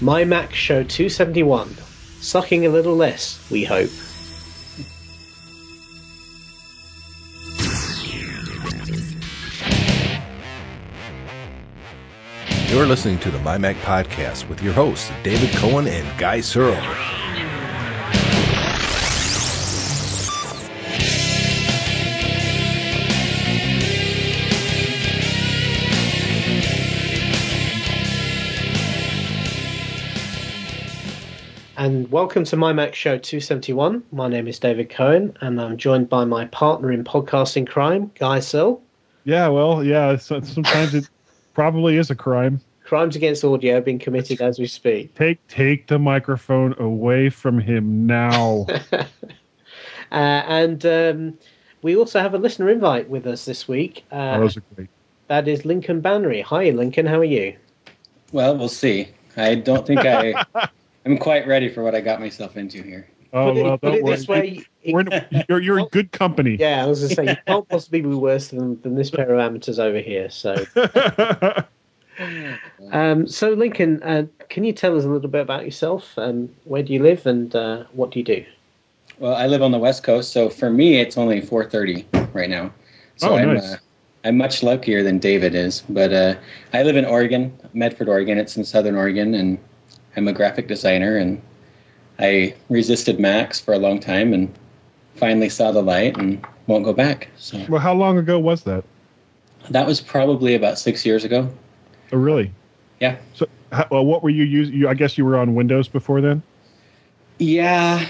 My 0.00 0.24
Mac 0.24 0.52
Show 0.52 0.82
271. 0.82 1.76
Sucking 2.20 2.66
a 2.66 2.68
little 2.68 2.96
less, 2.96 3.38
we 3.50 3.64
hope. 3.64 3.90
You're 12.70 12.86
listening 12.86 13.20
to 13.20 13.30
the 13.30 13.38
My 13.38 13.56
Mac 13.56 13.76
Podcast 13.76 14.48
with 14.48 14.60
your 14.60 14.72
hosts, 14.72 15.10
David 15.22 15.50
Cohen 15.56 15.86
and 15.86 16.18
Guy 16.18 16.40
Searle. 16.40 16.74
And 31.84 32.10
welcome 32.10 32.44
to 32.44 32.56
My 32.56 32.72
Mac 32.72 32.94
Show 32.94 33.18
271. 33.18 34.04
My 34.10 34.26
name 34.26 34.48
is 34.48 34.58
David 34.58 34.88
Cohen, 34.88 35.36
and 35.42 35.60
I'm 35.60 35.76
joined 35.76 36.08
by 36.08 36.24
my 36.24 36.46
partner 36.46 36.90
in 36.90 37.04
podcasting 37.04 37.66
crime, 37.66 38.10
Guy 38.18 38.40
Searle. 38.40 38.82
Yeah, 39.24 39.48
well, 39.48 39.84
yeah. 39.84 40.16
So, 40.16 40.40
sometimes 40.40 40.94
it 40.94 41.10
probably 41.52 41.98
is 41.98 42.08
a 42.08 42.14
crime. 42.14 42.62
Crimes 42.84 43.16
against 43.16 43.44
audio 43.44 43.82
being 43.82 43.98
committed 43.98 44.40
as 44.40 44.58
we 44.58 44.66
speak. 44.66 45.14
Take 45.14 45.46
take 45.48 45.88
the 45.88 45.98
microphone 45.98 46.74
away 46.78 47.28
from 47.28 47.60
him 47.60 48.06
now. 48.06 48.64
uh, 48.92 49.04
and 50.10 50.86
um, 50.86 51.38
we 51.82 51.96
also 51.96 52.18
have 52.18 52.32
a 52.32 52.38
listener 52.38 52.70
invite 52.70 53.10
with 53.10 53.26
us 53.26 53.44
this 53.44 53.68
week. 53.68 54.06
Uh, 54.10 54.36
Oh, 54.36 54.40
those 54.40 54.58
great. 54.74 54.88
that 55.28 55.46
is 55.46 55.66
Lincoln 55.66 56.00
Bannery. 56.00 56.42
Hi, 56.44 56.70
Lincoln. 56.70 57.04
How 57.04 57.18
are 57.18 57.24
you? 57.24 57.54
Well, 58.32 58.56
we'll 58.56 58.70
see. 58.70 59.08
I 59.36 59.56
don't 59.56 59.86
think 59.86 60.00
I 60.00 60.46
am 61.06 61.18
quite 61.18 61.46
ready 61.46 61.68
for 61.68 61.82
what 61.82 61.94
I 61.94 62.00
got 62.00 62.20
myself 62.20 62.56
into 62.56 62.82
here. 62.82 63.06
Oh 63.32 63.46
put 63.52 63.56
it, 63.56 63.62
well, 63.64 63.78
put 63.78 63.86
don't 63.88 63.94
it 63.96 64.04
worry. 64.04 64.16
this 64.16 64.28
way. 64.28 64.64
it- 64.82 64.94
in- 64.94 65.44
you're 65.48 65.60
you're 65.60 65.78
in 65.78 65.86
good 65.92 66.12
company. 66.12 66.56
yeah, 66.60 66.84
I 66.84 66.86
was 66.86 67.00
going 67.00 67.08
to 67.08 67.14
say, 67.14 67.24
you 67.30 67.36
can't 67.46 67.68
possibly 67.68 68.02
be 68.02 68.08
worse 68.08 68.48
than, 68.48 68.80
than 68.82 68.94
this 68.96 69.10
pair 69.10 69.32
of 69.32 69.40
amateurs 69.40 69.78
over 69.78 69.98
here. 69.98 70.28
So, 70.30 70.54
um, 72.92 73.26
so 73.26 73.50
Lincoln, 73.54 74.02
uh, 74.02 74.26
can 74.50 74.62
you 74.64 74.72
tell 74.72 74.96
us 74.96 75.04
a 75.04 75.08
little 75.08 75.28
bit 75.30 75.40
about 75.40 75.64
yourself? 75.64 76.12
Um, 76.18 76.50
where 76.64 76.82
do 76.82 76.92
you 76.92 77.02
live 77.02 77.26
and 77.26 77.54
uh, 77.56 77.84
what 77.92 78.10
do 78.10 78.18
you 78.18 78.24
do? 78.24 78.44
Well, 79.18 79.34
I 79.34 79.46
live 79.46 79.62
on 79.62 79.70
the 79.72 79.78
West 79.78 80.02
Coast, 80.02 80.32
so 80.32 80.48
for 80.50 80.70
me, 80.70 81.00
it's 81.00 81.16
only 81.16 81.40
4:30 81.40 82.04
right 82.34 82.50
now. 82.50 82.72
So 83.16 83.30
Oh, 83.30 83.36
I'm, 83.36 83.54
nice. 83.54 83.72
uh, 83.74 83.76
I'm 84.24 84.36
much 84.36 84.62
luckier 84.62 85.02
than 85.02 85.18
David 85.18 85.54
is. 85.54 85.82
But 85.88 86.12
uh, 86.12 86.34
I 86.72 86.82
live 86.82 86.96
in 86.96 87.04
Oregon, 87.04 87.56
Medford, 87.74 88.08
Oregon. 88.08 88.38
It's 88.38 88.56
in 88.56 88.64
Southern 88.64 88.96
Oregon, 88.96 89.34
and 89.34 89.58
I'm 90.16 90.28
a 90.28 90.32
graphic 90.32 90.68
designer. 90.68 91.16
And 91.16 91.40
I 92.18 92.54
resisted 92.68 93.18
Macs 93.18 93.60
for 93.60 93.74
a 93.74 93.78
long 93.78 93.98
time, 94.00 94.32
and 94.32 94.52
finally 95.16 95.48
saw 95.48 95.72
the 95.72 95.82
light, 95.82 96.16
and 96.16 96.44
won't 96.66 96.84
go 96.84 96.92
back. 96.92 97.28
So 97.36 97.64
well, 97.68 97.80
how 97.80 97.94
long 97.94 98.18
ago 98.18 98.38
was 98.38 98.62
that? 98.64 98.84
that 99.70 99.86
was 99.86 100.00
probably 100.00 100.54
about 100.54 100.78
six 100.78 101.06
years 101.06 101.24
ago. 101.24 101.48
Oh, 102.12 102.18
really? 102.18 102.52
Yeah. 103.00 103.16
So, 103.32 103.46
how, 103.72 103.86
well, 103.90 104.04
what 104.04 104.22
were 104.22 104.30
you 104.30 104.44
using? 104.44 104.74
You, 104.74 104.88
I 104.88 104.94
guess 104.94 105.16
you 105.18 105.24
were 105.24 105.36
on 105.38 105.54
Windows 105.54 105.88
before 105.88 106.20
then. 106.20 106.42
Yeah, 107.38 108.06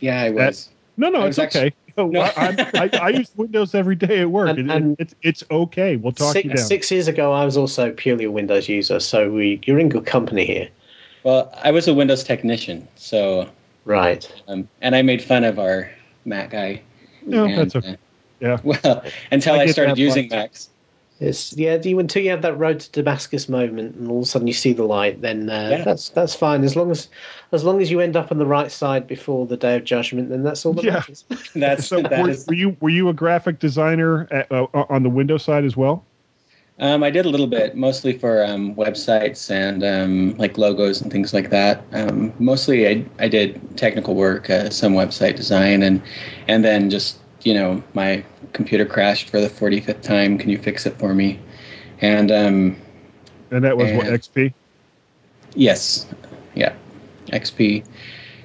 yeah, 0.00 0.22
I 0.22 0.30
was. 0.30 0.70
No, 0.96 1.08
no, 1.08 1.20
I 1.20 1.26
it's 1.26 1.36
was 1.36 1.38
actually- 1.38 1.60
okay. 1.68 1.74
No, 1.96 2.06
No. 2.06 2.20
I, 2.20 2.30
I'm- 2.36 2.70
I, 2.74 2.90
I 2.98 3.08
use 3.10 3.30
Windows 3.36 3.74
every 3.74 3.96
day 3.96 4.20
at 4.20 4.30
work. 4.30 4.48
And- 4.56 4.70
It- 4.70 4.76
it- 4.76 4.96
it's 4.98 5.14
it's 5.22 5.44
okay. 5.50 5.96
We'll 5.96 6.12
talk 6.12 6.34
you 6.34 6.42
Six, 6.42 6.48
down. 6.60 6.66
six 6.68 6.90
years 6.90 7.08
ago, 7.08 7.32
I 7.32 7.44
was 7.44 7.56
also 7.56 7.92
purely 7.92 8.24
a 8.24 8.30
Windows 8.30 8.68
user, 8.68 9.00
so 9.00 9.30
we, 9.30 9.60
you're 9.64 9.78
in 9.78 9.88
good 9.88 10.06
company 10.06 10.44
here. 10.46 10.68
Well, 11.24 11.52
I 11.62 11.70
was 11.70 11.86
a 11.88 11.94
Windows 11.94 12.24
technician, 12.24 12.86
so 12.96 13.48
Right. 13.84 14.30
um, 14.48 14.68
and 14.80 14.94
I 14.96 15.02
made 15.02 15.22
fun 15.22 15.44
of 15.44 15.58
our 15.58 15.90
Mac 16.24 16.50
guy. 16.50 16.80
No, 17.26 17.44
And, 17.44 17.58
that's 17.58 17.76
okay. 17.76 17.92
uh, 17.92 17.96
Yeah. 18.40 18.58
Well, 18.64 19.02
until 19.30 19.54
I 19.54 19.62
I, 19.64 19.66
started 19.66 19.98
using 19.98 20.24
point. 20.28 20.40
Macs. 20.40 20.70
It's 21.22 21.54
yeah. 21.54 21.76
Do 21.76 21.90
you, 21.90 21.98
until 21.98 22.22
you 22.22 22.30
have 22.30 22.40
that 22.40 22.56
road 22.56 22.80
to 22.80 22.90
Damascus 22.92 23.46
moment, 23.50 23.94
and 23.96 24.08
all 24.10 24.20
of 24.20 24.22
a 24.22 24.26
sudden 24.26 24.46
you 24.46 24.54
see 24.54 24.72
the 24.72 24.84
light, 24.84 25.20
then 25.20 25.50
uh, 25.50 25.68
Yeah. 25.70 25.84
that's 25.84 26.08
that's 26.08 26.34
fine. 26.34 26.64
As 26.64 26.76
long 26.76 26.90
as 26.90 27.08
as 27.52 27.62
long 27.62 27.82
as 27.82 27.90
you 27.90 28.00
end 28.00 28.16
up 28.16 28.32
on 28.32 28.38
the 28.38 28.46
right 28.46 28.72
side 28.72 29.06
before 29.06 29.44
the 29.46 29.58
day 29.58 29.76
of 29.76 29.84
judgment, 29.84 30.30
then 30.30 30.42
that's 30.42 30.64
all 30.64 30.72
that 30.72 30.84
Yeah. 30.86 30.92
matters. 30.94 31.24
That's 31.54 31.86
So 31.86 32.00
that 32.00 32.22
were, 32.22 32.30
is- 32.30 32.46
were 32.46 32.54
you 32.54 32.74
were 32.80 32.88
you 32.88 33.10
a 33.10 33.12
graphic 33.12 33.58
designer 33.58 34.28
at, 34.30 34.50
uh, 34.50 34.66
on 34.88 35.02
the 35.02 35.10
Windows 35.10 35.42
side 35.44 35.66
as 35.66 35.76
well? 35.76 36.02
Um, 36.80 37.02
I 37.02 37.10
did 37.10 37.26
a 37.26 37.28
little 37.28 37.46
bit, 37.46 37.76
mostly 37.76 38.16
for 38.16 38.42
um, 38.42 38.74
websites 38.74 39.50
and 39.50 39.84
um, 39.84 40.34
like 40.38 40.56
logos 40.56 41.02
and 41.02 41.12
things 41.12 41.34
like 41.34 41.50
that. 41.50 41.84
Um, 41.92 42.32
mostly, 42.38 42.88
I, 42.88 43.04
I 43.18 43.28
did 43.28 43.76
technical 43.76 44.14
work, 44.14 44.48
uh, 44.48 44.70
some 44.70 44.94
website 44.94 45.36
design, 45.36 45.82
and 45.82 46.02
and 46.48 46.64
then 46.64 46.88
just 46.88 47.18
you 47.42 47.52
know 47.52 47.82
my 47.92 48.24
computer 48.54 48.86
crashed 48.86 49.28
for 49.28 49.40
the 49.40 49.50
forty 49.50 49.80
fifth 49.80 50.00
time. 50.00 50.38
Can 50.38 50.48
you 50.48 50.56
fix 50.56 50.86
it 50.86 50.98
for 50.98 51.14
me? 51.14 51.38
And 52.00 52.32
um, 52.32 52.76
And 53.50 53.62
that 53.62 53.76
was 53.76 53.92
what 53.92 54.06
XP. 54.06 54.54
Yes, 55.54 56.06
yeah, 56.54 56.74
XP. 57.26 57.84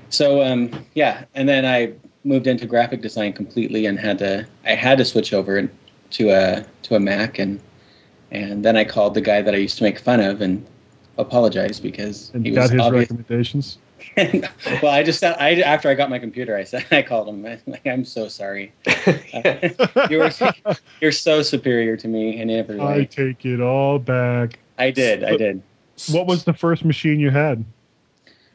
So 0.09 0.43
um, 0.43 0.85
yeah, 0.93 1.23
and 1.35 1.47
then 1.47 1.65
I 1.65 1.93
moved 2.25 2.47
into 2.47 2.65
graphic 2.65 3.01
design 3.01 3.31
completely, 3.31 3.85
and 3.85 3.97
had 3.97 4.17
to 4.19 4.45
I 4.65 4.71
had 4.71 4.97
to 4.97 5.05
switch 5.05 5.31
over 5.31 5.69
to 6.11 6.29
a 6.31 6.65
to 6.83 6.95
a 6.95 6.99
Mac, 6.99 7.39
and 7.39 7.61
and 8.35 8.63
then 8.63 8.75
I 8.77 8.83
called 8.83 9.13
the 9.13 9.21
guy 9.21 9.41
that 9.41 9.53
I 9.53 9.57
used 9.57 9.77
to 9.77 9.83
make 9.83 9.99
fun 9.99 10.19
of 10.19 10.41
and 10.41 10.65
apologized 11.17 11.81
because 11.81 12.31
And 12.33 12.45
he 12.45 12.51
got 12.51 12.63
was 12.63 12.71
his 12.71 12.81
obvious. 12.81 13.09
recommendations. 13.09 13.77
well, 14.17 14.91
I 14.91 15.03
just 15.03 15.23
I 15.23 15.61
after 15.61 15.89
I 15.89 15.95
got 15.95 16.09
my 16.09 16.19
computer, 16.19 16.55
I 16.55 16.63
said 16.63 16.85
I 16.91 17.01
called 17.01 17.27
him. 17.27 17.43
Like, 17.67 17.85
I'm 17.87 18.05
so 18.05 18.27
sorry. 18.27 18.71
you 20.09 20.19
were 20.19 20.31
you're 21.01 21.11
so 21.11 21.41
superior 21.41 21.97
to 21.97 22.07
me 22.07 22.39
in 22.39 22.49
every 22.49 22.77
way. 22.77 23.01
I 23.01 23.03
take 23.05 23.45
it 23.45 23.61
all 23.61 23.99
back. 23.99 24.59
I 24.77 24.91
did, 24.91 25.23
I 25.23 25.37
did. 25.37 25.61
What 26.11 26.27
was 26.27 26.43
the 26.43 26.53
first 26.53 26.83
machine 26.83 27.19
you 27.19 27.29
had? 27.31 27.63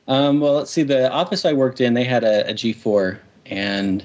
Um, 0.06 0.40
well, 0.40 0.54
let's 0.54 0.70
see. 0.70 0.82
The 0.82 1.10
office 1.10 1.44
I 1.44 1.52
worked 1.52 1.80
in, 1.80 1.94
they 1.94 2.04
had 2.04 2.24
a, 2.24 2.48
a 2.50 2.52
G4, 2.52 3.18
and 3.46 4.04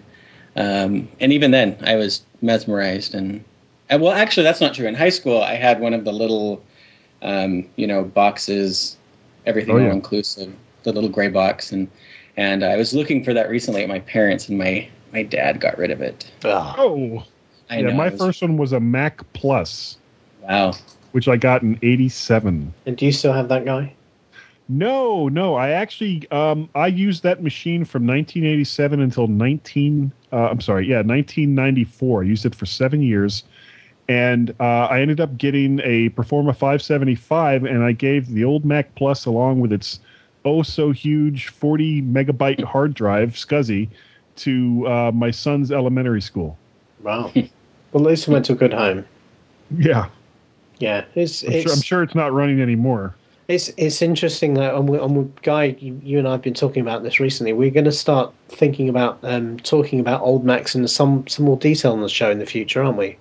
um, 0.55 1.07
and 1.19 1.33
even 1.33 1.51
then, 1.51 1.77
I 1.83 1.95
was 1.95 2.23
mesmerized. 2.41 3.13
And 3.13 3.43
uh, 3.91 3.97
well, 3.99 4.13
actually, 4.13 4.43
that's 4.43 4.61
not 4.61 4.73
true. 4.73 4.87
In 4.87 4.95
high 4.95 5.09
school, 5.09 5.41
I 5.41 5.55
had 5.55 5.79
one 5.79 5.93
of 5.93 6.03
the 6.05 6.11
little, 6.13 6.63
um, 7.21 7.67
you 7.75 7.87
know, 7.87 8.03
boxes, 8.03 8.97
everything 9.45 9.75
Oh, 9.75 9.79
yeah. 9.79 9.85
all 9.87 9.91
inclusive, 9.91 10.53
the 10.83 10.91
little 10.91 11.09
gray 11.09 11.27
box, 11.29 11.71
and 11.71 11.87
and 12.37 12.63
I 12.63 12.75
was 12.77 12.93
looking 12.93 13.23
for 13.23 13.33
that 13.33 13.49
recently 13.49 13.83
at 13.83 13.89
my 13.89 13.99
parents, 13.99 14.49
and 14.49 14.57
my 14.57 14.87
my 15.13 15.23
dad 15.23 15.59
got 15.61 15.77
rid 15.77 15.91
of 15.91 16.01
it. 16.01 16.29
Ah, 16.43 16.75
Oh, 16.77 17.23
I 17.69 17.77
yeah. 17.79 17.87
know. 17.89 17.93
My 17.93 18.09
was- 18.09 18.19
first 18.19 18.41
one 18.41 18.57
was 18.57 18.73
a 18.73 18.79
Mac 18.79 19.21
Plus, 19.33 19.97
wow. 20.41 20.73
which 21.13 21.27
I 21.27 21.37
got 21.37 21.61
in 21.61 21.79
'87. 21.81 22.73
and 22.85 22.97
do 22.97 23.05
you 23.05 23.11
still 23.11 23.33
have 23.33 23.47
that 23.49 23.65
guy? 23.65 23.93
No, 24.67 25.27
no. 25.29 25.53
I 25.55 25.69
actually 25.69 26.27
um, 26.31 26.69
I 26.73 26.87
used 26.87 27.21
that 27.23 27.43
machine 27.43 27.85
from 27.85 28.07
1987 28.07 28.99
until 28.99 29.27
19. 29.27 30.11
Uh, 30.33 30.35
I'm 30.49 30.59
sorry, 30.59 30.87
yeah, 30.87 30.97
1994. 31.03 32.23
I 32.23 32.25
used 32.25 32.45
it 32.47 32.55
for 32.55 32.65
seven 32.65 33.01
years, 33.03 33.43
and 34.07 34.53
uh, 34.59 34.87
I 34.89 35.01
ended 35.01 35.19
up 35.19 35.37
getting 35.37 35.79
a 35.83 36.09
Performa 36.09 36.55
575, 36.55 37.63
and 37.63 37.83
I 37.83 37.91
gave 37.91 38.29
the 38.29 38.43
old 38.43 38.63
Mac 38.65 38.93
Plus 38.95 39.25
along 39.25 39.61
with 39.61 39.73
its 39.73 39.99
oh 40.43 40.61
so 40.61 40.91
huge 40.91 41.47
40 41.47 42.03
megabyte 42.03 42.63
hard 42.63 42.93
drive 42.93 43.31
SCSI 43.31 43.89
to 44.37 44.87
uh, 44.87 45.11
my 45.11 45.31
son's 45.31 45.71
elementary 45.71 46.21
school. 46.21 46.57
Wow. 47.01 47.31
well, 47.35 47.49
at 47.95 48.01
least 48.01 48.25
he 48.25 48.31
went 48.31 48.45
to 48.45 48.53
a 48.53 48.55
good 48.55 48.73
home. 48.73 49.05
Yeah, 49.75 50.09
Yeah, 50.79 51.05
it's 51.15 51.43
I'm, 51.43 51.51
it's 51.51 51.63
sure, 51.63 51.73
I'm 51.73 51.81
sure 51.81 52.03
it's 52.03 52.15
not 52.15 52.31
running 52.31 52.61
anymore. 52.61 53.15
It's 53.47 53.71
it's 53.77 54.01
interesting 54.01 54.55
that 54.55 54.75
um, 54.75 54.89
um, 54.99 55.33
Guy, 55.41 55.75
you, 55.79 55.99
you 56.03 56.19
and 56.19 56.27
I 56.27 56.33
have 56.33 56.41
been 56.41 56.53
talking 56.53 56.81
about 56.81 57.03
this 57.03 57.19
recently. 57.19 57.53
We're 57.53 57.71
going 57.71 57.85
to 57.85 57.91
start 57.91 58.33
thinking 58.49 58.89
about 58.89 59.19
um, 59.23 59.57
talking 59.59 59.99
about 59.99 60.21
old 60.21 60.43
Macs 60.43 60.75
in 60.75 60.87
some 60.87 61.27
some 61.27 61.45
more 61.45 61.57
detail 61.57 61.93
on 61.93 62.01
the 62.01 62.09
show 62.09 62.29
in 62.29 62.39
the 62.39 62.45
future, 62.45 62.83
aren't 62.83 62.97
we? 62.97 63.17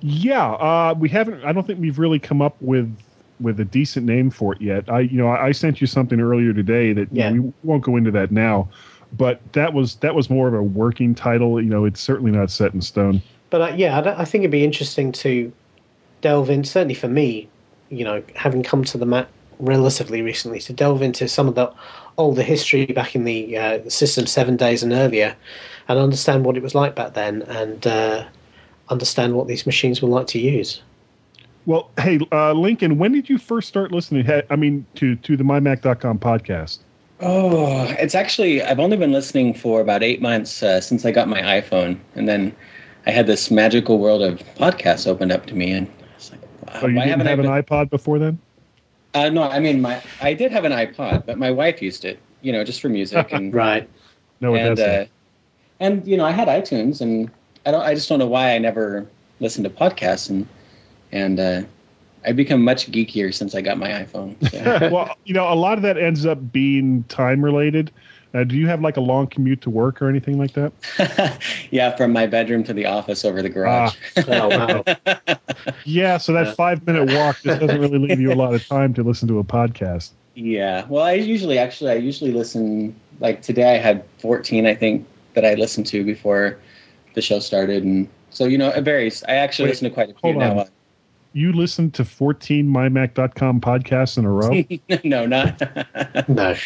Yeah, 0.00 0.52
uh, 0.52 0.94
we 0.98 1.08
haven't. 1.08 1.44
I 1.44 1.52
don't 1.52 1.66
think 1.66 1.80
we've 1.80 1.98
really 1.98 2.18
come 2.18 2.40
up 2.42 2.56
with 2.60 2.94
with 3.40 3.58
a 3.60 3.64
decent 3.64 4.06
name 4.06 4.30
for 4.30 4.54
it 4.54 4.60
yet. 4.60 4.90
I, 4.90 5.00
you 5.00 5.16
know, 5.16 5.28
I, 5.28 5.46
I 5.46 5.52
sent 5.52 5.80
you 5.80 5.86
something 5.86 6.20
earlier 6.20 6.52
today 6.52 6.92
that 6.92 7.10
you 7.12 7.22
know, 7.22 7.42
we 7.42 7.52
won't 7.62 7.82
go 7.82 7.96
into 7.96 8.10
that 8.10 8.30
now, 8.30 8.68
but 9.16 9.40
that 9.52 9.72
was 9.72 9.96
that 9.96 10.14
was 10.14 10.30
more 10.30 10.48
of 10.48 10.54
a 10.54 10.62
working 10.62 11.14
title. 11.14 11.60
You 11.60 11.68
know, 11.68 11.84
it's 11.84 12.00
certainly 12.00 12.30
not 12.30 12.50
set 12.50 12.74
in 12.74 12.80
stone. 12.80 13.22
But 13.50 13.60
uh, 13.60 13.74
yeah, 13.76 13.98
I, 13.98 14.22
I 14.22 14.24
think 14.24 14.42
it'd 14.42 14.50
be 14.50 14.64
interesting 14.64 15.12
to 15.12 15.52
delve 16.20 16.50
in. 16.50 16.64
Certainly 16.64 16.94
for 16.94 17.08
me, 17.08 17.48
you 17.88 18.04
know, 18.04 18.22
having 18.36 18.62
come 18.62 18.84
to 18.84 18.98
the 18.98 19.06
Mac 19.06 19.28
relatively 19.58 20.22
recently, 20.22 20.60
to 20.60 20.72
delve 20.72 21.02
into 21.02 21.28
some 21.28 21.46
of 21.46 21.54
the 21.54 21.70
older 22.16 22.42
history 22.42 22.86
back 22.86 23.14
in 23.14 23.24
the, 23.24 23.56
uh, 23.56 23.88
System 23.88 24.26
Seven 24.26 24.56
days 24.56 24.82
and 24.82 24.92
earlier, 24.92 25.36
and 25.88 25.98
understand 25.98 26.44
what 26.44 26.56
it 26.56 26.62
was 26.62 26.74
like 26.74 26.94
back 26.94 27.14
then, 27.14 27.42
and 27.42 27.86
uh, 27.86 28.24
understand 28.90 29.34
what 29.34 29.46
these 29.48 29.66
machines 29.66 30.02
were 30.02 30.08
like 30.08 30.26
to 30.28 30.38
use. 30.38 30.82
Well, 31.66 31.90
hey, 31.98 32.18
uh, 32.32 32.52
Lincoln, 32.52 32.98
when 32.98 33.12
did 33.12 33.28
you 33.28 33.38
first 33.38 33.68
start 33.68 33.92
listening? 33.92 34.28
I 34.50 34.56
mean, 34.56 34.86
to 34.96 35.14
to 35.16 35.36
the 35.36 35.44
mymac.com 35.44 36.18
podcast. 36.18 36.78
Oh, 37.20 37.84
it's 37.98 38.14
actually 38.14 38.62
I've 38.62 38.80
only 38.80 38.96
been 38.96 39.12
listening 39.12 39.52
for 39.54 39.80
about 39.80 40.02
eight 40.02 40.22
months 40.22 40.62
uh, 40.62 40.80
since 40.80 41.04
I 41.04 41.10
got 41.10 41.28
my 41.28 41.40
iPhone, 41.42 41.98
and 42.14 42.28
then 42.28 42.54
I 43.06 43.10
had 43.10 43.26
this 43.26 43.50
magical 43.50 43.98
world 43.98 44.22
of 44.22 44.38
podcasts 44.56 45.06
opened 45.06 45.30
up 45.32 45.46
to 45.46 45.54
me, 45.54 45.70
and 45.72 45.86
I 45.86 46.14
was 46.16 46.30
like, 46.32 46.40
wow, 46.66 46.80
Oh, 46.82 46.86
you 46.88 46.96
why 46.96 47.04
didn't 47.04 47.20
haven't 47.20 47.26
I 47.26 47.30
have 47.30 47.38
an 47.40 47.46
iPod 47.46 47.90
before 47.90 48.18
then? 48.18 48.38
Uh, 49.12 49.28
no, 49.28 49.42
I 49.42 49.60
mean 49.60 49.82
my 49.82 50.02
I 50.20 50.32
did 50.34 50.50
have 50.52 50.64
an 50.64 50.72
iPod, 50.72 51.26
but 51.26 51.36
my 51.38 51.50
wife 51.50 51.82
used 51.82 52.04
it, 52.06 52.18
you 52.40 52.52
know, 52.52 52.64
just 52.64 52.80
for 52.80 52.88
music 52.88 53.32
and 53.32 53.52
Right. 53.52 53.88
No, 54.40 54.54
it 54.54 54.60
and 54.60 54.76
doesn't. 54.76 54.88
uh, 54.88 55.04
and 55.78 56.06
you 56.06 56.16
know 56.16 56.24
I 56.24 56.30
had 56.30 56.48
iTunes, 56.48 57.00
and 57.02 57.30
I 57.66 57.70
don't 57.70 57.82
I 57.82 57.94
just 57.94 58.08
don't 58.08 58.18
know 58.18 58.26
why 58.26 58.54
I 58.54 58.58
never 58.58 59.06
listened 59.40 59.64
to 59.64 59.70
podcasts, 59.70 60.30
and 60.30 60.46
and 61.12 61.40
uh, 61.40 61.62
I've 62.24 62.36
become 62.36 62.62
much 62.62 62.90
geekier 62.90 63.32
since 63.32 63.54
I 63.54 63.60
got 63.60 63.78
my 63.78 63.88
iPhone. 63.88 64.36
So. 64.50 64.90
well, 64.92 65.16
you 65.24 65.34
know, 65.34 65.52
a 65.52 65.54
lot 65.54 65.78
of 65.78 65.82
that 65.82 65.96
ends 65.96 66.26
up 66.26 66.52
being 66.52 67.04
time 67.04 67.44
related. 67.44 67.90
Uh, 68.32 68.44
do 68.44 68.56
you 68.56 68.68
have 68.68 68.80
like 68.80 68.96
a 68.96 69.00
long 69.00 69.26
commute 69.26 69.60
to 69.60 69.70
work 69.70 70.00
or 70.00 70.08
anything 70.08 70.38
like 70.38 70.52
that? 70.52 71.40
yeah, 71.70 71.96
from 71.96 72.12
my 72.12 72.26
bedroom 72.26 72.62
to 72.62 72.72
the 72.72 72.86
office 72.86 73.24
over 73.24 73.42
the 73.42 73.48
garage. 73.48 73.96
Oh 74.28 74.48
wow. 74.48 74.84
Yeah, 75.84 76.16
so 76.16 76.32
that 76.34 76.54
five 76.56 76.86
minute 76.86 77.12
walk 77.12 77.40
just 77.42 77.60
doesn't 77.60 77.80
really 77.80 77.98
leave 77.98 78.20
you 78.20 78.32
a 78.32 78.34
lot 78.34 78.54
of 78.54 78.66
time 78.66 78.94
to 78.94 79.02
listen 79.02 79.26
to 79.28 79.40
a 79.40 79.44
podcast. 79.44 80.10
Yeah. 80.34 80.86
Well, 80.88 81.02
I 81.02 81.14
usually 81.14 81.58
actually 81.58 81.90
I 81.90 81.94
usually 81.94 82.30
listen 82.30 82.94
like 83.18 83.42
today 83.42 83.74
I 83.74 83.78
had 83.78 84.04
14 84.18 84.64
I 84.64 84.76
think 84.76 85.06
that 85.34 85.44
I 85.44 85.54
listened 85.54 85.86
to 85.88 86.04
before 86.04 86.58
the 87.14 87.22
show 87.22 87.38
started 87.38 87.84
and 87.84 88.08
so 88.30 88.44
you 88.44 88.58
know 88.58 88.68
it 88.68 88.82
varies. 88.82 89.24
I 89.24 89.34
actually 89.34 89.66
Wait, 89.66 89.70
listen 89.70 89.88
to 89.88 89.94
quite 89.94 90.10
a 90.10 90.12
few 90.14 90.32
hold 90.32 90.42
on. 90.42 90.56
now. 90.56 90.66
You 91.32 91.52
listened 91.52 91.94
to 91.94 92.04
14 92.04 92.66
mymac.com 92.66 93.60
podcasts 93.60 94.18
in 94.18 94.24
a 94.24 94.30
row? 94.30 94.64
no, 95.04 95.26
not 95.26 95.60
No. 96.28 96.56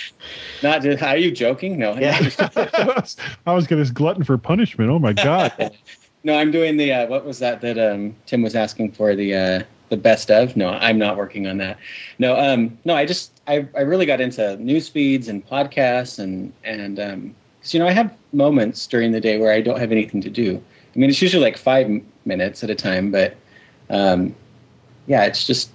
not 0.63 0.83
just, 0.83 1.03
are 1.03 1.19
you 1.19 1.31
joking? 1.31 1.79
No. 1.79 1.95
Yeah. 1.99 2.19
I 3.47 3.53
was 3.53 3.67
going 3.67 3.85
to 3.85 3.93
glutton 3.93 4.25
for 4.25 4.39
punishment. 4.39 4.91
Oh 4.91 4.99
my 4.99 5.13
God. 5.13 5.77
no, 6.25 6.39
I'm 6.39 6.51
doing 6.51 6.79
the 6.79 6.93
uh, 6.93 7.07
what 7.09 7.27
was 7.27 7.39
that 7.41 7.61
that 7.61 7.79
um 7.79 8.15
Tim 8.27 8.43
was 8.43 8.55
asking 8.55 8.93
for 8.93 9.15
the 9.15 9.35
uh 9.35 9.63
the 9.91 9.97
best 9.99 10.31
of? 10.31 10.57
No, 10.57 10.71
I'm 10.71 10.99
not 10.99 11.19
working 11.19 11.47
on 11.47 11.59
that. 11.59 11.79
No, 12.19 12.39
um 12.39 12.79
no, 12.87 12.95
I 12.95 13.05
just 13.05 13.39
I 13.47 13.67
I 13.77 13.81
really 13.81 14.07
got 14.07 14.21
into 14.23 14.57
news 14.57 14.89
feeds 14.89 15.29
and 15.29 15.47
podcasts 15.47 16.19
and 16.19 16.53
and 16.65 16.99
um 16.99 17.35
'cause, 17.65 17.75
you 17.75 17.81
know, 17.81 17.87
I 17.89 17.93
have 17.93 18.15
moments 18.33 18.87
during 18.87 19.11
the 19.13 19.21
day 19.21 19.39
where 19.39 19.51
I 19.53 19.61
don't 19.63 19.81
have 19.81 19.91
anything 19.91 20.21
to 20.21 20.31
do. 20.31 20.61
I 20.95 20.99
mean, 20.99 21.09
it's 21.11 21.23
usually 21.23 21.43
like 21.43 21.57
5 21.57 21.87
m- 21.87 22.07
minutes 22.25 22.63
at 22.63 22.71
a 22.71 22.75
time, 22.75 23.11
but 23.11 23.35
um 23.91 24.35
yeah, 25.07 25.25
it's 25.25 25.47
just 25.47 25.71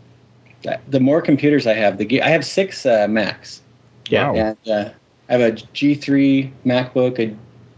that- 0.64 0.82
the 0.90 1.00
more 1.00 1.22
computers 1.22 1.68
I 1.68 1.74
have, 1.74 1.98
the 1.98 2.06
ge- 2.06 2.22
I 2.22 2.30
have 2.30 2.46
6 2.46 2.86
uh, 2.86 3.08
Macs. 3.10 3.62
Yeah. 4.10 4.32
Wow. 4.32 4.36
And 4.36 4.58
uh, 4.68 4.90
I 5.30 5.34
have 5.34 5.42
a 5.42 5.52
G3 5.74 6.52
MacBook, 6.66 7.20
a 7.20 7.36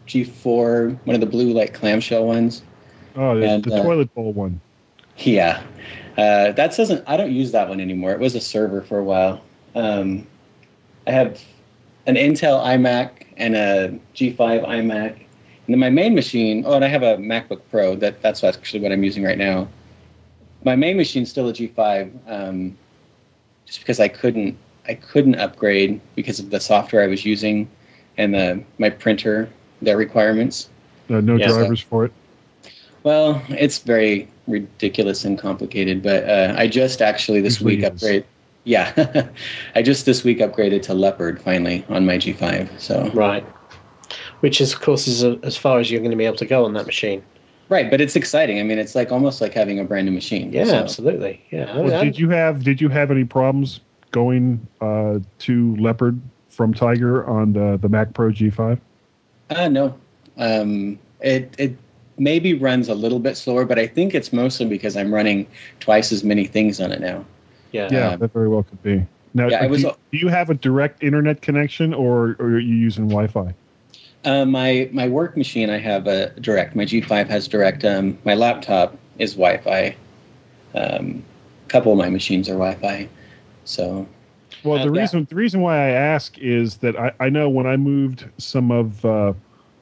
G4, 0.08 0.98
one 1.06 1.14
of 1.16 1.20
the 1.20 1.28
blue 1.28 1.52
like 1.54 1.74
clamshell 1.74 2.26
ones. 2.26 2.64
Oh, 3.16 3.38
the, 3.38 3.46
And, 3.48 3.64
the 3.64 3.74
uh, 3.76 3.84
toilet 3.84 4.14
bowl 4.16 4.32
one. 4.34 4.62
Yeah, 5.18 5.62
uh, 6.18 6.52
that 6.54 6.76
doesn't. 6.76 7.04
I 7.06 7.18
don't 7.18 7.34
use 7.34 7.52
that 7.52 7.68
one 7.68 7.80
anymore. 7.82 8.12
It 8.12 8.20
was 8.20 8.34
a 8.34 8.40
server 8.42 8.82
for 8.82 8.98
a 9.00 9.04
while. 9.04 9.42
Um, 9.76 10.26
I 11.06 11.12
have 11.12 11.40
an 12.08 12.16
Intel 12.16 12.64
iMac 12.64 13.21
and 13.42 13.56
a 13.56 14.00
G5 14.16 14.38
iMac, 14.68 15.14
and 15.16 15.68
then 15.68 15.80
my 15.80 15.90
main 15.90 16.14
machine. 16.14 16.64
Oh, 16.66 16.74
and 16.74 16.86
I 16.86 16.88
have 16.88 17.02
a 17.04 17.18
MacBook 17.18 17.62
Pro. 17.72 17.96
That 17.96 18.22
that's 18.22 18.44
actually 18.44 18.80
what 18.82 18.92
I'm 18.92 19.04
using 19.04 19.24
right 19.24 19.38
now. 19.38 19.68
My 20.64 20.76
main 20.76 20.96
machine's 20.96 21.30
still 21.30 21.50
a 21.50 21.54
G5, 21.54 22.12
um, 22.28 22.78
just 23.66 23.80
because 23.80 24.00
I 24.00 24.08
couldn't 24.08 24.56
I 24.88 24.94
couldn't 24.94 25.36
upgrade 25.36 26.00
because 26.16 26.40
of 26.40 26.52
the 26.52 26.60
software 26.60 27.04
I 27.04 27.08
was 27.08 27.26
using 27.26 27.68
and 28.18 28.34
the 28.34 28.64
my 28.78 28.90
printer 28.92 29.50
their 29.82 29.98
requirements. 29.98 30.70
Uh, 31.10 31.20
no 31.22 31.36
Yeah, 31.36 31.48
so- 31.48 31.58
drivers 31.58 31.82
for 31.82 32.06
it. 32.06 32.12
Well, 33.04 33.42
it's 33.50 33.80
very 33.80 34.28
ridiculous 34.48 35.26
and 35.26 35.36
complicated, 35.40 36.04
but 36.04 36.24
uh, 36.30 36.54
I 36.56 36.68
just 36.68 37.02
actually 37.02 37.42
this 37.42 37.56
Usually 37.56 37.78
week 37.78 37.86
is. 37.86 37.90
upgrade. 37.90 38.26
Yeah, 38.64 39.28
I 39.76 39.82
just 39.82 40.06
this 40.06 40.24
week 40.24 40.40
upgraded 40.40 40.82
to 40.84 40.94
Leopard 40.94 41.42
finally 41.42 41.84
on 41.90 42.06
my 42.06 42.18
G5. 42.18 42.80
So 42.80 43.10
Right. 43.14 43.46
Which 44.42 44.60
is, 44.60 44.74
of 44.74 44.82
course, 44.82 45.08
is 45.08 45.24
a, 45.24 45.40
as 45.44 45.56
far 45.56 45.80
as 45.80 45.90
you're 45.92 46.00
going 46.02 46.12
to 46.12 46.18
be 46.18 46.26
able 46.26 46.38
to 46.38 46.46
go 46.46 46.66
on 46.66 46.74
that 46.74 46.86
machine. 46.86 47.24
right, 47.70 47.90
but 47.90 48.02
it's 48.02 48.16
exciting. 48.16 48.60
I 48.60 48.64
mean, 48.64 48.78
it's 48.80 48.96
like 48.96 49.12
almost 49.12 49.40
like 49.42 49.54
having 49.54 49.80
a 49.80 49.84
brand 49.84 50.06
new 50.08 50.12
machine. 50.12 50.52
Yeah, 50.52 50.66
So- 50.66 50.76
absolutely. 50.76 51.44
Yeah. 51.52 51.76
Well, 51.78 52.04
did 52.04 52.20
you 52.20 52.30
have 52.30 52.64
Did 52.64 52.82
you 52.82 52.90
have 52.90 53.12
any 53.12 53.24
problems 53.24 53.80
going 54.12 54.66
uh, 54.82 55.20
to 55.40 55.76
Leopard 55.78 56.20
from 56.50 56.74
Tiger 56.74 57.26
on 57.28 57.54
the 57.54 57.78
the 57.82 57.88
Mac 57.90 58.14
Pro 58.14 58.30
G5? 58.30 58.80
Uh, 59.50 59.68
no, 59.70 59.96
um, 60.38 61.00
it 61.22 61.54
it 61.58 61.76
maybe 62.18 62.54
runs 62.54 62.90
a 62.90 62.96
little 62.96 63.20
bit 63.20 63.38
slower, 63.38 63.66
but 63.66 63.80
I 63.80 63.88
think 63.88 64.14
it's 64.14 64.32
mostly 64.34 64.66
because 64.66 64.98
I'm 64.98 65.14
running 65.14 65.48
twice 65.80 66.12
as 66.12 66.24
many 66.24 66.46
things 66.46 66.80
on 66.82 66.92
it 66.92 67.00
now. 67.02 67.26
Yeah. 67.72 67.90
Yeah, 67.92 68.10
Um, 68.14 68.20
that 68.20 68.34
very 68.34 68.48
well 68.48 68.64
could 68.64 68.82
be. 68.84 69.06
Now, 69.34 69.48
yeah, 69.48 69.64
do, 69.64 69.70
was- 69.70 69.84
you, 69.84 69.92
do 70.12 70.18
you 70.18 70.28
have 70.28 70.50
a 70.50 70.54
direct 70.54 71.04
internet 71.04 71.42
connection, 71.42 71.94
or, 71.94 72.36
or 72.40 72.46
are 72.46 72.60
you 72.60 72.76
using 72.76 73.08
Wi-Fi? 73.08 73.54
Uh, 74.24 74.46
my 74.46 74.88
my 74.92 75.08
work 75.08 75.36
machine, 75.36 75.70
I 75.72 75.80
have 75.80 76.06
a 76.08 76.30
direct. 76.42 76.76
My 76.76 76.84
G5 76.86 77.28
has 77.28 77.48
direct. 77.48 77.84
Um, 77.86 78.18
my 78.24 78.36
laptop 78.36 78.96
is 79.18 79.34
Wi-Fi. 79.34 79.96
Um, 80.76 81.24
a 81.66 81.70
couple 81.70 81.92
of 81.92 81.98
my 81.98 82.10
machines 82.10 82.48
are 82.48 82.54
Wi-Fi. 82.54 83.08
So 83.66 84.06
Well, 84.64 84.80
Uh, 84.80 84.86
the 84.86 84.94
yeah. 84.94 85.02
reason 85.02 85.26
the 85.30 85.36
reason 85.36 85.62
why 85.62 85.76
I 85.78 85.90
ask 85.90 86.38
is 86.38 86.78
that 86.78 86.96
I, 87.00 87.12
I 87.20 87.30
know 87.30 87.50
when 87.50 87.66
I 87.66 87.78
moved 87.78 88.26
some 88.38 88.70
of 88.70 89.04
uh, 89.06 89.34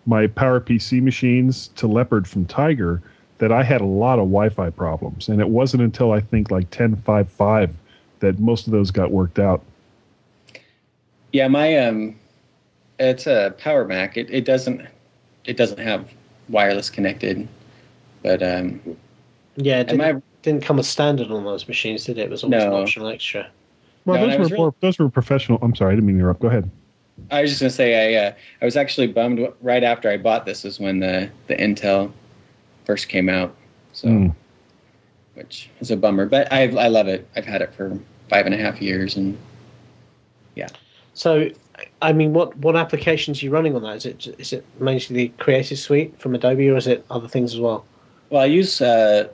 my 0.05 0.27
PowerPC 0.27 1.01
machines 1.01 1.67
to 1.75 1.87
Leopard 1.87 2.25
from 2.27 2.45
Tiger, 2.45 3.01
that 3.39 3.51
I 3.51 3.63
had 3.63 3.81
a 3.81 3.85
lot 3.85 4.19
of 4.19 4.25
Wi-Fi 4.29 4.69
problems, 4.69 5.27
and 5.27 5.41
it 5.41 5.49
wasn't 5.49 5.83
until 5.83 6.11
I 6.13 6.21
think 6.21 6.49
like 6.49 6.69
10.5.5 6.71 7.71
that 8.19 8.39
most 8.39 8.67
of 8.67 8.71
those 8.73 8.91
got 8.91 9.11
worked 9.11 9.39
out. 9.39 9.61
yeah, 11.31 11.47
my 11.47 11.77
um, 11.77 12.15
it's 12.99 13.27
a 13.27 13.53
Power 13.57 13.85
Mac. 13.85 14.17
It 14.17 14.29
it 14.29 14.45
doesn't 14.45 14.81
it 15.45 15.57
doesn't 15.57 15.79
have 15.79 16.09
wireless 16.49 16.89
connected, 16.89 17.47
but 18.23 18.41
um, 18.43 18.79
Yeah, 19.55 19.79
it 19.79 19.87
didn't, 19.87 20.01
I 20.01 20.21
didn't 20.41 20.63
come 20.63 20.79
as 20.79 20.87
standard 20.87 21.31
on 21.31 21.43
those 21.43 21.67
machines, 21.67 22.05
did 22.05 22.17
it? 22.17 22.23
It 22.23 22.29
was 22.29 22.43
almost 22.43 22.65
an 22.65 22.73
optional 22.73 23.07
extra. 23.07 23.47
Well, 24.05 24.19
No, 24.19 24.27
those 24.37 24.49
were 24.49 24.57
really- 24.57 24.73
those 24.81 24.99
were 24.99 25.09
professional. 25.09 25.59
I'm 25.61 25.75
sorry, 25.75 25.93
I 25.93 25.95
didn't 25.95 26.07
mean 26.07 26.15
to 26.15 26.21
interrupt. 26.21 26.41
Go 26.41 26.47
ahead. 26.47 26.69
I 27.31 27.41
was 27.41 27.51
just 27.51 27.61
gonna 27.61 27.69
say 27.69 28.15
I 28.17 28.27
uh, 28.27 28.31
I 28.61 28.65
was 28.65 28.77
actually 28.77 29.07
bummed 29.07 29.45
right 29.61 29.83
after 29.83 30.09
I 30.09 30.17
bought 30.17 30.45
this 30.45 30.63
is 30.65 30.79
when 30.79 30.99
the 30.99 31.29
the 31.47 31.55
Intel 31.55 32.11
first 32.85 33.09
came 33.09 33.29
out. 33.29 33.53
So. 33.93 34.07
Mm. 34.07 34.35
Which 35.39 35.69
is 35.79 35.89
a 35.89 35.97
bummer. 35.97 36.25
But 36.25 36.51
I 36.51 36.63
I 36.63 36.87
love 36.89 37.07
it. 37.07 37.27
I've 37.35 37.45
had 37.45 37.61
it 37.61 37.73
for 37.73 37.97
five 38.29 38.45
and 38.45 38.53
a 38.53 38.57
half 38.57 38.81
years, 38.81 39.15
and 39.15 39.37
yeah. 40.55 40.67
So, 41.13 41.49
I 42.01 42.13
mean, 42.13 42.33
what 42.33 42.55
what 42.57 42.75
applications 42.75 43.41
are 43.41 43.45
you 43.45 43.51
running 43.51 43.75
on 43.75 43.81
that? 43.83 43.95
Is 43.95 44.05
it 44.05 44.27
is 44.37 44.53
it 44.53 44.65
mainly 44.79 45.05
the 45.09 45.27
Creative 45.39 45.79
Suite 45.79 46.19
from 46.19 46.35
Adobe, 46.35 46.69
or 46.69 46.77
is 46.77 46.87
it 46.87 47.05
other 47.09 47.27
things 47.27 47.53
as 47.53 47.59
well? 47.59 47.85
well, 48.29 48.41
I 48.41 48.45
use 48.45 48.81
uh, 48.81 49.29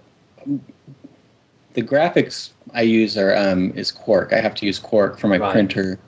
the 1.74 1.82
graphics 1.82 2.52
I 2.74 2.84
use 2.84 3.18
are 3.18 3.36
um, 3.36 3.72
is 3.76 3.92
Quark. 3.92 4.32
I 4.32 4.40
have 4.40 4.56
to 4.56 4.66
use 4.66 4.80
Quark 4.80 5.20
for 5.20 5.28
my 5.28 5.38
Right. 5.38 5.52
printer, 5.52 6.00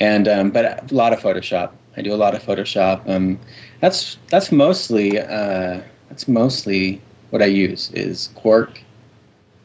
and 0.00 0.28
um, 0.28 0.50
but 0.50 0.90
a 0.90 0.94
lot 0.94 1.12
of 1.12 1.20
Photoshop. 1.20 1.70
I 1.96 2.02
do 2.02 2.12
a 2.12 2.16
lot 2.24 2.34
of 2.34 2.42
Photoshop. 2.42 3.08
Um, 3.08 3.38
that's 3.80 4.18
that's 4.28 4.52
mostly 4.52 5.18
uh, 5.18 5.80
that's 6.08 6.26
mostly 6.28 7.00
what 7.30 7.42
I 7.42 7.46
use 7.46 7.90
is 7.92 8.28
Quark 8.34 8.82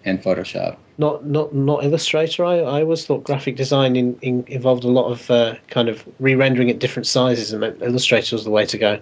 and 0.06 0.22
Photoshop. 0.22 0.78
Not 0.98 1.26
not 1.26 1.54
not 1.54 1.84
Illustrator. 1.84 2.46
I, 2.46 2.58
I 2.60 2.82
always 2.82 3.06
thought 3.06 3.24
graphic 3.24 3.56
design 3.56 3.96
in, 3.96 4.18
in, 4.22 4.44
involved 4.48 4.84
a 4.84 4.88
lot 4.88 5.12
of 5.12 5.30
uh, 5.32 5.56
kind 5.70 5.90
of 5.90 6.08
re-rendering 6.20 6.70
at 6.70 6.80
different 6.80 7.08
sizes, 7.08 7.54
and 7.54 7.64
Illustrator 7.82 8.36
was 8.36 8.44
the 8.44 8.52
way 8.52 8.66
to 8.66 8.78
go. 8.78 9.00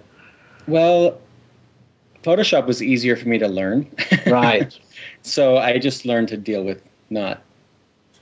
Well, 0.66 1.18
Photoshop 2.22 2.66
was 2.66 2.82
easier 2.82 3.16
for 3.16 3.28
me 3.28 3.38
to 3.38 3.48
learn. 3.48 3.90
Right. 4.26 4.78
So 5.22 5.58
I 5.58 5.78
just 5.78 6.06
learned 6.06 6.28
to 6.28 6.38
deal 6.38 6.64
with 6.64 6.82
not 7.10 7.42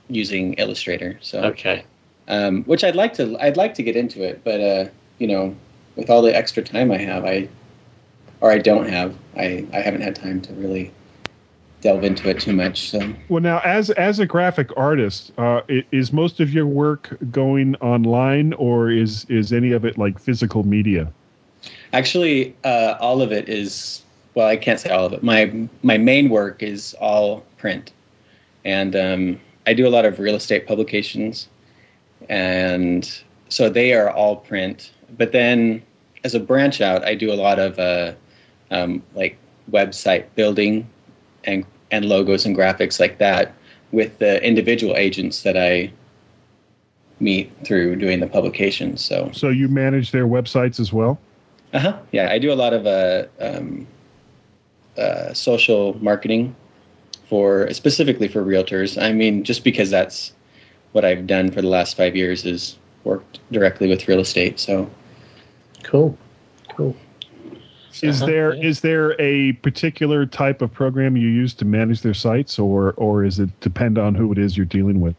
using 0.09 0.53
Illustrator. 0.55 1.17
So, 1.21 1.43
okay. 1.43 1.85
um, 2.27 2.63
which 2.65 2.83
I'd 2.83 2.95
like 2.95 3.13
to, 3.13 3.37
I'd 3.39 3.55
like 3.55 3.73
to 3.75 3.83
get 3.83 3.95
into 3.95 4.21
it, 4.21 4.41
but 4.43 4.59
uh, 4.59 4.89
you 5.17 5.27
know, 5.27 5.55
with 5.95 6.09
all 6.09 6.21
the 6.21 6.35
extra 6.35 6.61
time 6.61 6.91
I 6.91 6.97
have, 6.97 7.23
I 7.23 7.47
or 8.41 8.51
I 8.51 8.57
don't 8.57 8.89
have, 8.89 9.15
I 9.37 9.65
I 9.71 9.79
haven't 9.79 10.01
had 10.01 10.15
time 10.15 10.41
to 10.41 10.53
really 10.53 10.91
delve 11.81 12.03
into 12.03 12.29
it 12.29 12.39
too 12.39 12.53
much. 12.53 12.89
So 12.89 13.13
Well, 13.29 13.41
now 13.41 13.59
as 13.59 13.89
as 13.91 14.19
a 14.19 14.25
graphic 14.25 14.69
artist, 14.75 15.31
uh, 15.37 15.61
is 15.67 16.11
most 16.11 16.39
of 16.39 16.53
your 16.53 16.65
work 16.65 17.17
going 17.31 17.75
online, 17.77 18.53
or 18.53 18.89
is 18.91 19.25
is 19.29 19.53
any 19.53 19.71
of 19.71 19.85
it 19.85 19.97
like 19.97 20.19
physical 20.19 20.63
media? 20.63 21.11
actually, 21.93 22.55
uh, 22.63 22.95
all 22.99 23.21
of 23.21 23.31
it 23.31 23.49
is 23.49 24.03
well, 24.35 24.47
I 24.47 24.57
can't 24.57 24.79
say 24.79 24.89
all 24.89 25.05
of 25.05 25.13
it. 25.13 25.23
My 25.23 25.51
my 25.83 25.97
main 25.97 26.29
work 26.29 26.61
is 26.61 26.95
all 26.99 27.43
print, 27.57 27.91
and 28.63 28.95
um, 28.95 29.39
I 29.65 29.73
do 29.73 29.87
a 29.87 29.89
lot 29.89 30.05
of 30.05 30.19
real 30.19 30.35
estate 30.35 30.67
publications, 30.67 31.47
and 32.29 33.09
so 33.49 33.69
they 33.69 33.93
are 33.93 34.09
all 34.11 34.37
print. 34.37 34.91
But 35.17 35.31
then, 35.31 35.81
as 36.23 36.35
a 36.35 36.39
branch 36.39 36.81
out, 36.81 37.03
I 37.03 37.15
do 37.15 37.31
a 37.31 37.35
lot 37.35 37.59
of 37.59 37.79
uh, 37.79 38.13
um, 38.71 39.03
like 39.15 39.37
website 39.71 40.25
building 40.35 40.87
and 41.43 41.65
and 41.91 42.05
logos 42.05 42.45
and 42.45 42.55
graphics 42.55 42.99
like 42.99 43.17
that 43.17 43.53
with 43.91 44.17
the 44.19 44.43
individual 44.45 44.95
agents 44.95 45.41
that 45.43 45.57
I 45.57 45.91
meet 47.19 47.51
through 47.65 47.95
doing 47.95 48.19
the 48.19 48.27
publications. 48.27 49.03
So, 49.03 49.29
so 49.33 49.49
you 49.49 49.67
manage 49.67 50.11
their 50.11 50.27
websites 50.27 50.79
as 50.79 50.93
well. 50.93 51.19
Uh 51.73 51.79
huh. 51.79 51.99
Yeah, 52.11 52.31
I 52.31 52.39
do 52.39 52.51
a 52.51 52.55
lot 52.55 52.73
of 52.73 52.85
uh, 52.85 53.25
um, 53.39 53.87
uh, 54.97 55.33
social 55.33 55.97
marketing 56.03 56.55
for 57.27 57.71
specifically 57.73 58.27
for 58.27 58.43
realtors. 58.43 59.01
I 59.01 59.11
mean, 59.11 59.43
just 59.43 59.63
because 59.63 59.89
that's 59.89 60.33
what 60.93 61.05
I've 61.05 61.27
done 61.27 61.51
for 61.51 61.61
the 61.61 61.67
last 61.67 61.95
five 61.95 62.15
years 62.15 62.45
is 62.45 62.77
worked 63.03 63.39
directly 63.51 63.87
with 63.87 64.07
real 64.07 64.19
estate. 64.19 64.59
So 64.59 64.89
cool, 65.83 66.17
cool. 66.75 66.95
Is 68.01 68.21
uh-huh, 68.21 68.25
there 68.31 68.53
yeah. 68.53 68.63
is 68.63 68.81
there 68.81 69.19
a 69.19 69.53
particular 69.53 70.25
type 70.25 70.61
of 70.61 70.71
program 70.71 71.17
you 71.17 71.27
use 71.27 71.53
to 71.55 71.65
manage 71.65 72.01
their 72.01 72.13
sites, 72.13 72.59
or 72.59 72.93
or 72.93 73.23
is 73.23 73.39
it 73.39 73.49
depend 73.61 73.97
on 73.97 74.15
who 74.15 74.31
it 74.31 74.37
is 74.37 74.55
you're 74.55 74.65
dealing 74.65 75.01
with? 75.01 75.15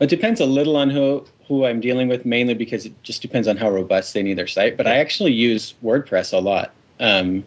It 0.00 0.08
depends 0.08 0.40
a 0.40 0.46
little 0.46 0.76
on 0.76 0.90
who 0.90 1.24
who 1.46 1.66
I'm 1.66 1.80
dealing 1.80 2.08
with, 2.08 2.24
mainly 2.24 2.54
because 2.54 2.86
it 2.86 3.02
just 3.02 3.22
depends 3.22 3.48
on 3.48 3.56
how 3.56 3.70
robust 3.70 4.14
they 4.14 4.22
need 4.22 4.34
their 4.34 4.46
site. 4.46 4.76
But 4.76 4.86
I 4.86 4.96
actually 4.98 5.32
use 5.32 5.74
WordPress 5.82 6.32
a 6.32 6.38
lot. 6.38 6.72
Um, 7.00 7.44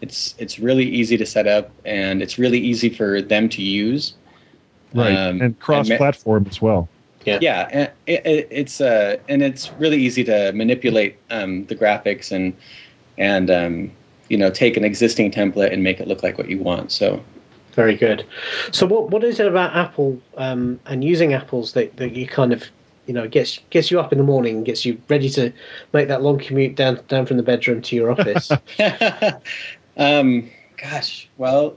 it's 0.00 0.34
it's 0.38 0.58
really 0.58 0.84
easy 0.84 1.16
to 1.16 1.26
set 1.26 1.46
up, 1.46 1.70
and 1.84 2.22
it's 2.22 2.38
really 2.38 2.58
easy 2.58 2.88
for 2.88 3.22
them 3.22 3.48
to 3.50 3.62
use. 3.62 4.14
Right, 4.92 5.14
um, 5.14 5.40
and 5.40 5.58
cross-platform 5.58 6.46
as 6.48 6.62
well. 6.62 6.88
Yeah, 7.24 7.38
yeah, 7.40 7.68
and 7.72 7.90
it, 8.06 8.26
it, 8.26 8.48
it's 8.50 8.80
uh, 8.80 9.16
and 9.28 9.42
it's 9.42 9.72
really 9.72 10.00
easy 10.00 10.24
to 10.24 10.52
manipulate 10.52 11.16
um, 11.30 11.64
the 11.66 11.74
graphics 11.74 12.32
and 12.32 12.54
and 13.18 13.50
um, 13.50 13.90
you 14.28 14.36
know 14.36 14.50
take 14.50 14.76
an 14.76 14.84
existing 14.84 15.30
template 15.30 15.72
and 15.72 15.82
make 15.82 16.00
it 16.00 16.08
look 16.08 16.22
like 16.22 16.38
what 16.38 16.48
you 16.48 16.58
want. 16.58 16.92
So 16.92 17.22
very 17.74 17.96
good. 17.96 18.24
So 18.70 18.86
what 18.86 19.10
what 19.10 19.24
is 19.24 19.40
it 19.40 19.46
about 19.46 19.74
Apple 19.74 20.20
um, 20.36 20.80
and 20.86 21.02
using 21.04 21.34
apples 21.34 21.72
that, 21.72 21.96
that 21.96 22.12
you 22.12 22.26
kind 22.26 22.52
of 22.52 22.64
you 23.06 23.14
know 23.14 23.28
gets 23.28 23.58
gets 23.70 23.90
you 23.90 24.00
up 24.00 24.12
in 24.12 24.18
the 24.18 24.24
morning, 24.24 24.64
gets 24.64 24.84
you 24.84 25.00
ready 25.08 25.28
to 25.30 25.52
make 25.92 26.08
that 26.08 26.22
long 26.22 26.38
commute 26.38 26.76
down 26.76 27.00
down 27.08 27.26
from 27.26 27.36
the 27.36 27.42
bedroom 27.42 27.82
to 27.82 27.96
your 27.96 28.10
office? 28.10 28.50
um, 29.96 30.48
gosh, 30.76 31.28
well, 31.36 31.76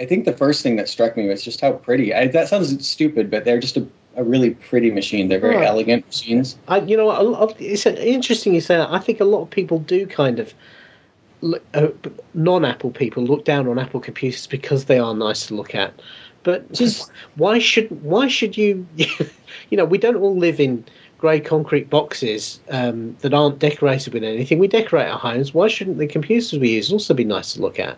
I 0.00 0.06
think 0.06 0.24
the 0.24 0.32
first 0.32 0.62
thing 0.62 0.76
that 0.76 0.88
struck 0.88 1.16
me 1.16 1.28
was 1.28 1.42
just 1.42 1.60
how 1.60 1.72
pretty. 1.72 2.14
I, 2.14 2.28
that 2.28 2.48
sounds 2.48 2.86
stupid, 2.86 3.30
but 3.30 3.44
they're 3.44 3.60
just 3.60 3.76
a, 3.76 3.86
a 4.16 4.24
really 4.24 4.50
pretty 4.50 4.90
machine. 4.90 5.28
They're 5.28 5.40
very 5.40 5.56
oh. 5.56 5.62
elegant 5.62 6.06
machines. 6.06 6.56
I, 6.68 6.80
you 6.80 6.96
know, 6.96 7.54
it's 7.58 7.86
interesting 7.86 8.54
you 8.54 8.60
say 8.60 8.76
that. 8.76 8.90
I 8.90 8.98
think 8.98 9.20
a 9.20 9.24
lot 9.24 9.42
of 9.42 9.50
people 9.50 9.78
do 9.80 10.06
kind 10.06 10.38
of 10.38 10.54
uh, 11.74 11.88
non-Apple 12.34 12.90
people 12.90 13.22
look 13.22 13.44
down 13.44 13.68
on 13.68 13.78
Apple 13.78 14.00
computers 14.00 14.46
because 14.46 14.86
they 14.86 14.98
are 14.98 15.14
nice 15.14 15.46
to 15.48 15.54
look 15.54 15.74
at. 15.74 15.92
But 16.42 16.70
just 16.72 17.10
why 17.36 17.58
should 17.58 17.90
why 18.02 18.28
should 18.28 18.56
you? 18.56 18.86
you 18.96 19.76
know, 19.76 19.84
we 19.84 19.98
don't 19.98 20.16
all 20.16 20.36
live 20.36 20.60
in 20.60 20.84
grey 21.18 21.40
concrete 21.40 21.88
boxes 21.88 22.60
um, 22.70 23.16
that 23.20 23.32
aren't 23.32 23.58
decorated 23.58 24.12
with 24.12 24.22
anything. 24.22 24.58
We 24.58 24.68
decorate 24.68 25.08
our 25.08 25.18
homes. 25.18 25.54
Why 25.54 25.68
shouldn't 25.68 25.98
the 25.98 26.06
computers 26.06 26.52
we 26.58 26.72
use 26.72 26.92
also 26.92 27.14
be 27.14 27.24
nice 27.24 27.54
to 27.54 27.62
look 27.62 27.78
at? 27.78 27.96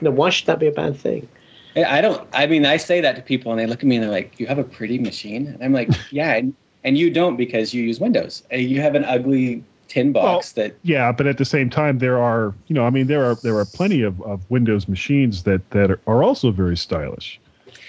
You 0.00 0.06
know, 0.06 0.10
why 0.10 0.30
should 0.30 0.46
that 0.46 0.58
be 0.58 0.66
a 0.66 0.72
bad 0.72 0.96
thing? 0.96 1.28
I 1.76 2.00
don't. 2.00 2.26
I 2.32 2.46
mean, 2.46 2.64
I 2.64 2.76
say 2.78 3.00
that 3.00 3.16
to 3.16 3.22
people, 3.22 3.52
and 3.52 3.60
they 3.60 3.66
look 3.66 3.80
at 3.80 3.84
me 3.86 3.96
and 3.96 4.04
they're 4.04 4.10
like, 4.10 4.40
"You 4.40 4.46
have 4.46 4.58
a 4.58 4.64
pretty 4.64 4.98
machine," 4.98 5.48
and 5.48 5.62
I'm 5.62 5.72
like, 5.72 5.90
"Yeah," 6.10 6.34
and, 6.34 6.54
and 6.84 6.96
you 6.96 7.10
don't 7.10 7.36
because 7.36 7.74
you 7.74 7.82
use 7.82 8.00
Windows. 8.00 8.42
You 8.50 8.80
have 8.80 8.94
an 8.94 9.04
ugly 9.04 9.62
tin 9.88 10.12
box 10.12 10.54
well, 10.56 10.66
that 10.66 10.76
yeah 10.82 11.12
but 11.12 11.26
at 11.26 11.38
the 11.38 11.44
same 11.44 11.70
time 11.70 11.98
there 11.98 12.20
are 12.20 12.52
you 12.66 12.74
know 12.74 12.84
i 12.84 12.90
mean 12.90 13.06
there 13.06 13.24
are 13.24 13.36
there 13.36 13.56
are 13.56 13.64
plenty 13.64 14.02
of, 14.02 14.20
of 14.22 14.48
windows 14.50 14.88
machines 14.88 15.44
that 15.44 15.68
that 15.70 15.90
are 16.06 16.22
also 16.22 16.50
very 16.50 16.76
stylish 16.76 17.40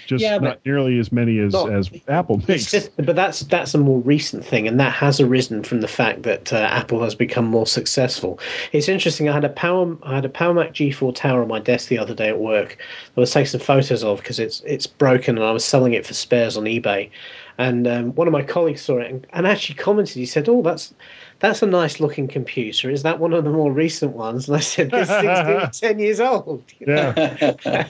just 0.08 0.22
yeah, 0.22 0.38
not 0.38 0.64
nearly 0.64 0.98
as 0.98 1.12
many 1.12 1.38
as, 1.38 1.52
not, 1.52 1.70
as 1.70 1.90
Apple 2.08 2.42
makes. 2.48 2.70
Just, 2.70 2.90
but 2.96 3.14
that's 3.14 3.40
that's 3.40 3.74
a 3.74 3.78
more 3.78 4.00
recent 4.00 4.42
thing, 4.42 4.66
and 4.66 4.80
that 4.80 4.94
has 4.94 5.20
arisen 5.20 5.62
from 5.62 5.82
the 5.82 5.88
fact 5.88 6.22
that 6.22 6.50
uh, 6.50 6.56
Apple 6.56 7.02
has 7.02 7.14
become 7.14 7.44
more 7.44 7.66
successful. 7.66 8.40
It's 8.72 8.88
interesting. 8.88 9.28
I 9.28 9.32
had 9.32 9.44
a 9.44 9.50
power 9.50 9.96
I 10.02 10.14
had 10.14 10.24
a 10.24 10.30
Power 10.30 10.54
Mac 10.54 10.72
G4 10.72 11.14
Tower 11.14 11.42
on 11.42 11.48
my 11.48 11.60
desk 11.60 11.88
the 11.88 11.98
other 11.98 12.14
day 12.14 12.28
at 12.28 12.38
work. 12.38 12.78
I 13.16 13.20
was 13.20 13.30
taking 13.30 13.48
some 13.48 13.60
photos 13.60 14.02
of 14.02 14.16
because 14.18 14.38
it's 14.38 14.62
it's 14.66 14.86
broken, 14.86 15.36
and 15.36 15.44
I 15.44 15.50
was 15.50 15.64
selling 15.64 15.92
it 15.92 16.06
for 16.06 16.14
spares 16.14 16.56
on 16.56 16.64
eBay. 16.64 17.10
And 17.58 17.88
um, 17.88 18.14
one 18.14 18.28
of 18.28 18.32
my 18.32 18.42
colleagues 18.42 18.82
saw 18.82 18.98
it 18.98 19.10
and, 19.10 19.26
and 19.32 19.46
actually 19.46 19.74
commented. 19.74 20.16
He 20.16 20.26
said, 20.26 20.48
"Oh, 20.48 20.62
that's." 20.62 20.94
that's 21.40 21.62
a 21.62 21.66
nice 21.66 22.00
looking 22.00 22.26
computer. 22.26 22.90
Is 22.90 23.02
that 23.04 23.20
one 23.20 23.32
of 23.32 23.44
the 23.44 23.50
more 23.50 23.70
recent 23.72 24.12
ones? 24.12 24.48
And 24.48 24.56
I 24.56 24.60
said, 24.60 24.90
this 24.90 25.08
thing's 25.08 25.80
10 25.80 25.98
years 25.98 26.20
old. 26.20 26.62
Yeah. 26.80 27.50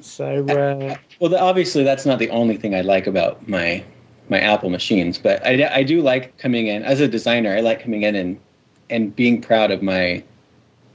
so, 0.00 0.46
uh, 0.46 0.96
well, 1.18 1.34
obviously, 1.34 1.82
that's 1.82 2.06
not 2.06 2.18
the 2.18 2.30
only 2.30 2.56
thing 2.56 2.74
I 2.74 2.82
like 2.82 3.06
about 3.06 3.48
my 3.48 3.82
my 4.28 4.38
Apple 4.38 4.70
machines, 4.70 5.18
but 5.18 5.44
I, 5.44 5.68
I 5.74 5.82
do 5.82 6.00
like 6.00 6.38
coming 6.38 6.68
in 6.68 6.82
as 6.84 7.00
a 7.00 7.08
designer. 7.08 7.56
I 7.56 7.60
like 7.60 7.82
coming 7.82 8.02
in 8.02 8.14
and 8.14 8.38
and 8.90 9.14
being 9.16 9.42
proud 9.42 9.70
of 9.70 9.82
my 9.82 10.22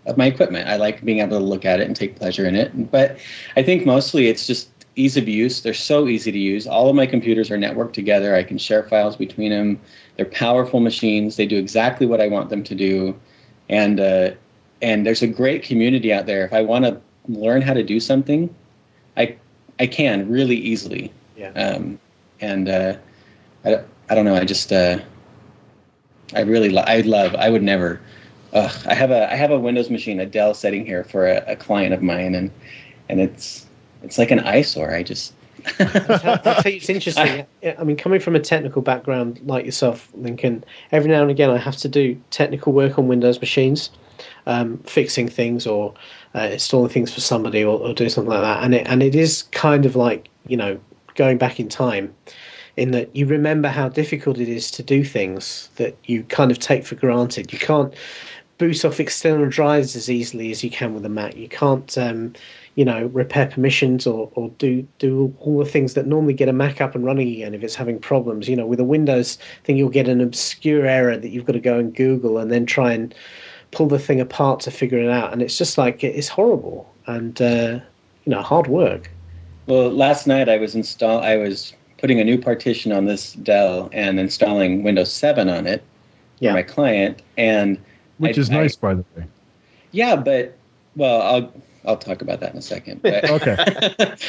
of 0.06 0.16
my 0.18 0.28
equipment. 0.28 0.70
I 0.70 0.78
like 0.78 1.04
being 1.04 1.20
able 1.20 1.38
to 1.38 1.44
look 1.44 1.66
at 1.66 1.82
it 1.82 1.88
and 1.88 1.96
take 1.96 2.16
pleasure 2.16 2.46
in 2.46 2.56
it. 2.56 2.92
But 2.92 3.20
I 3.58 3.64
think 3.64 3.86
mostly 3.86 4.28
it's 4.28 4.48
just 4.48 4.70
ease 5.00 5.18
of 5.18 5.28
use. 5.28 5.62
They're 5.62 5.74
so 5.74 6.08
easy 6.08 6.32
to 6.32 6.38
use. 6.38 6.68
All 6.68 6.90
of 6.90 6.96
my 6.96 7.06
computers 7.06 7.50
are 7.50 7.58
networked 7.58 7.94
together. 7.94 8.36
I 8.36 8.44
can 8.44 8.58
share 8.58 8.84
files 8.84 9.16
between 9.16 9.52
them. 9.52 9.80
They're 10.18 10.26
powerful 10.26 10.80
machines. 10.80 11.38
They 11.38 11.46
do 11.46 11.58
exactly 11.58 12.06
what 12.06 12.20
I 12.20 12.28
want 12.28 12.50
them 12.50 12.64
to 12.64 12.76
do, 12.76 13.18
and 13.70 14.00
uh, 14.00 14.32
and 14.82 15.06
there's 15.06 15.22
a 15.22 15.28
great 15.28 15.64
community 15.64 16.12
out 16.12 16.26
there. 16.26 16.46
If 16.46 16.54
I 16.54 16.62
want 16.62 16.86
to 16.86 17.00
learn 17.28 17.62
how 17.62 17.74
to 17.74 17.84
do 17.84 18.00
something, 18.00 18.54
I 19.16 19.36
I 19.80 19.88
can 19.88 20.30
really 20.30 20.58
easily. 20.58 21.12
Yeah. 21.38 21.52
Um, 21.52 21.98
and 22.42 22.68
uh, 22.68 22.98
I 23.64 23.82
I 24.10 24.16
don't 24.16 24.26
know. 24.26 24.36
I 24.36 24.44
just 24.44 24.74
uh, 24.74 25.00
I 26.36 26.42
really 26.42 26.70
lo- 26.70 26.84
I 26.86 27.02
love. 27.02 27.36
I 27.36 27.50
would 27.50 27.64
never. 27.64 28.02
Uh, 28.52 28.72
I 28.88 28.96
have 28.96 29.12
a 29.12 29.32
I 29.32 29.36
have 29.36 29.52
a 29.52 29.60
Windows 29.60 29.90
machine, 29.90 30.20
a 30.20 30.26
Dell, 30.26 30.54
sitting 30.54 30.86
here 30.86 31.04
for 31.06 31.28
a, 31.28 31.44
a 31.48 31.56
client 31.56 31.94
of 31.94 32.02
mine, 32.02 32.36
and 32.36 32.52
and 33.08 33.22
it's 33.22 33.66
it's 34.04 34.18
like 34.18 34.32
an 34.32 34.40
eyesore. 34.40 34.94
I 34.94 35.04
just 35.04 35.34
that's, 35.78 36.66
it's 36.66 36.90
interesting. 36.90 37.46
I, 37.64 37.76
I, 37.78 37.84
mean, 37.84 37.98
coming 37.98 38.20
from 38.20 38.36
a 38.36 38.40
technical 38.40 38.82
background 38.82 39.40
like 39.44 39.66
yourself, 39.66 40.10
Lincoln, 40.14 40.64
every 40.92 41.10
now 41.10 41.22
and 41.22 41.32
again 41.32 41.50
I 41.50 41.58
have 41.58 41.78
to 41.78 41.88
do 41.88 42.20
technical 42.32 42.74
work 42.74 42.98
on 42.98 43.08
Windows 43.08 43.40
machines, 43.40 43.92
um, 44.46 44.78
fixing 44.80 45.28
things 45.28 45.68
or 45.68 45.94
uh, 46.36 46.50
installing 46.52 46.90
things 46.90 47.14
for 47.14 47.22
somebody 47.22 47.64
or, 47.64 47.80
or 47.80 47.94
doing 47.94 48.10
something 48.10 48.32
like 48.32 48.42
that. 48.42 48.64
And 48.64 48.76
it 48.76 48.88
and 48.88 49.04
it 49.04 49.16
is 49.16 49.44
kind 49.52 49.86
of 49.86 49.96
like 49.96 50.30
you 50.48 50.58
know 50.58 50.80
going 51.16 51.38
back 51.38 51.60
in 51.60 51.70
time, 51.70 52.14
in 52.78 52.92
that 52.92 53.14
you 53.16 53.26
remember 53.26 53.68
how 53.68 53.90
difficult 53.90 54.38
it 54.38 54.50
is 54.50 54.72
to 54.72 54.84
do 54.84 55.04
things 55.04 55.70
that 55.76 55.98
you 56.06 56.24
kind 56.24 56.52
of 56.52 56.60
take 56.60 56.86
for 56.86 56.96
granted. 56.96 57.52
You 57.52 57.60
can't 57.60 57.94
boot 58.58 58.84
off 58.84 59.00
external 59.00 59.50
drives 59.50 59.96
as 59.96 60.10
easily 60.10 60.52
as 60.52 60.64
you 60.64 60.70
can 60.70 60.94
with 60.94 61.06
a 61.06 61.10
Mac. 61.10 61.36
You 61.36 61.50
can't. 61.50 61.98
Um, 61.98 62.34
you 62.80 62.86
know, 62.86 63.08
repair 63.08 63.46
permissions 63.46 64.08
or, 64.08 64.32
or 64.36 64.48
do 64.58 64.88
do 65.00 65.36
all 65.40 65.60
the 65.60 65.66
things 65.66 65.96
that 65.96 66.08
normally 66.08 66.32
get 66.32 66.48
a 66.48 66.54
Mac 66.54 66.80
up 66.80 66.96
and 66.96 67.04
running 67.04 67.28
again 67.28 67.54
if 67.54 67.62
it's 67.62 67.76
having 67.76 68.00
problems. 68.00 68.48
You 68.48 68.56
know, 68.56 68.66
with 68.66 68.80
a 68.80 68.86
Windows 68.86 69.38
thing, 69.66 69.76
you'll 69.76 69.90
get 69.90 70.08
an 70.08 70.22
obscure 70.22 70.86
error 70.86 71.18
that 71.18 71.28
you've 71.28 71.44
got 71.44 71.54
to 71.54 71.60
go 71.60 71.78
and 71.78 71.94
Google 71.94 72.38
and 72.38 72.50
then 72.50 72.66
try 72.66 72.94
and 72.94 73.14
pull 73.72 73.88
the 73.88 74.00
thing 74.00 74.22
apart 74.22 74.62
to 74.62 74.72
figure 74.72 74.98
it 74.98 75.10
out. 75.10 75.34
And 75.34 75.42
it's 75.42 75.58
just 75.58 75.78
like 75.78 76.06
it's 76.06 76.30
horrible 76.30 76.90
and 77.06 77.42
uh, 77.42 77.82
you 78.24 78.32
know 78.32 78.42
hard 78.42 78.68
work. 78.68 79.12
Well, 79.66 79.90
last 79.92 80.26
night 80.26 80.48
I 80.48 80.56
was 80.56 80.74
install 80.74 81.20
I 81.22 81.36
was 81.36 81.74
putting 81.98 82.22
a 82.22 82.24
new 82.24 82.38
partition 82.38 82.94
on 82.94 83.04
this 83.04 83.34
Dell 83.34 83.90
and 83.92 84.22
installing 84.22 84.84
Windows 84.84 85.12
7 85.12 85.50
on 85.50 85.68
it 85.68 85.84
yeah. 86.40 86.52
for 86.52 86.54
my 86.54 86.64
client, 86.64 87.24
and 87.36 87.78
which 88.20 88.38
I, 88.38 88.40
is 88.40 88.50
nice, 88.50 88.78
I, 88.78 88.80
by 88.80 88.94
the 88.94 89.06
way. 89.18 89.26
Yeah, 89.92 90.16
but 90.16 90.58
well, 90.96 91.22
I'll 91.22 91.54
I'll 91.90 91.98
talk 91.98 92.22
about 92.22 92.40
that 92.42 92.52
in 92.52 92.58
a 92.58 92.62
second. 92.62 93.02
But, 93.10 93.30
okay. 93.30 93.58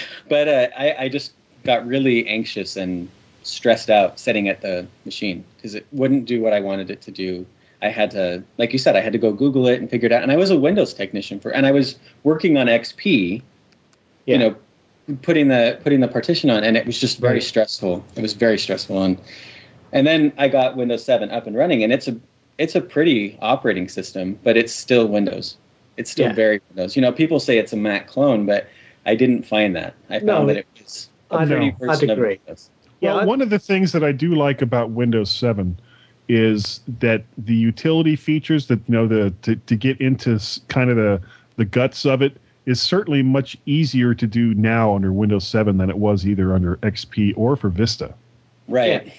but 0.28 0.48
uh, 0.48 0.68
I, 0.76 0.94
I 1.04 1.08
just 1.08 1.32
got 1.64 1.86
really 1.86 2.26
anxious 2.26 2.76
and 2.76 3.08
stressed 3.42 3.90
out 3.90 4.18
setting 4.18 4.48
at 4.48 4.62
the 4.62 4.86
machine 5.04 5.44
because 5.56 5.74
it 5.74 5.86
wouldn't 5.92 6.24
do 6.24 6.40
what 6.40 6.52
I 6.52 6.60
wanted 6.60 6.90
it 6.90 7.02
to 7.02 7.10
do. 7.10 7.46
I 7.82 7.88
had 7.88 8.10
to, 8.12 8.42
like 8.58 8.72
you 8.72 8.78
said, 8.78 8.96
I 8.96 9.00
had 9.00 9.12
to 9.12 9.18
go 9.18 9.32
Google 9.32 9.66
it 9.66 9.80
and 9.80 9.90
figure 9.90 10.06
it 10.06 10.12
out. 10.12 10.22
And 10.22 10.32
I 10.32 10.36
was 10.36 10.50
a 10.50 10.58
Windows 10.58 10.94
technician 10.94 11.38
for, 11.40 11.50
and 11.50 11.66
I 11.66 11.72
was 11.72 11.98
working 12.24 12.56
on 12.56 12.66
XP, 12.66 13.42
yeah. 14.26 14.32
you 14.32 14.38
know, 14.38 14.56
putting 15.22 15.48
the 15.48 15.78
putting 15.82 16.00
the 16.00 16.08
partition 16.08 16.50
on, 16.50 16.62
and 16.64 16.76
it 16.76 16.86
was 16.86 16.98
just 16.98 17.18
very 17.18 17.34
right. 17.34 17.42
stressful. 17.42 18.04
It 18.16 18.22
was 18.22 18.34
very 18.34 18.58
stressful, 18.58 19.02
and 19.02 19.18
and 19.92 20.06
then 20.06 20.32
I 20.38 20.48
got 20.48 20.76
Windows 20.76 21.04
7 21.04 21.30
up 21.30 21.46
and 21.46 21.56
running, 21.56 21.82
and 21.82 21.92
it's 21.92 22.06
a 22.08 22.16
it's 22.58 22.74
a 22.74 22.80
pretty 22.80 23.38
operating 23.40 23.88
system, 23.88 24.38
but 24.44 24.56
it's 24.56 24.72
still 24.72 25.06
Windows. 25.06 25.56
It's 26.00 26.10
still 26.10 26.28
yeah. 26.28 26.32
very 26.32 26.60
Windows. 26.70 26.96
You 26.96 27.02
know, 27.02 27.12
people 27.12 27.38
say 27.38 27.58
it's 27.58 27.74
a 27.74 27.76
Mac 27.76 28.06
clone, 28.06 28.46
but 28.46 28.68
I 29.04 29.14
didn't 29.14 29.42
find 29.42 29.76
that. 29.76 29.94
I 30.08 30.14
found 30.14 30.26
no, 30.26 30.46
that 30.46 30.56
it 30.56 30.66
was 30.82 31.10
I'd, 31.30 31.46
pretty 31.48 31.66
I'd 31.66 31.78
version 31.78 32.10
of 32.10 32.18
agree. 32.18 32.40
Windows. 32.46 32.70
Yeah, 33.00 33.12
well, 33.12 33.20
I- 33.20 33.24
one 33.26 33.42
of 33.42 33.50
the 33.50 33.58
things 33.58 33.92
that 33.92 34.02
I 34.02 34.12
do 34.12 34.34
like 34.34 34.62
about 34.62 34.90
Windows 34.90 35.30
7 35.30 35.78
is 36.28 36.80
that 37.00 37.24
the 37.36 37.54
utility 37.54 38.16
features 38.16 38.68
that 38.68 38.78
you 38.86 38.94
know 38.94 39.06
the 39.06 39.34
to, 39.42 39.56
to 39.56 39.76
get 39.76 40.00
into 40.00 40.40
kind 40.68 40.88
of 40.88 40.96
the 40.96 41.20
the 41.56 41.64
guts 41.64 42.06
of 42.06 42.22
it 42.22 42.40
is 42.66 42.80
certainly 42.80 43.22
much 43.22 43.58
easier 43.66 44.14
to 44.14 44.26
do 44.26 44.54
now 44.54 44.94
under 44.94 45.12
Windows 45.12 45.46
7 45.46 45.76
than 45.76 45.90
it 45.90 45.98
was 45.98 46.26
either 46.26 46.54
under 46.54 46.76
XP 46.78 47.34
or 47.36 47.56
for 47.56 47.68
Vista. 47.68 48.14
Right. 48.68 49.06
Yeah, 49.06 49.12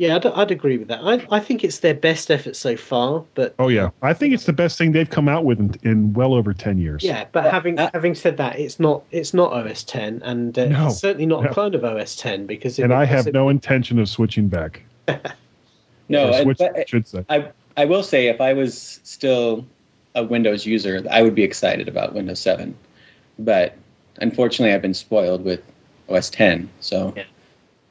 I'd, 0.00 0.24
I'd 0.26 0.50
agree 0.52 0.78
with 0.78 0.88
that. 0.88 1.00
I, 1.02 1.26
I 1.36 1.40
think 1.40 1.64
it's 1.64 1.80
their 1.80 1.94
best 1.94 2.30
effort 2.30 2.54
so 2.56 2.76
far, 2.76 3.24
but 3.34 3.54
Oh 3.58 3.66
yeah, 3.68 3.90
I 4.00 4.14
think 4.14 4.32
it's 4.32 4.44
the 4.44 4.52
best 4.52 4.78
thing 4.78 4.92
they've 4.92 5.10
come 5.10 5.28
out 5.28 5.44
with 5.44 5.58
in, 5.58 5.74
in 5.82 6.12
well 6.12 6.34
over 6.34 6.54
10 6.54 6.78
years. 6.78 7.02
yeah. 7.02 7.24
But 7.32 7.42
Well, 7.44 7.52
having 7.52 7.78
uh, 7.78 7.90
having 7.92 8.14
said 8.14 8.36
that, 8.36 8.58
it's 8.58 8.78
not 8.78 9.02
it's 9.10 9.34
not 9.34 9.52
OS 9.52 9.82
10, 9.84 10.22
and 10.24 10.56
uh, 10.58 10.66
No, 10.66 10.86
it's 10.86 10.98
certainly 10.98 11.26
not 11.26 11.42
no. 11.42 11.50
a 11.50 11.52
clone 11.52 11.74
of 11.74 11.84
OS 11.84 12.14
10 12.16 12.46
because 12.46 12.78
it, 12.78 12.84
and 12.84 12.92
I 12.94 13.04
have 13.04 13.26
it- 13.26 13.34
no 13.34 13.48
intention 13.48 13.98
of 13.98 14.08
switching 14.08 14.48
back. 14.48 14.82
No, 16.10 16.28
Or 16.28 16.32
and- 16.34 16.42
switch, 16.44 16.60
I 16.62 16.84
should 16.86 17.06
say. 17.06 17.24
I 17.28 17.50
I 17.76 17.84
will 17.84 18.02
say 18.02 18.28
if 18.28 18.40
I 18.40 18.52
was 18.54 19.00
still 19.04 19.66
a 20.14 20.24
Windows 20.24 20.64
user, 20.64 21.04
I 21.10 21.22
would 21.22 21.34
be 21.34 21.42
excited 21.42 21.86
about 21.86 22.14
Windows 22.14 22.40
7. 22.40 22.74
But 23.38 23.76
unfortunately, 24.20 24.72
I've 24.74 24.80
been 24.82 24.94
spoiled 24.94 25.44
with 25.44 25.60
OS 26.08 26.30
10. 26.30 26.68
So 26.80 27.12
Yeah. 27.16 27.24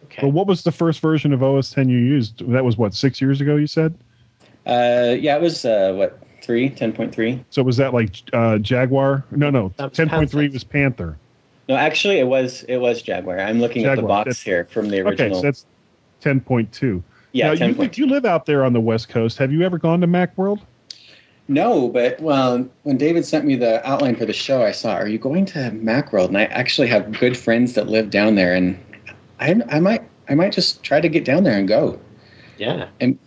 Okay. 0.08 0.22
Well, 0.24 0.32
what 0.32 0.48
was 0.48 0.64
the 0.64 0.72
first 0.72 1.00
version 1.00 1.34
of 1.34 1.42
OS 1.44 1.70
10 1.72 1.90
you 1.90 1.98
used? 1.98 2.48
That 2.52 2.64
was 2.66 2.78
what 2.78 2.94
six 2.94 3.22
years 3.22 3.42
ago. 3.42 3.56
You 3.56 3.68
said. 3.68 3.94
uh, 4.66 5.16
yeah, 5.20 5.36
it 5.36 5.42
was 5.42 5.64
uh, 5.66 5.94
what 5.96 6.20
three, 6.42 6.70
10.3. 6.70 7.44
So 7.50 7.64
was 7.64 7.78
that 7.78 7.94
like 7.94 8.16
uh, 8.34 8.58
Jaguar? 8.58 9.24
No, 9.32 9.50
no. 9.50 9.74
Was 9.80 9.92
Ten 9.94 10.10
point 10.10 10.30
three 10.32 10.50
was 10.50 10.64
Panther. 10.64 11.18
No, 11.70 11.76
actually, 11.76 12.20
it 12.20 12.28
was 12.28 12.64
it 12.64 12.78
was 12.78 13.02
Jaguar. 13.02 13.40
I'm 13.40 13.60
looking 13.60 13.86
at 13.86 13.96
the 13.98 14.02
box 14.04 14.26
that's- 14.28 14.42
here 14.42 14.66
from 14.66 14.90
the 14.90 15.02
Okay, 15.02 15.10
original. 15.10 15.36
so 15.36 15.42
that's 15.42 15.66
ten 16.22 16.40
point 16.40 16.72
two. 16.72 17.04
yeah, 17.34 17.48
now, 17.54 17.66
you, 17.68 17.76
10.3. 17.76 17.98
you 17.98 18.08
live 18.08 18.24
out 18.26 18.46
there 18.46 18.64
on 18.64 18.72
the 18.74 18.80
West 18.80 19.10
Coast. 19.10 19.38
Have 19.38 19.52
you 19.52 19.64
ever 19.64 19.78
gone 19.78 20.00
to 20.02 20.08
MacWorld? 20.08 20.62
No, 21.50 21.88
but 21.88 22.20
well, 22.20 22.68
when 22.84 22.98
David 22.98 23.26
sent 23.26 23.46
me 23.46 23.56
the 23.56 23.86
outline 23.90 24.16
for 24.18 24.26
the 24.26 24.34
show, 24.34 24.64
I 24.64 24.72
saw, 24.72 24.94
"Are 24.96 25.08
you 25.08 25.18
going 25.18 25.46
to 25.48 25.60
Macworld?" 25.72 26.28
And 26.28 26.38
I 26.38 26.44
actually 26.46 26.88
have 26.88 27.18
good 27.20 27.38
friends 27.38 27.74
that 27.76 27.88
live 27.88 28.10
down 28.10 28.36
there, 28.36 28.54
and 28.54 28.78
I, 29.40 29.56
I 29.70 29.80
might, 29.80 30.04
I 30.30 30.36
might 30.36 30.52
just 30.52 30.84
try 30.84 31.00
to 31.02 31.10
get 31.10 31.26
down 31.26 31.44
there 31.44 31.58
and 31.58 31.68
go. 31.68 32.00
yeah. 32.58 32.88
And 33.00 33.18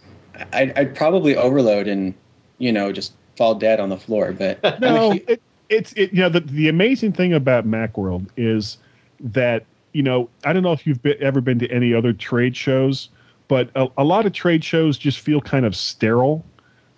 I'd, 0.52 0.76
I'd 0.78 0.94
probably 0.94 1.36
overload 1.36 1.86
and, 1.86 2.14
you 2.58 2.72
know, 2.72 2.92
just 2.92 3.12
fall 3.36 3.54
dead 3.54 3.80
on 3.80 3.88
the 3.88 3.96
floor. 3.96 4.32
But 4.32 4.58
I'm 4.62 4.80
No, 4.80 5.12
hu- 5.12 5.20
it, 5.28 5.42
it's 5.68 5.92
it. 5.94 6.12
You 6.12 6.20
know, 6.22 6.28
the 6.28 6.40
the 6.40 6.68
amazing 6.68 7.12
thing 7.12 7.32
about 7.32 7.66
MacWorld 7.66 8.26
is 8.36 8.78
that 9.20 9.64
you 9.92 10.02
know 10.02 10.28
I 10.44 10.52
don't 10.52 10.62
know 10.62 10.72
if 10.72 10.86
you've 10.86 11.02
been, 11.02 11.16
ever 11.22 11.40
been 11.40 11.58
to 11.60 11.70
any 11.70 11.94
other 11.94 12.12
trade 12.12 12.56
shows, 12.56 13.08
but 13.48 13.70
a, 13.76 13.88
a 13.98 14.04
lot 14.04 14.26
of 14.26 14.32
trade 14.32 14.64
shows 14.64 14.98
just 14.98 15.20
feel 15.20 15.40
kind 15.40 15.64
of 15.64 15.76
sterile. 15.76 16.44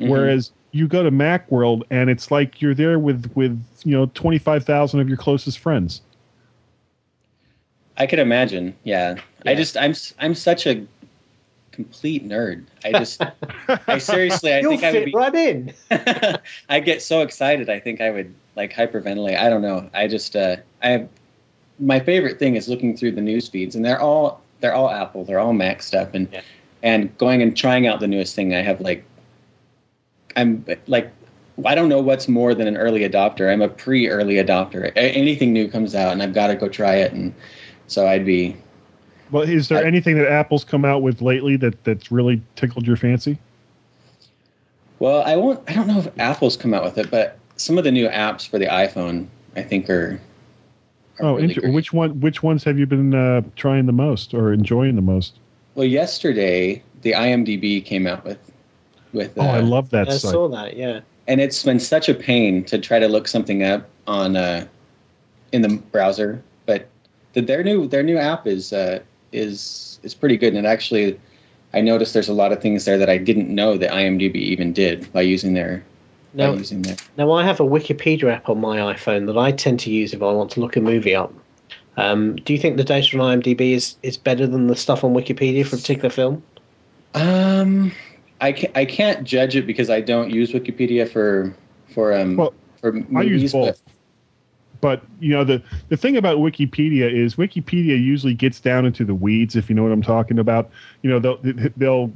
Mhm. 0.01 0.09
Whereas 0.09 0.53
you 0.71 0.89
go 0.89 1.03
to 1.03 1.11
MacWorld 1.11 1.83
and 1.91 2.09
it's 2.09 2.31
like 2.31 2.63
you're 2.63 2.75
there 2.75 2.99
with 2.99 3.31
with 3.35 3.63
you 3.85 3.93
know 3.93 4.07
twenty 4.15 4.39
five 4.39 4.65
thousand 4.65 5.01
of 5.01 5.09
your 5.09 5.19
closest 5.19 5.59
friends. 5.59 6.01
I 8.03 8.07
could 8.07 8.19
imagine. 8.19 8.75
Yeah. 8.83 9.15
I 9.47 9.55
just, 9.55 9.77
I'm, 9.77 9.93
s- 9.93 10.13
I'm 10.19 10.35
such 10.35 10.67
a 10.67 10.85
complete 11.71 12.27
nerd. 12.27 12.65
I 12.85 12.91
just, 12.93 13.23
I 13.87 13.99
seriously, 13.99 14.53
I 14.53 14.59
You'll 14.61 14.73
think 14.73 14.83
I 14.85 14.91
would 14.93 14.99
fit 14.99 15.07
be. 15.07 15.13
right 15.15 15.35
in. 15.35 15.73
I 16.69 16.81
get 16.81 17.01
so 17.01 17.21
excited. 17.23 17.71
I 17.71 17.79
think 17.79 18.01
I 18.01 18.11
would 18.11 18.35
like 18.57 18.73
hyperventilate. 18.73 19.39
I 19.39 19.49
don't 19.49 19.63
know. 19.63 19.89
I 19.95 20.09
just 20.09 20.35
uh, 20.35 20.57
I 20.83 20.89
have 20.91 21.09
my 21.79 22.01
favorite 22.01 22.39
thing 22.41 22.57
is 22.57 22.69
looking 22.69 22.97
through 22.97 23.13
the 23.13 23.21
news 23.21 23.49
feeds, 23.49 23.77
and 23.77 23.85
they're 23.85 24.01
all 24.01 24.43
they're 24.61 24.75
all 24.75 24.91
Apple, 24.91 25.25
they're 25.25 25.39
all 25.41 25.53
Mac 25.53 25.81
stuff, 25.83 26.11
and 26.13 26.29
Yeah. 26.33 26.43
and 26.83 27.17
going 27.19 27.41
and 27.41 27.57
trying 27.57 27.87
out 27.87 28.01
the 28.01 28.09
newest 28.09 28.35
thing. 28.35 28.53
I 28.55 28.63
have 28.63 28.81
like 28.81 29.05
I'm 30.37 30.65
like 30.87 31.11
I 31.65 31.75
don't 31.75 31.89
know 31.89 32.01
what's 32.01 32.29
more 32.29 32.55
than 32.55 32.67
an 32.67 32.77
early 32.77 33.09
adopter. 33.09 33.51
I'm 33.53 33.63
a 33.63 33.69
pre-early 33.69 34.35
adopter. 34.35 34.91
A- 34.97 34.99
anything 34.99 35.53
new 35.53 35.69
comes 35.69 35.95
out, 35.95 36.13
and 36.13 36.23
I've 36.23 36.35
got 36.35 36.49
to 36.49 36.57
go 36.57 36.69
try 36.69 36.97
it, 36.97 37.13
and 37.13 37.33
so 37.87 38.07
I'd 38.07 38.25
be 38.27 38.57
Well, 39.31 39.43
is 39.45 39.69
there 39.69 39.79
I- 39.79 39.87
anything 39.87 40.17
that 40.19 40.31
Apple's 40.31 40.65
come 40.65 40.85
out 40.85 41.03
with 41.03 41.21
lately 41.23 41.57
that 41.57 41.83
that's 41.85 42.11
really 42.13 42.41
tickled 42.57 42.87
your 42.87 42.97
fancy? 42.97 43.39
Well, 44.99 45.23
I 45.23 45.37
won't. 45.37 45.61
I 45.69 45.73
don't 45.75 45.87
know 45.89 45.99
if 45.99 46.09
Apple's 46.19 46.57
come 46.57 46.73
out 46.75 46.85
with 46.85 46.97
it, 46.99 47.11
but 47.11 47.39
some 47.57 47.77
of 47.79 47.85
the 47.85 47.91
new 47.91 48.09
apps 48.09 48.47
for 48.49 48.59
the 48.59 48.67
iPhone, 48.67 49.27
I 49.57 49.63
think, 49.63 49.91
are. 49.91 50.21
are 51.19 51.27
Oh, 51.27 51.35
really 51.35 51.49
inter- 51.51 51.61
great. 51.63 51.75
which 51.75 51.93
one? 51.93 52.21
Which 52.21 52.43
ones 52.43 52.63
have 52.65 52.79
you 52.79 52.87
been 52.87 53.15
uh, 53.15 53.43
trying 53.57 53.87
the 53.87 53.93
most 53.93 54.33
or 54.33 54.53
enjoying 54.53 54.95
the 54.97 55.03
most? 55.03 55.39
Well, 55.75 55.87
yesterday 55.87 56.83
the 57.03 57.13
IMDb 57.13 57.85
came 57.85 58.07
out 58.07 58.25
with 58.25 58.39
with. 59.13 59.33
Oh, 59.37 59.43
I 59.43 59.59
uh, 59.59 59.63
love 59.63 59.91
that 59.91 60.09
I 60.09 60.13
site. 60.13 60.31
saw 60.33 60.49
that. 60.49 60.77
Yeah. 60.77 61.01
and 61.29 61.41
it's 61.41 61.63
been 61.63 61.81
such 61.81 62.09
a 62.09 62.15
pain 62.15 62.63
to 62.65 62.79
try 62.79 62.99
to 62.99 63.09
look 63.09 63.27
something 63.29 63.63
up 63.65 63.89
on 64.07 64.37
uh, 64.37 64.67
in 65.53 65.63
the 65.63 65.69
browser, 65.91 66.31
but 66.31 66.43
the, 66.43 66.52
their 67.35 67.63
new 67.65 67.87
their 67.87 68.03
new 68.03 68.19
app 68.19 68.47
is 68.47 68.73
uh, 68.73 69.01
is 69.33 69.99
is 70.03 70.15
pretty 70.15 70.37
good, 70.37 70.55
and 70.55 70.67
it 70.67 70.69
actually. 70.69 71.19
I 71.75 71.81
noticed 71.81 72.13
there's 72.13 72.29
a 72.29 72.35
lot 72.35 72.53
of 72.53 72.61
things 72.61 72.85
there 72.85 72.99
that 72.99 73.09
I 73.09 73.17
didn't 73.17 73.49
know 73.49 73.79
that 73.79 73.91
IMDb 73.91 74.35
even 74.37 74.75
did 74.75 75.11
by 75.11 75.23
using 75.23 75.55
their 75.55 75.83
Now, 76.35 76.53
by 76.53 76.59
using 76.59 76.83
their 76.83 76.97
now 77.17 77.33
I 77.33 77.45
have 77.45 77.61
a 77.61 77.63
Wikipedia 77.63 78.31
app 78.31 78.51
on 78.51 78.61
my 78.61 78.77
iPhone 78.93 79.25
that 79.25 79.39
I 79.39 79.53
tend 79.53 79.81
to 79.81 79.91
use 79.91 80.13
if 80.13 80.21
I 80.21 80.31
want 80.33 80.51
to 80.51 80.61
look 80.61 80.77
a 80.77 80.83
movie 80.83 81.15
up. 81.15 81.33
Um, 81.97 82.37
do 82.37 82.53
you 82.53 82.59
think 82.59 82.77
the 82.77 82.85
data 82.85 83.19
on 83.19 83.41
IMDb 83.41 83.73
is, 83.73 83.97
is 84.03 84.19
better 84.19 84.47
than 84.47 84.67
the 84.67 84.77
stuff 84.77 85.03
on 85.03 85.15
Wikipedia 85.15 85.67
for 85.67 85.77
a 85.77 85.79
particular 85.79 86.11
film? 86.11 86.43
Um, 87.15 87.91
I 88.43 88.53
can't, 88.53 88.77
I 88.77 88.85
can't 88.85 89.25
judge 89.25 89.57
it 89.57 89.67
because 89.67 89.89
I 89.89 90.03
don't 90.03 90.31
use 90.31 90.53
Wikipedia 90.53 91.11
for 91.11 91.55
for 91.95 92.13
um 92.13 92.37
Well, 92.37 92.53
for 92.81 92.95
I 92.95 93.01
movies. 93.01 93.43
use 93.43 93.53
both. 93.53 93.83
But 93.85 93.93
you 95.21 95.33
know 95.33 95.45
the 95.45 95.63
the 95.89 95.97
thing 95.97 96.17
about 96.17 96.39
Wikipedia 96.39 97.11
is 97.11 97.37
Wikipedia 97.37 98.03
usually 98.03 98.35
gets 98.35 98.61
down 98.61 98.85
into 98.85 99.05
the 99.05 99.15
weeds 99.15 99.57
if 99.57 99.69
you 99.71 99.77
know 99.77 99.83
what 99.85 99.93
I'm 99.93 100.03
talking 100.03 100.39
about. 100.39 100.71
You 101.03 101.11
know 101.11 101.19
they'll 101.19 101.39
they'll 101.77 102.13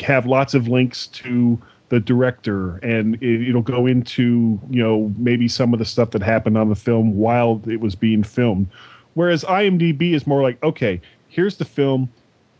have 0.00 0.26
lots 0.26 0.54
of 0.54 0.68
links 0.68 1.06
to 1.08 1.60
the 1.88 2.00
director 2.00 2.78
and 2.78 3.16
it, 3.22 3.48
it'll 3.48 3.62
go 3.62 3.86
into 3.86 4.60
you 4.70 4.82
know 4.82 5.12
maybe 5.16 5.48
some 5.48 5.72
of 5.72 5.78
the 5.78 5.84
stuff 5.84 6.10
that 6.10 6.22
happened 6.22 6.56
on 6.58 6.68
the 6.68 6.74
film 6.74 7.16
while 7.16 7.60
it 7.66 7.80
was 7.80 7.94
being 7.94 8.22
filmed. 8.22 8.68
Whereas 9.14 9.44
IMDb 9.44 10.12
is 10.12 10.26
more 10.26 10.42
like 10.42 10.62
okay, 10.62 11.00
here's 11.28 11.56
the 11.56 11.64
film, 11.64 12.10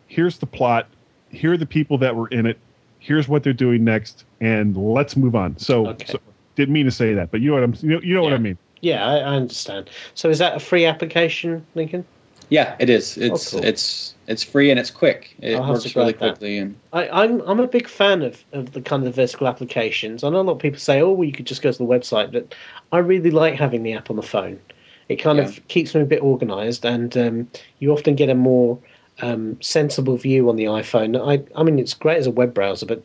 here's 0.08 0.38
the 0.38 0.46
plot, 0.46 0.88
here 1.30 1.52
are 1.52 1.56
the 1.58 1.66
people 1.66 1.98
that 1.98 2.16
were 2.16 2.28
in 2.28 2.46
it, 2.46 2.58
here's 3.00 3.28
what 3.28 3.42
they're 3.42 3.52
doing 3.52 3.84
next, 3.84 4.24
and 4.40 4.76
let's 4.76 5.16
move 5.16 5.34
on. 5.36 5.58
So, 5.58 5.88
Okay. 5.88 6.06
so 6.06 6.18
didn't 6.54 6.72
mean 6.74 6.84
to 6.86 6.90
say 6.90 7.14
that, 7.14 7.30
but 7.30 7.40
you 7.40 7.48
know 7.48 7.54
what 7.54 7.64
I'm 7.64 7.74
you 7.82 7.96
know, 7.96 8.00
you 8.02 8.14
know 8.14 8.22
what 8.22 8.32
I 8.32 8.38
mean. 8.38 8.58
Yeah, 8.82 9.06
I, 9.06 9.16
I 9.18 9.34
understand. 9.36 9.88
So 10.14 10.28
is 10.28 10.38
that 10.38 10.56
a 10.56 10.60
free 10.60 10.84
application, 10.84 11.64
Lincoln? 11.74 12.04
Yeah, 12.50 12.76
it 12.78 12.90
is. 12.90 13.16
It's 13.16 13.54
Oh, 13.54 13.58
cool. 13.58 13.66
it's 13.66 14.14
it's 14.26 14.42
free 14.42 14.70
and 14.70 14.78
it's 14.78 14.90
quick. 14.90 15.34
It 15.40 15.58
works 15.58 15.96
really 15.96 16.12
that. 16.12 16.18
quickly 16.18 16.58
and 16.58 16.76
I, 16.92 17.08
I'm 17.08 17.40
I'm 17.42 17.60
a 17.60 17.66
big 17.66 17.88
fan 17.88 18.22
of, 18.22 18.44
of 18.52 18.72
the 18.72 18.82
kind 18.82 19.06
of 19.06 19.14
vertical 19.14 19.46
applications. 19.48 20.22
I 20.22 20.28
know 20.28 20.40
a 20.40 20.42
lot 20.42 20.52
of 20.54 20.58
people 20.58 20.78
say, 20.78 21.00
"Oh, 21.00 21.12
well, 21.12 21.24
you 21.24 21.32
could 21.32 21.46
just 21.46 21.62
go 21.62 21.72
to 21.72 21.78
the 21.78 21.84
website," 21.84 22.30
but 22.32 22.54
I 22.90 22.98
really 22.98 23.30
like 23.30 23.54
having 23.54 23.84
the 23.84 23.94
app 23.94 24.10
on 24.10 24.16
the 24.16 24.22
phone. 24.22 24.60
It 25.08 25.16
kind 25.16 25.38
Yeah. 25.38 25.44
of 25.44 25.66
keeps 25.68 25.94
me 25.94 26.02
a 26.02 26.04
bit 26.04 26.20
organised, 26.22 26.84
and 26.84 27.16
um, 27.16 27.48
you 27.78 27.90
often 27.92 28.16
get 28.16 28.28
a 28.28 28.34
more 28.34 28.78
um, 29.22 29.56
sensible 29.62 30.16
view 30.16 30.48
on 30.48 30.56
the 30.56 30.64
iPhone. 30.64 31.16
I 31.16 31.42
I 31.58 31.62
mean, 31.62 31.78
it's 31.78 31.94
great 31.94 32.18
as 32.18 32.26
a 32.26 32.30
web 32.30 32.52
browser, 32.52 32.84
but 32.86 33.02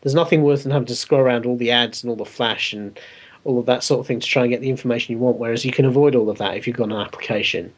there's 0.00 0.14
nothing 0.14 0.42
worse 0.42 0.62
than 0.62 0.72
having 0.72 0.86
to 0.86 0.96
scroll 0.96 1.20
around 1.20 1.44
all 1.44 1.56
the 1.56 1.70
ads 1.70 2.02
and 2.02 2.08
all 2.10 2.16
the 2.16 2.24
flash 2.24 2.72
and 2.72 2.98
all 3.46 3.58
of 3.58 3.66
that 3.66 3.84
sort 3.84 4.00
of 4.00 4.06
thing 4.06 4.20
to 4.20 4.26
try 4.26 4.42
and 4.42 4.50
get 4.50 4.60
the 4.60 4.68
information 4.68 5.12
you 5.12 5.18
want. 5.18 5.38
Whereas 5.38 5.64
you 5.64 5.70
can 5.70 5.84
avoid 5.84 6.14
all 6.14 6.28
of 6.28 6.38
that 6.38 6.56
if 6.56 6.66
you've 6.66 6.76
got 6.76 6.90
an 6.90 6.96
application. 6.96 7.72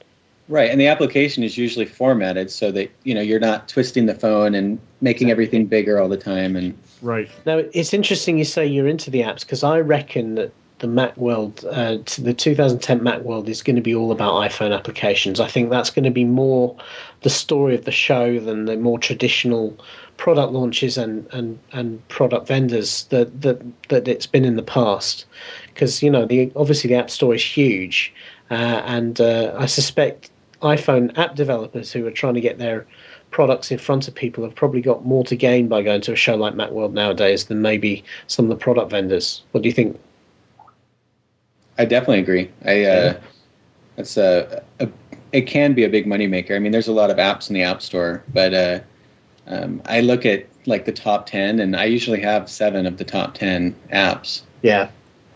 right. 0.49 0.71
And 0.71 0.81
the 0.81 0.87
application 0.87 1.45
is 1.45 1.59
usually 1.59 1.85
formatted 1.85 2.51
so 2.51 2.73
that 2.73 2.91
you 3.05 3.15
know 3.15 3.21
you're 3.21 3.39
not 3.39 3.69
twisting 3.69 4.07
the 4.07 4.15
phone 4.15 4.55
and 4.55 4.81
making 5.01 5.31
everything 5.31 5.67
bigger 5.67 6.01
all 6.01 6.09
the 6.09 6.17
time. 6.17 6.57
And 6.57 6.77
Right. 7.03 7.31
Now, 7.47 7.59
it's 7.59 7.95
interesting 7.95 8.39
you 8.39 8.45
say 8.45 8.67
you're 8.67 8.89
into 8.89 9.11
the 9.11 9.21
apps 9.21 9.41
because 9.41 9.63
I 9.63 9.81
reckon 9.81 10.35
that 10.35 10.53
the 10.79 10.87
Macworld, 10.87 11.65
uh, 11.71 12.03
t- 12.05 12.23
the 12.23 12.35
2010 12.35 13.01
Macworld, 13.01 13.49
is 13.49 13.63
going 13.63 13.77
to 13.77 13.83
be 13.83 13.95
all 13.95 14.13
about 14.13 14.35
iPhone 14.35 14.75
applications. 14.75 15.41
I 15.41 15.49
think 15.49 15.71
that's 15.71 15.91
going 15.91 16.05
to 16.05 16.11
be 16.11 16.25
more 16.25 16.77
the 17.23 17.31
story 17.31 17.75
of 17.75 17.85
the 17.85 17.91
show 17.91 18.39
than 18.39 18.67
the 18.67 18.77
more 18.77 18.99
traditional 18.99 19.77
product 20.17 20.53
launches 20.53 20.99
and, 20.99 21.27
and, 21.33 21.59
and 21.73 22.07
product 22.09 22.47
vendors 22.47 23.05
that, 23.05 23.41
that 23.43 23.61
that 23.89 24.09
it's 24.09 24.27
been 24.27 24.45
in 24.45 24.57
the 24.57 24.63
past. 24.63 25.25
Because 25.69 26.03
you 26.03 26.11
know, 26.11 26.27
the 26.27 26.53
obviously 26.55 26.89
the 26.89 26.97
App 26.97 27.11
Store 27.11 27.35
is 27.35 27.45
huge, 27.45 28.13
uh, 28.51 28.83
and 28.85 29.21
uh, 29.21 29.55
I 29.59 29.67
suspect 29.67 30.31
iPhone 30.63 31.17
app 31.17 31.35
developers 31.35 31.93
who 31.93 32.07
are 32.07 32.11
trying 32.11 32.35
to 32.35 32.41
get 32.41 32.59
their 32.59 32.87
products 33.31 33.71
in 33.71 33.79
front 33.79 34.09
of 34.09 34.15
people 34.15 34.43
have 34.43 34.55
probably 34.55 34.81
got 34.81 35.05
more 35.05 35.25
to 35.25 35.37
gain 35.37 35.69
by 35.69 35.83
going 35.83 36.01
to 36.01 36.13
a 36.13 36.17
show 36.17 36.35
like 36.35 36.55
Macworld 36.55 36.93
nowadays 36.93 37.45
than 37.45 37.63
maybe 37.63 38.03
some 38.27 38.47
of 38.47 38.49
the 38.49 38.57
product 38.57 38.91
vendors. 38.91 39.43
What 39.53 39.63
do 39.63 39.69
you 39.69 39.75
think? 39.75 39.99
I 41.79 41.85
definitely 41.85 42.21
agree. 42.21 42.51
I 42.65 42.85
uh, 42.85 43.21
that's 43.97 44.17
a, 44.17 44.63
a 44.81 44.89
it 45.33 45.43
can 45.43 45.75
be 45.75 45.85
a 45.85 45.89
big 45.89 46.07
moneymaker. 46.07 46.57
I 46.57 46.59
mean, 46.59 46.73
there's 46.73 46.89
a 46.89 46.93
lot 46.93 47.11
of 47.11 47.19
apps 47.19 47.49
in 47.49 47.55
the 47.55 47.63
App 47.63 47.83
Store, 47.83 48.23
but 48.33 48.55
uh, 48.55 48.81
um, 49.47 49.81
I 49.87 50.01
look 50.01 50.27
at 50.27 50.47
like 50.67 50.85
the 50.85 50.93
top 50.93 51.27
ten, 51.27 51.61
and 51.61 51.77
I 51.77 51.85
usually 51.85 52.21
have 52.21 52.51
seven 52.51 52.87
of 52.87 52.97
the 52.97 53.05
top 53.05 53.35
ten 53.35 53.75
apps. 53.93 54.43
Yeah. 54.63 54.91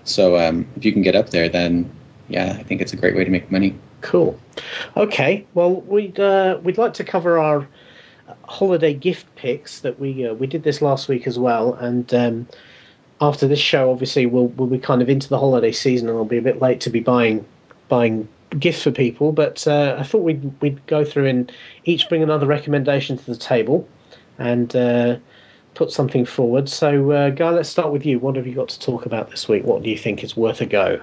So 0.04 0.36
um, 0.36 0.66
if 0.76 0.84
you 0.84 0.92
can 0.92 1.02
get 1.02 1.14
up 1.14 1.30
there, 1.30 1.48
then 1.48 1.90
yeah, 2.28 2.56
I 2.58 2.62
think 2.62 2.80
it's 2.80 2.92
a 2.92 2.96
great 2.96 3.14
way 3.14 3.24
to 3.24 3.30
make 3.30 3.50
money. 3.50 3.74
Cool. 4.00 4.38
Okay. 4.96 5.46
Well, 5.54 5.80
we'd 5.82 6.18
uh, 6.18 6.58
we'd 6.62 6.78
like 6.78 6.94
to 6.94 7.04
cover 7.04 7.38
our 7.38 7.68
holiday 8.44 8.94
gift 8.94 9.26
picks 9.36 9.80
that 9.80 10.00
we 10.00 10.26
uh, 10.26 10.34
we 10.34 10.46
did 10.46 10.62
this 10.62 10.82
last 10.82 11.08
week 11.08 11.26
as 11.26 11.38
well, 11.38 11.74
and 11.74 12.12
um, 12.12 12.48
after 13.22 13.46
this 13.46 13.60
show, 13.60 13.90
obviously 13.90 14.26
we'll 14.26 14.48
we'll 14.48 14.68
be 14.68 14.78
kind 14.78 15.00
of 15.00 15.08
into 15.08 15.28
the 15.28 15.38
holiday 15.38 15.72
season, 15.72 16.08
and 16.08 16.16
it'll 16.16 16.24
be 16.24 16.38
a 16.38 16.42
bit 16.42 16.60
late 16.60 16.80
to 16.82 16.90
be 16.90 17.00
buying 17.00 17.46
buying 17.88 18.28
gifts 18.58 18.82
for 18.82 18.90
people. 18.90 19.32
But 19.32 19.66
uh, 19.66 19.96
I 19.98 20.02
thought 20.02 20.24
we'd 20.24 20.60
we'd 20.60 20.84
go 20.86 21.04
through 21.04 21.26
and 21.26 21.50
each 21.84 22.08
bring 22.08 22.22
another 22.22 22.46
recommendation 22.46 23.16
to 23.16 23.24
the 23.24 23.36
table, 23.36 23.88
and 24.38 24.74
uh, 24.74 25.16
put 25.74 25.92
something 25.92 26.24
forward. 26.24 26.68
So, 26.68 27.12
uh, 27.12 27.30
Guy, 27.30 27.50
let's 27.50 27.68
start 27.68 27.92
with 27.92 28.04
you. 28.04 28.18
What 28.18 28.34
have 28.36 28.46
you 28.46 28.54
got 28.54 28.68
to 28.70 28.80
talk 28.80 29.06
about 29.06 29.30
this 29.30 29.48
week? 29.48 29.64
What 29.64 29.82
do 29.82 29.88
you 29.88 29.98
think 29.98 30.24
is 30.24 30.36
worth 30.36 30.60
a 30.60 30.66
go? 30.66 31.00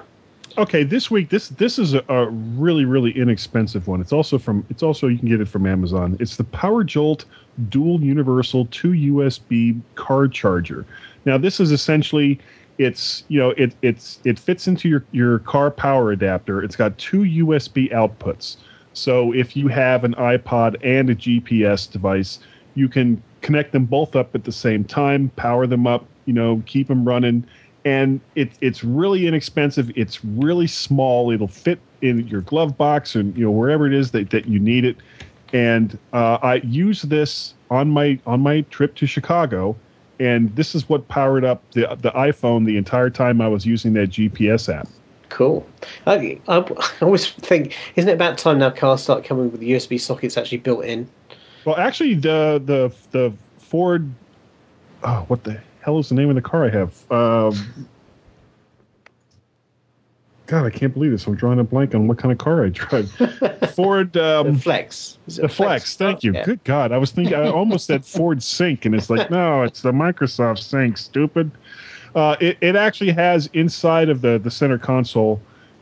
Okay, 0.58 0.84
this 0.84 1.12
week 1.12 1.30
this 1.30 1.50
this 1.50 1.78
is 1.78 1.94
a, 1.94 2.04
a 2.10 2.30
really 2.30 2.86
really 2.86 3.12
inexpensive 3.12 3.88
one. 3.88 4.02
It's 4.02 4.12
also 4.12 4.38
from 4.38 4.66
it's 4.70 4.84
also 4.84 5.08
you 5.08 5.18
can 5.18 5.30
get 5.30 5.42
it 5.42 5.48
from 5.48 5.66
Amazon. 5.66 6.18
It's 6.20 6.38
the 6.38 6.44
Power 6.44 6.84
Jolt 6.84 7.26
Dual 7.70 8.02
Universal 8.02 8.68
2 8.68 9.14
USB 9.14 9.80
car 9.96 10.28
charger. 10.28 10.86
Now 11.26 11.38
this 11.38 11.60
is 11.60 11.72
essentially 11.72 12.40
it's 12.78 13.24
you 13.28 13.40
know 13.40 13.52
it 13.52 13.76
it's 13.82 14.20
it 14.24 14.40
fits 14.40 14.68
into 14.68 14.90
your 14.90 15.06
your 15.12 15.40
car 15.40 15.70
power 15.70 16.12
adapter. 16.12 16.64
It's 16.64 16.76
got 16.76 16.98
two 16.98 17.22
USB 17.22 17.92
outputs. 17.92 18.58
So 18.94 19.34
if 19.34 19.56
you 19.56 19.68
have 19.68 20.04
an 20.04 20.16
iPod 20.16 20.78
and 20.84 21.10
a 21.10 21.16
GPS 21.16 21.90
device, 21.90 22.40
you 22.74 22.90
can 22.90 23.22
connect 23.42 23.72
them 23.72 23.86
both 23.86 24.16
up 24.16 24.34
at 24.36 24.44
the 24.44 24.52
same 24.52 24.84
time, 24.84 25.30
power 25.36 25.68
them 25.68 25.88
up, 25.88 26.06
you 26.26 26.34
know, 26.34 26.62
keep 26.66 26.88
them 26.88 27.08
running 27.08 27.46
and 27.86 28.20
it, 28.36 28.52
it's 28.62 28.84
really 28.84 29.28
inexpensive. 29.28 29.92
It's 29.96 30.24
really 30.24 30.68
small. 30.68 31.32
It'll 31.32 31.48
fit 31.48 31.80
in 32.02 32.28
your 32.28 32.42
glove 32.42 32.78
box 32.78 33.16
and 33.16 33.36
you 33.38 33.46
know 33.46 33.52
wherever 33.52 33.86
it 33.86 33.94
is 33.94 34.12
that, 34.12 34.30
that 34.30 34.48
you 34.48 34.60
need 34.60 34.86
it. 34.86 34.98
And 35.52 35.98
uh, 36.14 36.38
I 36.42 36.56
used 36.56 37.10
this 37.10 37.54
on 37.70 37.90
my 37.90 38.20
on 38.26 38.42
my 38.42 38.62
trip 38.62 38.96
to 38.96 39.08
Chicago, 39.08 39.76
and 40.20 40.56
this 40.56 40.76
is 40.76 40.88
what 40.88 41.08
powered 41.08 41.44
up 41.44 41.64
the 41.72 41.88
the 42.02 42.12
iPhone 42.12 42.66
the 42.66 42.78
entire 42.78 43.10
time 43.10 43.42
I 43.42 43.48
was 43.48 43.66
using 43.66 43.94
that 43.94 44.10
GPS 44.10 44.74
app. 44.74 44.88
Cool. 45.30 45.68
I, 46.06 46.40
I, 46.48 46.58
I 46.58 46.92
always 47.02 47.28
think, 47.28 47.76
isn't 47.96 48.10
it 48.10 48.14
about 48.14 48.38
time 48.38 48.60
now 48.60 48.72
cars 48.72 49.02
start 49.02 49.24
coming 49.24 49.52
with 49.52 49.62
USB 49.62 50.00
sockets 50.00 50.38
actually 50.38 50.58
built 50.58 50.86
in? 50.86 51.10
Well, 51.66 51.78
actually, 51.78 52.16
the 52.16 52.62
the 52.64 52.94
the 53.12 53.34
Ford, 53.58 54.10
oh, 55.04 55.26
what 55.28 55.44
the 55.44 55.60
hell 55.82 56.00
is 56.00 56.10
the 56.10 56.16
name 56.16 56.30
of 56.30 56.36
the 56.36 56.42
car 56.42 56.66
I 56.66 56.70
have? 56.70 57.12
Um, 57.12 57.88
God, 60.50 60.66
I 60.66 60.72
can't 60.72 60.92
believe 60.94 61.12
this. 61.12 61.28
I'm 61.28 61.36
drawing 61.36 61.60
a 61.60 61.64
blank 61.64 61.94
on 61.94 62.08
what 62.08 62.18
kind 62.18 62.32
of 62.32 62.40
car 62.40 62.66
I 62.66 62.70
drive. 62.70 63.12
Ford 63.76 64.18
um, 64.18 64.54
the 64.54 64.60
Flex. 64.60 65.20
The 65.28 65.48
Flex. 65.48 65.56
Flex. 65.56 65.96
Thank 65.96 66.24
you. 66.24 66.34
Yeah. 66.34 66.44
Good 66.44 66.64
God, 66.64 66.92
I 66.92 66.98
was 66.98 67.12
thinking. 67.12 67.36
I 67.36 67.50
almost 67.50 67.86
said 67.86 68.04
Ford 68.06 68.42
Sync, 68.42 68.86
and 68.86 68.96
it's 68.96 69.12
like, 69.12 69.30
no, 69.30 69.62
it's 69.62 69.82
the 69.82 69.92
Microsoft 69.92 70.60
Sync. 70.60 70.98
Stupid. 70.98 71.52
Uh, 72.16 72.36
it 72.40 72.58
it 72.62 72.76
actually 72.76 73.12
has 73.12 73.48
inside 73.54 74.10
of 74.10 74.22
the 74.22 74.40
the 74.40 74.50
center 74.50 74.80
console. 74.80 75.40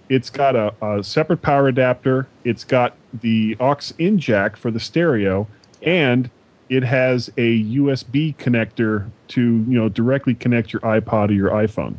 It's 0.10 0.30
got 0.30 0.56
a, 0.56 0.74
a 0.82 1.02
separate 1.02 1.42
power 1.42 1.70
adapter. 1.70 2.28
It's 2.44 2.66
got 2.66 2.96
the 3.22 3.56
aux 3.62 3.78
in 3.98 4.20
jack 4.20 4.58
for 4.58 4.70
the 4.70 4.80
stereo, 4.82 5.48
yeah. 5.82 5.90
and 5.90 6.30
it 6.70 6.84
has 6.84 7.30
a 7.38 7.64
USB 7.64 8.36
connector 8.38 9.10
to 9.30 9.42
you 9.42 9.80
know 9.80 9.90
directly 9.90 10.34
connect 10.34 10.74
your 10.74 10.82
iPod 10.82 11.30
or 11.30 11.34
your 11.34 11.52
iPhone. 11.52 11.96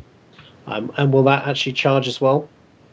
Um, 0.67 0.91
and 0.97 1.11
will 1.11 1.23
that 1.23 1.47
actually 1.47 1.73
charge 1.73 2.07
as 2.07 2.21
well? 2.21 2.47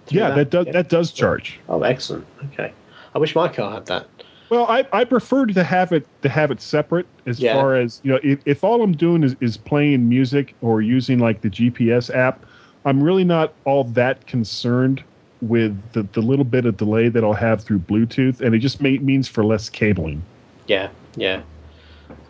Yeah, 0.09 0.29
that? 0.29 0.37
that? 0.37 0.51
does 0.51 0.67
yeah. 0.67 0.73
that 0.73 0.89
does 0.89 1.13
charge. 1.13 1.61
Oh, 1.69 1.83
excellent. 1.83 2.27
Okay, 2.53 2.73
I 3.15 3.19
wish 3.19 3.35
my 3.35 3.49
car 3.49 3.73
had 3.73 3.87
that. 3.87 4.07
Well, 4.49 4.67
I, 4.69 4.87
I 4.93 5.05
prefer 5.05 5.47
to 5.47 5.65
have 5.65 5.93
it 5.93 6.07
to 6.23 6.29
have 6.29 6.51
it 6.51 6.61
separate 6.61 7.07
as 7.27 7.41
yeah. 7.41 7.55
far 7.55 7.75
as 7.75 8.01
you 8.05 8.13
know. 8.13 8.21
If, 8.23 8.41
if 8.45 8.65
all 8.65 8.83
I'm 8.83 8.97
doing 8.97 9.25
is, 9.25 9.35
is 9.41 9.57
playing 9.57 10.09
music 10.09 10.55
or 10.61 10.83
using 10.83 11.19
like 11.19 11.41
the 11.41 11.51
GPS 11.51 12.15
app, 12.15 12.47
I'm 12.85 13.03
really 13.03 13.25
not 13.25 13.53
all 13.65 13.85
that 13.85 14.27
concerned 14.27 15.03
with 15.43 15.79
the, 15.93 16.03
the 16.13 16.21
little 16.21 16.45
bit 16.45 16.65
of 16.65 16.77
delay 16.77 17.09
that 17.09 17.25
I'll 17.25 17.33
have 17.33 17.63
through 17.63 17.81
Bluetooth, 17.81 18.41
and 18.41 18.55
it 18.55 18.59
just 18.61 18.81
may, 18.81 18.99
means 18.99 19.29
for 19.29 19.45
less 19.45 19.69
cabling. 19.69 20.23
Yeah, 20.67 20.89
yeah. 21.17 21.43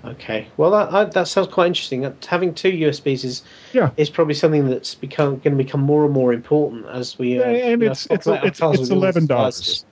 Okay. 0.04 0.46
Well, 0.56 0.70
that 0.70 1.12
that 1.12 1.28
sounds 1.28 1.48
quite 1.48 1.66
interesting. 1.66 2.10
Having 2.26 2.54
two 2.54 2.70
USBs 2.70 3.24
is 3.24 3.42
yeah. 3.72 3.90
is 3.96 4.08
probably 4.08 4.34
something 4.34 4.68
that's 4.68 4.94
become 4.94 5.38
going 5.38 5.56
to 5.56 5.62
become 5.62 5.80
more 5.80 6.04
and 6.04 6.14
more 6.14 6.32
important 6.32 6.86
as 6.86 7.18
we. 7.18 7.42
Uh, 7.42 7.50
yeah, 7.50 7.66
and 7.68 7.82
it's 7.82 8.06
it's 8.06 8.26
it's, 8.26 8.60
it's 8.62 8.90
eleven 8.90 9.26
dollars. 9.26 9.84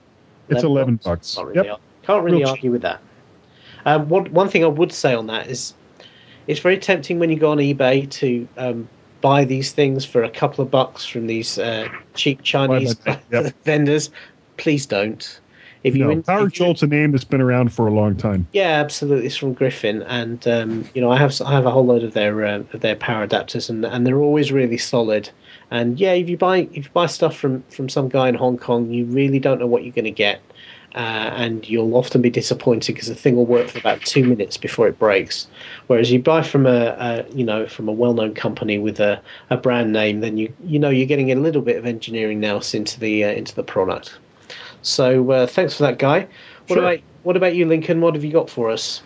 It's 0.49 0.63
eleven 0.63 0.97
bucks. 0.97 1.35
Can't 1.35 1.47
really, 1.47 1.67
yep. 1.67 1.79
can't 2.03 2.23
really 2.23 2.39
Real 2.39 2.49
argue 2.49 2.71
with 2.71 2.81
that. 2.83 3.01
Um, 3.85 4.07
one 4.09 4.31
one 4.31 4.49
thing 4.49 4.63
I 4.63 4.67
would 4.67 4.91
say 4.91 5.13
on 5.13 5.27
that 5.27 5.47
is, 5.47 5.73
it's 6.47 6.59
very 6.59 6.77
tempting 6.77 7.19
when 7.19 7.29
you 7.29 7.37
go 7.37 7.51
on 7.51 7.57
eBay 7.57 8.09
to 8.11 8.47
um, 8.57 8.87
buy 9.21 9.43
these 9.43 9.71
things 9.71 10.05
for 10.05 10.23
a 10.23 10.29
couple 10.29 10.63
of 10.63 10.71
bucks 10.71 11.05
from 11.05 11.27
these 11.27 11.57
uh, 11.57 11.87
cheap 12.13 12.41
Chinese 12.43 12.95
yep. 13.31 13.53
vendors. 13.63 14.11
Please 14.57 14.85
don't. 14.85 15.39
If 15.85 15.95
you 15.95 16.03
no, 16.03 16.19
Power 16.23 16.47
Jolt's 16.47 16.81
a 16.81 16.87
name 16.87 17.11
that's 17.11 17.23
been 17.23 17.41
around 17.41 17.71
for 17.71 17.85
a 17.85 17.93
long 17.93 18.15
time. 18.15 18.47
Yeah, 18.53 18.79
absolutely. 18.81 19.27
It's 19.27 19.37
from 19.37 19.53
Griffin, 19.53 20.01
and 20.01 20.45
um, 20.47 20.89
you 20.95 21.01
know 21.01 21.11
I 21.11 21.17
have 21.17 21.39
I 21.41 21.51
have 21.51 21.67
a 21.67 21.69
whole 21.69 21.85
load 21.85 22.03
of 22.03 22.15
their 22.15 22.43
uh, 22.43 22.63
of 22.73 22.81
their 22.81 22.95
power 22.95 23.27
adapters, 23.27 23.69
and 23.69 23.85
and 23.85 24.05
they're 24.05 24.19
always 24.19 24.51
really 24.51 24.79
solid. 24.79 25.29
And 25.69 25.99
yeah, 25.99 26.13
if 26.13 26.27
you 26.27 26.37
buy 26.37 26.67
if 26.73 26.85
you 26.85 26.89
buy 26.91 27.05
stuff 27.05 27.37
from 27.37 27.61
from 27.69 27.87
some 27.87 28.09
guy 28.09 28.27
in 28.29 28.33
Hong 28.33 28.57
Kong, 28.57 28.89
you 28.89 29.05
really 29.05 29.37
don't 29.37 29.59
know 29.59 29.67
what 29.67 29.83
you're 29.83 29.93
going 29.93 30.05
to 30.05 30.11
get. 30.11 30.41
Uh, 30.95 31.29
and 31.35 31.67
you'll 31.67 31.93
often 31.97 32.21
be 32.21 32.29
disappointed 32.29 32.93
because 32.93 33.09
the 33.09 33.15
thing 33.15 33.35
will 33.35 33.45
work 33.45 33.67
for 33.67 33.77
about 33.77 33.99
two 34.01 34.23
minutes 34.23 34.55
before 34.55 34.87
it 34.87 34.97
breaks. 34.97 35.45
Whereas 35.87 36.09
you 36.09 36.19
buy 36.19 36.41
from 36.41 36.65
a, 36.65 36.95
a 36.97 37.25
you 37.35 37.43
know 37.43 37.67
from 37.67 37.87
a 37.87 37.91
well-known 37.91 38.33
company 38.33 38.79
with 38.79 38.99
a, 38.99 39.21
a 39.51 39.57
brand 39.57 39.93
name, 39.93 40.21
then 40.21 40.37
you 40.37 40.51
you 40.63 40.79
know 40.79 40.89
you're 40.89 41.05
getting 41.05 41.31
a 41.31 41.35
little 41.35 41.61
bit 41.61 41.75
of 41.77 41.85
engineering 41.85 42.39
now 42.39 42.59
into 42.73 42.99
the 42.99 43.23
uh, 43.23 43.29
into 43.29 43.53
the 43.53 43.63
product. 43.63 44.17
So 44.85 45.31
uh, 45.31 45.47
thanks 45.47 45.75
for 45.75 45.83
that, 45.83 45.97
Guy. 45.97 46.27
What 46.67 46.75
sure. 46.75 46.77
about 46.77 46.99
what 47.23 47.35
about 47.35 47.55
you, 47.55 47.65
Lincoln? 47.65 48.01
What 48.01 48.13
have 48.13 48.23
you 48.23 48.31
got 48.31 48.49
for 48.49 48.69
us? 48.69 49.01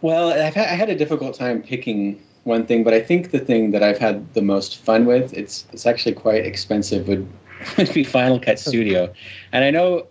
Well, 0.00 0.32
I've 0.32 0.54
had, 0.54 0.68
I 0.68 0.74
had 0.74 0.90
a 0.90 0.96
difficult 0.96 1.36
time 1.36 1.62
picking 1.62 2.20
one 2.42 2.66
thing, 2.66 2.82
but 2.82 2.92
I 2.92 3.00
think 3.00 3.30
the 3.30 3.38
thing 3.38 3.70
that 3.70 3.84
I've 3.84 3.98
had 3.98 4.34
the 4.34 4.42
most 4.42 4.78
fun 4.78 5.06
with 5.06 5.32
it's 5.32 5.66
it's 5.72 5.86
actually 5.86 6.14
quite 6.14 6.44
expensive 6.44 7.06
would 7.06 7.28
would 7.78 7.94
be 7.94 8.02
Final 8.02 8.40
Cut 8.40 8.58
Studio, 8.68 9.12
and 9.52 9.64
I 9.64 9.70
know 9.70 10.08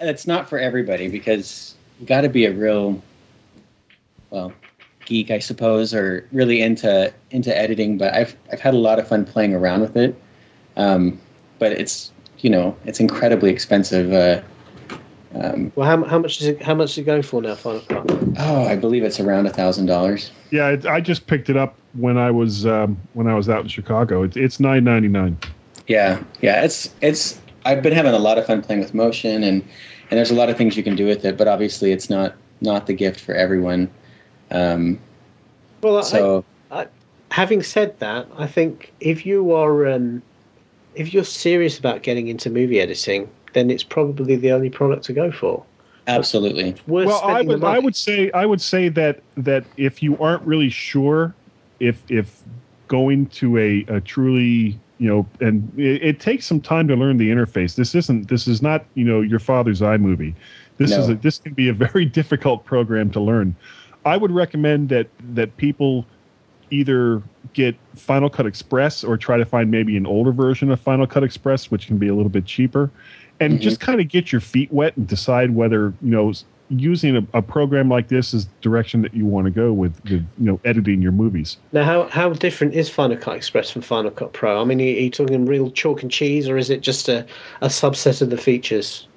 it's 0.00 0.26
not 0.26 0.48
for 0.48 0.58
everybody 0.58 1.08
because 1.08 1.76
you 2.00 2.06
got 2.06 2.22
to 2.22 2.28
be 2.28 2.46
a 2.46 2.52
real 2.52 3.00
well 4.30 4.52
geek, 5.06 5.30
I 5.30 5.38
suppose, 5.38 5.94
or 5.94 6.26
really 6.32 6.62
into 6.62 7.14
into 7.30 7.56
editing. 7.56 7.96
But 7.96 8.12
I've 8.12 8.36
I've 8.50 8.60
had 8.60 8.74
a 8.74 8.78
lot 8.78 8.98
of 8.98 9.06
fun 9.06 9.24
playing 9.24 9.54
around 9.54 9.82
with 9.82 9.96
it. 9.96 10.20
Um, 10.76 11.20
but 11.60 11.70
it's 11.70 12.10
you 12.44 12.50
know 12.50 12.76
it's 12.84 13.00
incredibly 13.00 13.50
expensive. 13.50 14.12
Uh, 14.12 14.42
um, 15.34 15.72
well, 15.74 15.88
how, 15.88 16.04
how 16.04 16.18
much 16.18 16.40
is 16.40 16.46
it? 16.46 16.62
How 16.62 16.74
much 16.74 16.90
does 16.90 16.98
it 16.98 17.04
go 17.04 17.22
for 17.22 17.42
now, 17.42 17.54
Final 17.54 17.80
Cut? 17.80 18.04
Oh, 18.38 18.64
I 18.64 18.76
believe 18.76 19.02
it's 19.02 19.18
around 19.18 19.46
a 19.46 19.50
thousand 19.50 19.86
dollars. 19.86 20.30
Yeah, 20.50 20.68
it, 20.68 20.86
I 20.86 21.00
just 21.00 21.26
picked 21.26 21.48
it 21.48 21.56
up 21.56 21.74
when 21.94 22.18
I 22.18 22.30
was 22.30 22.66
um, 22.66 23.00
when 23.14 23.26
I 23.26 23.34
was 23.34 23.48
out 23.48 23.62
in 23.62 23.68
Chicago. 23.68 24.22
It, 24.22 24.36
it's 24.36 24.60
nine 24.60 24.84
ninety 24.84 25.08
nine. 25.08 25.38
Yeah, 25.88 26.22
yeah, 26.42 26.62
it's 26.62 26.94
it's. 27.00 27.40
I've 27.64 27.82
been 27.82 27.94
having 27.94 28.12
a 28.12 28.18
lot 28.18 28.36
of 28.36 28.46
fun 28.46 28.60
playing 28.60 28.82
with 28.82 28.92
motion, 28.92 29.42
and 29.42 29.62
and 30.10 30.18
there's 30.18 30.30
a 30.30 30.34
lot 30.34 30.50
of 30.50 30.58
things 30.58 30.76
you 30.76 30.82
can 30.84 30.94
do 30.94 31.06
with 31.06 31.24
it. 31.24 31.38
But 31.38 31.48
obviously, 31.48 31.92
it's 31.92 32.10
not 32.10 32.36
not 32.60 32.86
the 32.86 32.92
gift 32.92 33.20
for 33.20 33.34
everyone. 33.34 33.90
Um, 34.50 35.00
well, 35.80 36.02
so 36.02 36.44
I, 36.70 36.82
I, 36.82 36.86
having 37.30 37.62
said 37.62 37.98
that, 38.00 38.28
I 38.36 38.46
think 38.46 38.92
if 39.00 39.24
you 39.24 39.52
are 39.52 39.88
um, 39.88 40.22
if 40.94 41.12
you're 41.12 41.24
serious 41.24 41.78
about 41.78 42.02
getting 42.02 42.28
into 42.28 42.50
movie 42.50 42.80
editing, 42.80 43.28
then 43.52 43.70
it's 43.70 43.82
probably 43.82 44.36
the 44.36 44.52
only 44.52 44.70
product 44.70 45.04
to 45.04 45.12
go 45.12 45.30
for. 45.30 45.64
Absolutely. 46.06 46.74
well, 46.86 47.20
I 47.22 47.40
would 47.42 47.64
I 47.64 47.78
would 47.78 47.96
say 47.96 48.30
I 48.32 48.44
would 48.44 48.60
say 48.60 48.88
that 48.90 49.22
that 49.36 49.64
if 49.76 50.02
you 50.02 50.18
aren't 50.18 50.42
really 50.42 50.68
sure 50.68 51.34
if 51.80 52.02
if 52.10 52.42
going 52.88 53.26
to 53.26 53.56
a, 53.56 53.84
a 53.88 54.00
truly 54.00 54.78
you 54.98 55.08
know 55.08 55.26
and 55.40 55.72
it, 55.78 56.02
it, 56.02 56.20
takes 56.20 56.44
some 56.44 56.60
time 56.60 56.86
to 56.88 56.94
learn 56.94 57.16
the 57.16 57.30
interface. 57.30 57.74
This 57.74 57.94
isn't 57.94 58.28
this 58.28 58.46
is 58.46 58.60
not 58.60 58.84
you 58.94 59.04
know 59.04 59.22
your 59.22 59.38
father's 59.38 59.80
iMovie. 59.80 60.34
This 60.76 60.90
no. 60.90 60.98
is 60.98 61.08
a, 61.08 61.14
this 61.14 61.38
can 61.38 61.54
be 61.54 61.68
a 61.68 61.72
very 61.72 62.04
difficult 62.20 62.66
program 62.66 63.10
to 63.12 63.20
learn. 63.20 63.56
I 64.04 64.18
would 64.18 64.30
recommend 64.30 64.90
that 64.90 65.08
that 65.32 65.56
people 65.56 66.04
either 66.74 67.22
get 67.52 67.76
Final 67.94 68.28
Cut 68.28 68.46
Express 68.46 69.04
or 69.04 69.16
try 69.16 69.36
to 69.36 69.44
find 69.44 69.70
maybe 69.70 69.96
an 69.96 70.06
older 70.06 70.32
version 70.32 70.70
of 70.70 70.80
Final 70.80 71.06
Cut 71.06 71.22
Express, 71.22 71.70
which 71.70 71.86
can 71.86 71.98
be 71.98 72.08
a 72.08 72.14
little 72.14 72.30
bit 72.30 72.44
cheaper. 72.44 72.90
and 73.40 73.60
just 73.60 73.80
kind 73.80 74.00
of 74.00 74.08
get 74.08 74.32
your 74.32 74.40
feet 74.40 74.72
wet 74.72 74.96
and 74.96 75.06
decide 75.06 75.50
whether 75.54 75.92
you 76.02 76.10
know 76.10 76.32
using 76.70 77.16
a, 77.16 77.26
a 77.34 77.42
program 77.42 77.88
like 77.88 78.08
this 78.08 78.32
is 78.32 78.46
the 78.46 78.52
direction 78.60 79.02
that 79.02 79.14
you 79.14 79.26
want 79.26 79.44
to 79.44 79.50
go 79.50 79.72
with, 79.72 79.92
with 80.04 80.12
you 80.12 80.24
know 80.38 80.60
editing 80.64 81.02
your 81.02 81.12
movies. 81.12 81.56
Now, 81.72 81.84
how 81.84 82.08
how 82.08 82.32
different 82.32 82.74
is 82.74 82.88
Final 82.88 83.16
Cut 83.16 83.36
Express 83.36 83.70
from 83.70 83.82
Final 83.82 84.10
Cut 84.10 84.32
Pro? 84.32 84.60
I 84.60 84.64
mean, 84.64 84.80
are 84.80 84.84
you, 84.84 84.96
are 84.96 85.00
you 85.00 85.10
talking 85.10 85.46
real 85.46 85.70
chalk 85.70 86.02
and 86.02 86.10
cheese, 86.10 86.48
or 86.48 86.56
is 86.56 86.70
it 86.70 86.80
just 86.80 87.08
a, 87.08 87.26
a 87.60 87.68
subset 87.68 88.22
of 88.22 88.30
the 88.30 88.38
features? 88.38 89.08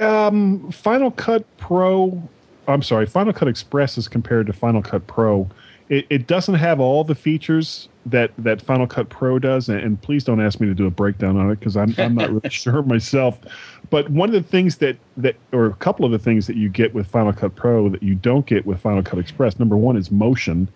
Um, 0.00 0.70
Final 0.70 1.10
Cut 1.10 1.44
Pro, 1.56 2.22
I'm 2.68 2.82
sorry, 2.82 3.06
Final 3.06 3.32
Cut 3.32 3.48
Express 3.48 3.98
is 3.98 4.06
compared 4.06 4.46
to 4.46 4.52
Final 4.52 4.82
Cut 4.82 5.06
Pro. 5.06 5.48
It, 5.88 6.06
it 6.10 6.26
doesn't 6.26 6.56
have 6.56 6.80
all 6.80 7.02
the 7.02 7.14
features 7.14 7.88
that, 8.06 8.30
that 8.38 8.60
Final 8.60 8.86
Cut 8.86 9.08
Pro 9.08 9.38
does, 9.38 9.68
and, 9.68 9.80
and 9.80 10.00
please 10.00 10.22
don't 10.22 10.40
ask 10.40 10.60
me 10.60 10.66
to 10.66 10.74
do 10.74 10.86
a 10.86 10.90
breakdown 10.90 11.36
on 11.36 11.50
it 11.50 11.58
because 11.58 11.76
I'm, 11.76 11.94
I'm 11.98 12.14
not 12.14 12.30
really 12.30 12.50
sure 12.50 12.82
myself. 12.82 13.38
But 13.90 14.10
one 14.10 14.28
of 14.28 14.34
the 14.34 14.48
things 14.48 14.76
that, 14.78 14.98
that, 15.16 15.36
or 15.52 15.66
a 15.66 15.74
couple 15.74 16.04
of 16.04 16.12
the 16.12 16.18
things 16.18 16.46
that 16.46 16.56
you 16.56 16.68
get 16.68 16.92
with 16.94 17.06
Final 17.06 17.32
Cut 17.32 17.54
Pro 17.56 17.88
that 17.88 18.02
you 18.02 18.14
don't 18.14 18.44
get 18.44 18.66
with 18.66 18.80
Final 18.80 19.02
Cut 19.02 19.18
Express, 19.18 19.58
number 19.58 19.76
one 19.76 19.96
is 19.96 20.10
Motion, 20.10 20.68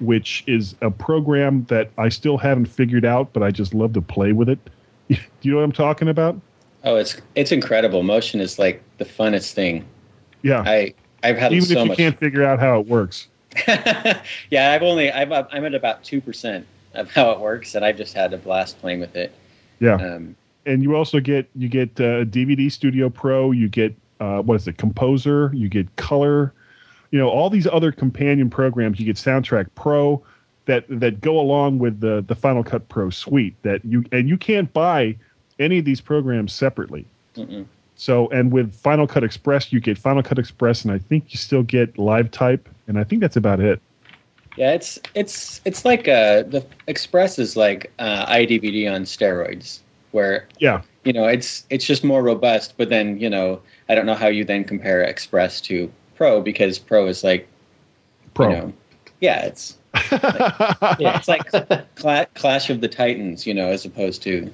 which 0.00 0.44
is 0.46 0.74
a 0.82 0.90
program 0.90 1.64
that 1.68 1.90
I 1.96 2.08
still 2.08 2.36
haven't 2.36 2.66
figured 2.66 3.04
out, 3.04 3.32
but 3.32 3.42
I 3.42 3.50
just 3.50 3.72
love 3.74 3.94
to 3.94 4.02
play 4.02 4.32
with 4.32 4.48
it. 4.48 4.58
Do 5.08 5.16
you 5.42 5.52
know 5.52 5.58
what 5.58 5.64
I'm 5.64 5.72
talking 5.72 6.08
about? 6.08 6.38
Oh, 6.84 6.96
it's 6.96 7.20
it's 7.34 7.50
incredible. 7.50 8.02
Motion 8.02 8.40
is 8.40 8.58
like 8.58 8.82
the 8.98 9.04
funnest 9.04 9.52
thing. 9.52 9.84
Yeah. 10.42 10.62
I 10.64 10.94
I've 11.22 11.36
had 11.36 11.52
Even 11.52 11.66
so 11.66 11.72
if 11.72 11.78
you 11.78 11.84
much. 11.86 11.96
can't 11.96 12.18
figure 12.18 12.44
out 12.44 12.60
how 12.60 12.78
it 12.78 12.86
works. 12.86 13.28
yeah, 14.50 14.72
I've 14.72 14.82
only 14.82 15.10
I've 15.10 15.32
I'm 15.32 15.64
at 15.64 15.74
about 15.74 16.04
two 16.04 16.20
percent 16.20 16.66
of 16.94 17.10
how 17.10 17.30
it 17.30 17.40
works, 17.40 17.74
and 17.74 17.84
I've 17.84 17.96
just 17.96 18.14
had 18.14 18.32
a 18.32 18.38
blast 18.38 18.78
playing 18.80 19.00
with 19.00 19.16
it. 19.16 19.32
Yeah. 19.80 19.94
Um, 19.94 20.36
and 20.66 20.82
you 20.82 20.94
also 20.96 21.20
get 21.20 21.48
you 21.54 21.68
get 21.68 21.90
uh, 22.00 22.24
DVD 22.24 22.70
Studio 22.70 23.08
Pro, 23.08 23.52
you 23.52 23.68
get 23.68 23.94
uh, 24.20 24.42
what 24.42 24.56
is 24.56 24.68
it, 24.68 24.76
Compressor, 24.76 25.50
you 25.54 25.68
get 25.68 25.94
Color, 25.96 26.52
you 27.10 27.18
know 27.18 27.28
all 27.28 27.50
these 27.50 27.66
other 27.66 27.90
companion 27.92 28.50
programs. 28.50 29.00
You 29.00 29.06
get 29.06 29.16
Soundtrack 29.16 29.68
Pro 29.74 30.22
that 30.66 30.84
that 30.88 31.20
go 31.20 31.40
along 31.40 31.78
with 31.78 32.00
the 32.00 32.24
the 32.26 32.34
Final 32.34 32.62
Cut 32.62 32.88
Pro 32.88 33.10
suite. 33.10 33.54
That 33.62 33.84
you 33.84 34.04
and 34.12 34.28
you 34.28 34.36
can't 34.36 34.72
buy 34.72 35.16
any 35.58 35.78
of 35.78 35.84
these 35.84 36.00
programs 36.00 36.52
separately. 36.52 37.04
mm-mm. 37.34 37.66
So 37.96 38.28
and 38.28 38.52
with 38.52 38.74
Final 38.74 39.06
Cut 39.06 39.24
Express, 39.24 39.72
you 39.72 39.80
get 39.80 39.98
Final 39.98 40.22
Cut 40.22 40.38
Express, 40.38 40.84
and 40.84 40.92
I 40.92 40.98
think 40.98 41.32
you 41.32 41.38
still 41.38 41.62
get 41.62 41.98
Live 41.98 42.30
Type, 42.30 42.68
and 42.88 42.98
I 42.98 43.04
think 43.04 43.20
that's 43.20 43.36
about 43.36 43.60
it. 43.60 43.80
Yeah, 44.56 44.72
it's 44.72 44.98
it's 45.14 45.60
it's 45.64 45.84
like 45.84 46.08
uh, 46.08 46.42
the 46.42 46.66
Express 46.88 47.38
is 47.38 47.56
like 47.56 47.92
uh, 48.00 48.26
iDVD 48.26 48.92
on 48.92 49.02
steroids, 49.02 49.80
where 50.10 50.48
Yeah, 50.58 50.82
you 51.04 51.12
know 51.12 51.26
it's 51.26 51.64
it's 51.70 51.86
just 51.86 52.02
more 52.02 52.22
robust. 52.24 52.74
But 52.76 52.88
then 52.88 53.20
you 53.20 53.30
know 53.30 53.60
I 53.88 53.94
don't 53.94 54.06
know 54.06 54.14
how 54.16 54.26
you 54.26 54.44
then 54.44 54.64
compare 54.64 55.02
Express 55.02 55.60
to 55.62 55.92
Pro 56.16 56.40
because 56.40 56.78
Pro 56.78 57.06
is 57.06 57.22
like 57.22 57.46
Pro. 58.34 58.48
you 58.48 58.56
know 58.56 58.72
yeah 59.20 59.46
it's 59.46 59.76
Yeah. 60.98 61.16
it's 61.18 61.28
like 61.28 61.50
cla- 61.94 62.26
Clash 62.34 62.70
of 62.70 62.80
the 62.80 62.88
Titans, 62.88 63.46
you 63.46 63.54
know, 63.54 63.68
as 63.68 63.84
opposed 63.84 64.22
to 64.22 64.50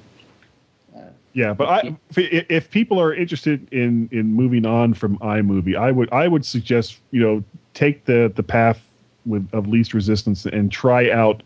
Yeah, 1.33 1.53
but 1.53 1.67
I, 1.67 1.97
if 2.15 2.69
people 2.69 2.99
are 3.01 3.13
interested 3.13 3.67
in 3.73 4.07
in 4.11 4.33
moving 4.33 4.65
on 4.65 4.93
from 4.93 5.17
iMovie, 5.19 5.75
I 5.77 5.91
would 5.91 6.11
I 6.11 6.27
would 6.27 6.45
suggest 6.45 6.99
you 7.11 7.21
know 7.21 7.43
take 7.75 8.05
the 8.05 8.31
the 8.35 8.41
path 8.43 8.81
with 9.27 9.47
of 9.53 9.67
least 9.67 9.93
resistance 9.93 10.45
and 10.47 10.71
try 10.71 11.11
out 11.11 11.43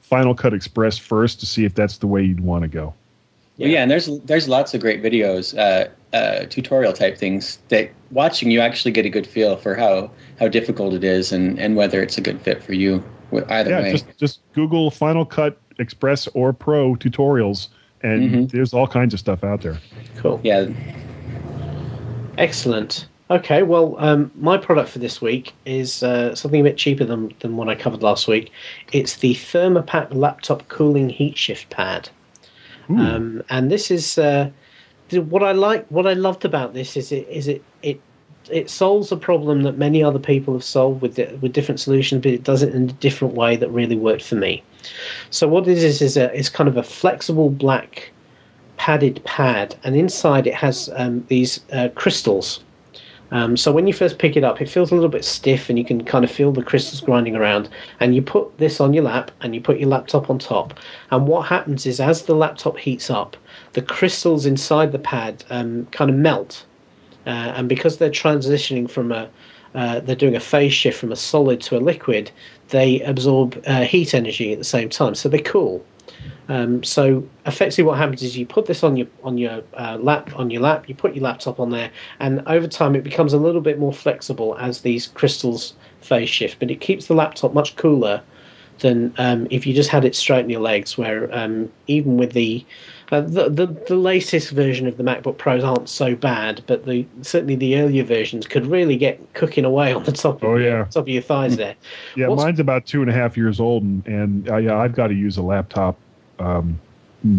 Final 0.00 0.34
Cut 0.34 0.54
Express 0.54 0.96
first 0.96 1.38
to 1.40 1.46
see 1.46 1.64
if 1.66 1.74
that's 1.74 1.98
the 1.98 2.06
way 2.06 2.22
you'd 2.22 2.40
want 2.40 2.62
to 2.62 2.68
go. 2.68 2.94
Well, 3.58 3.68
yeah, 3.68 3.82
and 3.82 3.90
there's 3.90 4.06
there's 4.20 4.48
lots 4.48 4.72
of 4.72 4.80
great 4.80 5.02
videos, 5.02 5.56
uh, 5.56 5.88
uh, 6.16 6.46
tutorial 6.48 6.92
type 6.94 7.18
things 7.18 7.58
that 7.68 7.90
watching 8.10 8.50
you 8.50 8.60
actually 8.60 8.92
get 8.92 9.04
a 9.04 9.10
good 9.10 9.26
feel 9.26 9.56
for 9.58 9.74
how 9.74 10.10
how 10.40 10.48
difficult 10.48 10.94
it 10.94 11.04
is 11.04 11.32
and 11.32 11.58
and 11.58 11.76
whether 11.76 12.02
it's 12.02 12.16
a 12.16 12.22
good 12.22 12.40
fit 12.40 12.62
for 12.62 12.72
you. 12.72 13.04
wh- 13.30 13.48
Either 13.50 13.70
yeah, 13.70 13.80
way, 13.82 13.90
just 13.92 14.06
just 14.18 14.40
Google 14.54 14.90
Final 14.90 15.24
Cut 15.26 15.58
Express 15.78 16.26
or 16.28 16.52
Pro 16.52 16.94
tutorials, 16.94 17.68
and 18.02 18.30
Mhm. 18.30 18.50
there's 18.50 18.72
all 18.74 18.86
kinds 18.86 19.12
of 19.14 19.20
stuff 19.20 19.44
out 19.44 19.60
there. 19.62 19.78
Cool. 20.16 20.40
yeah, 20.42 20.66
Excellent. 22.38 23.06
Okay, 23.30 23.62
well, 23.62 23.96
um, 23.98 24.30
my 24.34 24.58
product 24.58 24.90
for 24.90 24.98
this 24.98 25.22
week 25.22 25.52
is 25.64 26.02
uh, 26.02 26.34
something 26.34 26.60
a 26.60 26.64
bit 26.64 26.76
cheaper 26.76 27.04
than, 27.04 27.32
than 27.40 27.56
what 27.56 27.68
I 27.68 27.74
covered 27.74 28.02
last 28.02 28.28
week. 28.28 28.50
It's 28.92 29.16
the 29.16 29.34
Thermopat 29.34 30.14
Laptop 30.14 30.68
Cooling 30.68 31.08
Heat 31.08 31.38
Shift 31.38 31.70
Pad. 31.70 32.10
Um, 33.00 33.42
and 33.48 33.70
this 33.70 33.90
is 33.90 34.18
uh, 34.18 34.50
what 35.10 35.42
I 35.42 35.52
like. 35.52 35.86
What 35.88 36.06
I 36.06 36.12
loved 36.14 36.44
about 36.44 36.74
this 36.74 36.96
is 36.96 37.12
it 37.12 37.26
is 37.28 37.48
it 37.48 37.62
it 37.82 38.00
it 38.50 38.68
solves 38.68 39.12
a 39.12 39.16
problem 39.16 39.62
that 39.62 39.78
many 39.78 40.02
other 40.02 40.18
people 40.18 40.52
have 40.54 40.64
solved 40.64 41.00
with 41.00 41.14
di- 41.14 41.32
with 41.40 41.52
different 41.52 41.80
solutions, 41.80 42.22
but 42.22 42.32
it 42.32 42.44
does 42.44 42.62
it 42.62 42.74
in 42.74 42.90
a 42.90 42.92
different 42.94 43.34
way 43.34 43.56
that 43.56 43.70
really 43.70 43.96
worked 43.96 44.24
for 44.24 44.34
me. 44.34 44.62
So 45.30 45.48
what 45.48 45.68
it 45.68 45.78
is 45.78 46.02
is 46.02 46.16
a 46.16 46.32
is 46.34 46.50
kind 46.50 46.68
of 46.68 46.76
a 46.76 46.82
flexible 46.82 47.50
black 47.50 48.10
padded 48.76 49.22
pad, 49.24 49.76
and 49.84 49.96
inside 49.96 50.46
it 50.46 50.54
has 50.54 50.90
um, 50.96 51.24
these 51.28 51.60
uh, 51.72 51.88
crystals. 51.94 52.60
Um, 53.32 53.56
so 53.56 53.72
when 53.72 53.86
you 53.86 53.92
first 53.92 54.18
pick 54.18 54.36
it 54.36 54.44
up, 54.44 54.60
it 54.60 54.68
feels 54.68 54.92
a 54.92 54.94
little 54.94 55.10
bit 55.10 55.24
stiff, 55.24 55.68
and 55.68 55.78
you 55.78 55.84
can 55.84 56.04
kind 56.04 56.24
of 56.24 56.30
feel 56.30 56.52
the 56.52 56.62
crystals 56.62 57.00
grinding 57.00 57.34
around. 57.34 57.68
And 57.98 58.14
you 58.14 58.22
put 58.22 58.56
this 58.58 58.80
on 58.80 58.92
your 58.92 59.04
lap, 59.04 59.30
and 59.40 59.54
you 59.54 59.60
put 59.60 59.80
your 59.80 59.88
laptop 59.88 60.30
on 60.30 60.38
top. 60.38 60.78
And 61.10 61.26
what 61.26 61.48
happens 61.48 61.86
is, 61.86 61.98
as 61.98 62.22
the 62.22 62.34
laptop 62.34 62.78
heats 62.78 63.10
up, 63.10 63.36
the 63.72 63.82
crystals 63.82 64.46
inside 64.46 64.92
the 64.92 64.98
pad 64.98 65.44
um, 65.50 65.86
kind 65.86 66.10
of 66.10 66.16
melt. 66.16 66.64
Uh, 67.26 67.54
and 67.56 67.68
because 67.68 67.96
they're 67.96 68.10
transitioning 68.10 68.90
from 68.90 69.12
a, 69.12 69.28
uh, 69.74 70.00
they're 70.00 70.16
doing 70.16 70.36
a 70.36 70.40
phase 70.40 70.74
shift 70.74 70.98
from 70.98 71.12
a 71.12 71.16
solid 71.16 71.60
to 71.62 71.76
a 71.76 71.80
liquid, 71.80 72.30
they 72.68 73.00
absorb 73.00 73.62
uh, 73.66 73.82
heat 73.82 74.14
energy 74.14 74.52
at 74.52 74.58
the 74.58 74.64
same 74.64 74.88
time, 74.88 75.14
so 75.14 75.28
they 75.28 75.40
cool. 75.40 75.84
Um, 76.48 76.82
so 76.82 77.26
effectively, 77.46 77.84
what 77.84 77.98
happens 77.98 78.22
is 78.22 78.36
you 78.36 78.46
put 78.46 78.66
this 78.66 78.82
on 78.82 78.96
your 78.96 79.06
on 79.22 79.38
your 79.38 79.62
uh, 79.74 79.98
lap 80.00 80.30
on 80.36 80.50
your 80.50 80.62
lap. 80.62 80.88
You 80.88 80.94
put 80.94 81.14
your 81.14 81.24
laptop 81.24 81.60
on 81.60 81.70
there, 81.70 81.90
and 82.20 82.42
over 82.46 82.66
time 82.66 82.94
it 82.94 83.04
becomes 83.04 83.32
a 83.32 83.38
little 83.38 83.60
bit 83.60 83.78
more 83.78 83.92
flexible 83.92 84.56
as 84.58 84.80
these 84.80 85.06
crystals 85.08 85.74
phase 86.00 86.28
shift. 86.28 86.58
But 86.58 86.70
it 86.70 86.80
keeps 86.80 87.06
the 87.06 87.14
laptop 87.14 87.54
much 87.54 87.76
cooler 87.76 88.22
than 88.78 89.14
um, 89.18 89.46
if 89.50 89.66
you 89.66 89.74
just 89.74 89.90
had 89.90 90.04
it 90.04 90.14
straight 90.16 90.44
in 90.44 90.50
your 90.50 90.60
legs. 90.60 90.98
Where 90.98 91.32
um, 91.34 91.70
even 91.86 92.16
with 92.16 92.32
the, 92.32 92.64
uh, 93.12 93.20
the 93.20 93.48
the 93.48 93.66
the 93.86 93.94
latest 93.94 94.50
version 94.50 94.86
of 94.88 94.96
the 94.96 95.02
MacBook 95.04 95.36
Pros 95.38 95.62
aren't 95.62 95.88
so 95.88 96.16
bad, 96.16 96.64
but 96.66 96.86
the 96.86 97.06
certainly 97.20 97.54
the 97.54 97.78
earlier 97.78 98.02
versions 98.02 98.46
could 98.46 98.66
really 98.66 98.96
get 98.96 99.20
cooking 99.34 99.64
away 99.64 99.92
on 99.92 100.02
the 100.04 100.12
top 100.12 100.42
of 100.42 100.44
Oh, 100.48 100.56
your, 100.56 100.68
yeah. 100.78 100.84
top 100.86 101.02
of 101.02 101.08
your 101.08 101.22
thighs 101.22 101.56
there. 101.56 101.76
Yeah, 102.16 102.28
What's- 102.28 102.42
mine's 102.42 102.58
about 102.60 102.86
two 102.86 103.02
and 103.02 103.10
a 103.10 103.14
half 103.14 103.36
years 103.36 103.60
old, 103.60 103.82
and, 103.84 104.06
and 104.06 104.50
uh, 104.50 104.56
yeah, 104.56 104.76
I've 104.76 104.94
got 104.94 105.08
to 105.08 105.14
use 105.14 105.36
a 105.36 105.42
laptop 105.42 105.96
um, 106.40 106.80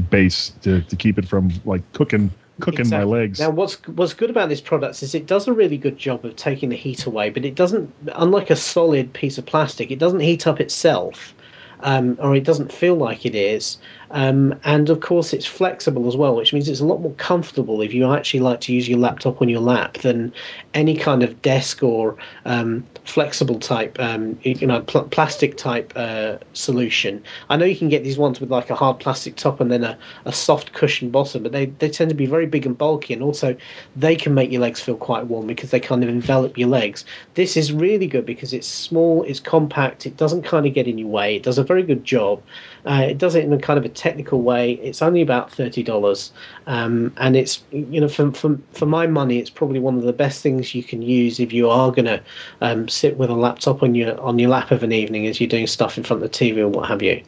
base 0.10 0.54
to, 0.62 0.82
to 0.82 0.96
keep 0.96 1.18
it 1.18 1.28
from 1.28 1.52
like 1.66 1.82
cooking 1.94 2.32
cooking 2.60 2.88
my 2.90 3.04
legs. 3.04 3.40
Now, 3.40 3.50
what's 3.50 3.76
what's 3.88 4.14
good 4.14 4.30
about 4.30 4.50
this 4.50 4.62
product 4.62 5.02
is 5.02 5.16
it 5.16 5.26
does 5.26 5.48
a 5.48 5.54
really 5.54 5.78
good 5.78 5.98
job 5.98 6.24
of 6.24 6.36
taking 6.36 6.70
the 6.70 6.76
heat 6.76 7.06
away, 7.08 7.32
but 7.32 7.44
it 7.46 7.56
doesn't. 7.56 7.92
Unlike 8.14 8.52
a 8.52 8.56
solid 8.56 9.12
piece 9.14 9.40
of 9.40 9.46
plastic, 9.48 9.90
it 9.90 9.98
doesn't 9.98 10.20
heat 10.20 10.46
up 10.46 10.60
itself, 10.62 11.34
um, 11.80 12.16
or 12.22 12.36
it 12.36 12.44
doesn't 12.44 12.72
feel 12.72 12.96
like 12.96 13.26
it 13.26 13.34
is. 13.36 13.80
Um, 14.13 14.58
and 14.63 14.89
of 14.89 15.02
course, 15.02 15.34
it's 15.34 15.45
flexible 15.45 16.08
as 16.08 16.15
well, 16.15 16.36
which 16.36 16.54
means 16.54 16.69
it's 16.69 16.80
a 16.80 16.86
lot 16.86 17.02
more 17.02 17.13
comfortable 17.13 17.82
if 17.82 17.93
you 17.93 18.13
actually 18.13 18.41
like 18.41 18.62
to 18.62 18.73
use 18.73 18.88
your 18.88 18.99
laptop 18.99 19.41
on 19.41 19.49
your 19.49 19.60
lap 19.60 19.97
than 19.97 20.32
any 20.76 20.95
kind 20.95 21.23
of 21.23 21.41
desk 21.41 21.82
or 21.82 22.15
um, 22.45 22.86
flexible 23.06 23.60
type, 23.60 23.99
um, 23.99 24.39
you 24.43 24.67
know, 24.67 24.82
pl- 24.82 25.06
plastic 25.06 25.58
type 25.58 25.91
uh, 25.95 26.38
solution. 26.54 27.23
I 27.49 27.58
know 27.58 27.65
you 27.65 27.76
can 27.76 27.89
get 27.89 28.04
these 28.04 28.17
ones 28.19 28.39
with 28.39 28.52
like 28.52 28.69
a 28.69 28.76
hard 28.76 28.99
plastic 28.99 29.36
top 29.36 29.60
and 29.60 29.71
then 29.71 29.84
a, 29.84 29.97
a 30.26 30.32
soft 30.32 30.73
cushion 30.73 31.10
bottom, 31.10 31.43
but 31.43 31.52
they, 31.52 31.65
they 31.65 31.89
tend 31.89 32.10
to 32.10 32.15
be 32.15 32.28
very 32.28 32.45
big 32.45 32.67
and 32.67 32.78
bulky, 32.78 33.13
and 33.13 33.23
also 33.23 33.56
they 33.95 34.15
can 34.15 34.36
make 34.36 34.52
your 34.52 34.62
legs 34.62 34.80
feel 34.80 34.95
quite 34.95 35.26
warm 35.26 35.47
because 35.47 35.71
they 35.71 35.80
kind 35.80 36.04
of 36.04 36.10
envelop 36.10 36.56
your 36.56 36.69
legs. 36.69 37.04
This 37.34 37.58
is 37.58 37.73
really 37.73 38.08
good 38.08 38.28
because 38.28 38.54
it's 38.54 38.67
small, 38.67 39.23
it's 39.23 39.39
compact, 39.39 40.06
it 40.06 40.17
doesn't 40.17 40.43
kind 40.43 40.67
of 40.67 40.73
get 40.73 40.88
in 40.88 40.99
your 40.99 41.10
way, 41.10 41.36
it 41.36 41.43
does 41.43 41.58
a 41.58 41.63
very 41.63 41.84
good 41.84 42.04
job. 42.04 42.43
Uh, 42.86 43.06
it 43.10 43.17
does 43.17 43.34
it 43.36 43.46
in 43.46 43.54
a 43.54 43.58
kind 43.58 43.80
of 43.80 43.86
a 43.86 43.89
technical 43.89 44.41
way. 44.41 44.74
It's 44.74 45.02
only 45.02 45.22
about 45.22 45.52
thirty 45.52 45.84
dollars, 45.84 46.32
um, 46.67 47.13
and 47.17 47.36
it's 47.36 47.63
you 47.72 48.02
know 48.02 48.10
for, 48.10 48.32
for 48.32 48.60
for 48.74 48.86
my 48.86 49.08
money, 49.08 49.39
it's 49.39 49.50
probably 49.50 49.80
one 49.80 49.98
of 49.98 50.04
the 50.04 50.13
best 50.13 50.41
things 50.41 50.76
you 50.76 50.84
can 50.84 51.02
use 51.02 51.39
if 51.39 51.54
you 51.54 51.69
are 51.69 51.91
going 51.91 52.06
to 52.06 52.22
um, 52.62 52.89
sit 52.89 53.17
with 53.17 53.30
a 53.30 53.36
laptop 53.36 53.84
on 53.84 53.96
your 53.96 54.19
on 54.19 54.38
your 54.38 54.50
lap 54.50 54.72
of 54.72 54.84
an 54.84 54.91
evening 54.91 55.28
as 55.28 55.39
you're 55.39 55.48
doing 55.48 55.67
stuff 55.67 55.98
in 55.98 56.04
front 56.04 56.22
of 56.22 56.30
the 56.30 56.38
TV 56.38 56.58
or 56.58 56.67
what 56.67 56.89
have 56.89 57.02
you. 57.02 57.22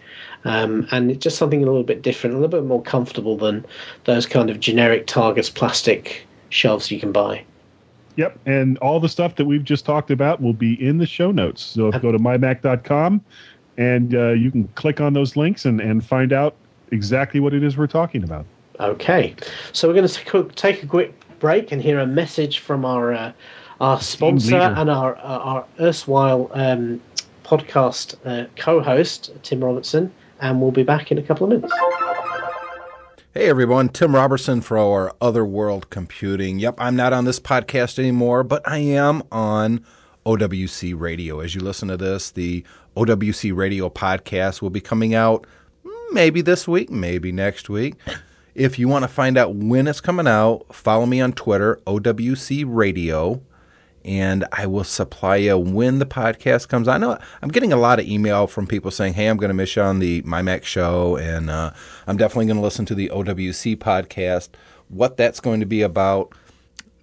Um, 0.43 0.87
and 0.91 1.09
it's 1.09 1.23
just 1.23 1.37
something 1.37 1.63
a 1.63 1.65
little 1.65 1.83
bit 1.83 2.01
different, 2.01 2.35
a 2.35 2.39
little 2.39 2.59
bit 2.59 2.67
more 2.67 2.81
comfortable 2.81 3.35
than 3.37 3.65
those 4.03 4.25
kind 4.25 4.49
of 4.49 4.59
generic 4.59 5.07
Targus 5.07 5.53
plastic 5.53 6.27
shelves 6.49 6.91
you 6.91 6.99
can 6.99 7.11
buy. 7.11 7.43
Yep, 8.17 8.39
and 8.45 8.77
all 8.77 8.99
the 8.99 9.09
stuff 9.09 9.35
that 9.35 9.45
we've 9.45 9.63
just 9.63 9.85
talked 9.85 10.09
about 10.09 10.41
will 10.41 10.53
be 10.53 10.73
in 10.85 10.99
the 10.99 11.05
show 11.05 11.31
notes. 11.31 11.61
So 11.61 11.87
if 11.87 12.01
go 12.01 12.11
to 12.11 12.19
mymac.com 12.19 13.21
and 13.77 14.15
uh, 14.15 14.29
you 14.29 14.51
can 14.51 14.67
click 14.69 15.01
on 15.01 15.13
those 15.13 15.35
links 15.35 15.65
and, 15.65 15.81
and 15.81 16.05
find 16.05 16.31
out 16.31 16.55
exactly 16.91 17.39
what 17.39 17.53
it 17.53 17.63
is 17.63 17.77
we're 17.77 17.87
talking 17.87 18.23
about. 18.23 18.45
Okay, 18.79 19.35
so 19.71 19.87
we're 19.87 19.93
going 19.93 20.07
to 20.07 20.49
take 20.55 20.83
a 20.83 20.87
quick 20.87 21.13
break 21.39 21.71
and 21.71 21.81
hear 21.81 21.99
a 21.99 22.05
message 22.05 22.59
from 22.59 22.85
our 22.85 23.13
uh, 23.13 23.31
our 23.79 23.99
sponsor 24.01 24.57
and 24.57 24.89
our 24.89 25.15
our 25.17 25.65
erstwhile 25.79 26.49
um, 26.53 27.01
podcast 27.43 28.15
uh, 28.25 28.47
co-host 28.57 29.31
Tim 29.43 29.63
Robertson, 29.63 30.13
and 30.41 30.61
we'll 30.61 30.71
be 30.71 30.83
back 30.83 31.11
in 31.11 31.17
a 31.17 31.21
couple 31.23 31.45
of 31.45 31.61
minutes. 31.61 31.73
Hey 33.33 33.49
everyone, 33.49 33.89
Tim 33.89 34.15
Robertson 34.15 34.61
for 34.61 34.77
our 34.77 35.13
Otherworld 35.19 35.89
Computing. 35.89 36.57
Yep, 36.59 36.75
I'm 36.77 36.95
not 36.95 37.11
on 37.11 37.25
this 37.25 37.39
podcast 37.39 37.99
anymore, 37.99 38.43
but 38.43 38.65
I 38.65 38.77
am 38.77 39.23
on 39.29 39.85
OWC 40.25 40.97
Radio. 40.97 41.41
As 41.41 41.53
you 41.53 41.61
listen 41.61 41.89
to 41.89 41.97
this, 41.97 42.31
the 42.31 42.63
OWC 42.95 43.55
Radio 43.55 43.89
podcast 43.89 44.61
will 44.61 44.69
be 44.69 44.81
coming 44.81 45.13
out 45.13 45.45
maybe 46.11 46.41
this 46.41 46.67
week, 46.67 46.89
maybe 46.89 47.31
next 47.31 47.69
week. 47.69 47.95
If 48.53 48.79
you 48.79 48.87
want 48.87 49.03
to 49.03 49.09
find 49.09 49.37
out 49.37 49.55
when 49.55 49.87
it's 49.87 49.99
coming 49.99 50.27
out, 50.27 50.73
follow 50.73 51.05
me 51.05 51.19
on 51.19 51.33
Twitter, 51.33 51.81
OWC 51.85 52.63
Radio 52.67 53.41
and 54.05 54.45
I 54.51 54.67
will 54.67 54.83
supply 54.83 55.37
you 55.37 55.57
when 55.57 55.97
the 55.97 56.05
podcast 56.05 56.67
comes 56.69 56.87
out. 56.87 56.95
I 56.95 56.97
know 56.99 57.17
I'm 57.41 57.49
getting 57.49 57.73
a 57.73 57.77
lot 57.77 57.99
of 57.99 58.05
email 58.05 58.45
from 58.45 58.67
people 58.67 58.91
saying, 58.91 59.15
"Hey, 59.15 59.25
I'm 59.25 59.37
going 59.37 59.49
to 59.49 59.55
miss 59.55 59.75
you 59.75 59.81
on 59.81 59.97
the 59.97 60.21
My 60.21 60.43
Mac 60.43 60.63
show, 60.63 61.17
and 61.17 61.49
uh, 61.49 61.71
I'm 62.05 62.15
definitely 62.15 62.45
going 62.45 62.57
to 62.57 62.63
listen 62.63 62.85
to 62.85 62.95
the 62.95 63.09
OWC 63.09 63.75
podcast." 63.77 64.49
What 64.87 65.17
that's 65.17 65.39
going 65.39 65.59
to 65.59 65.65
be 65.65 65.81
about? 65.81 66.33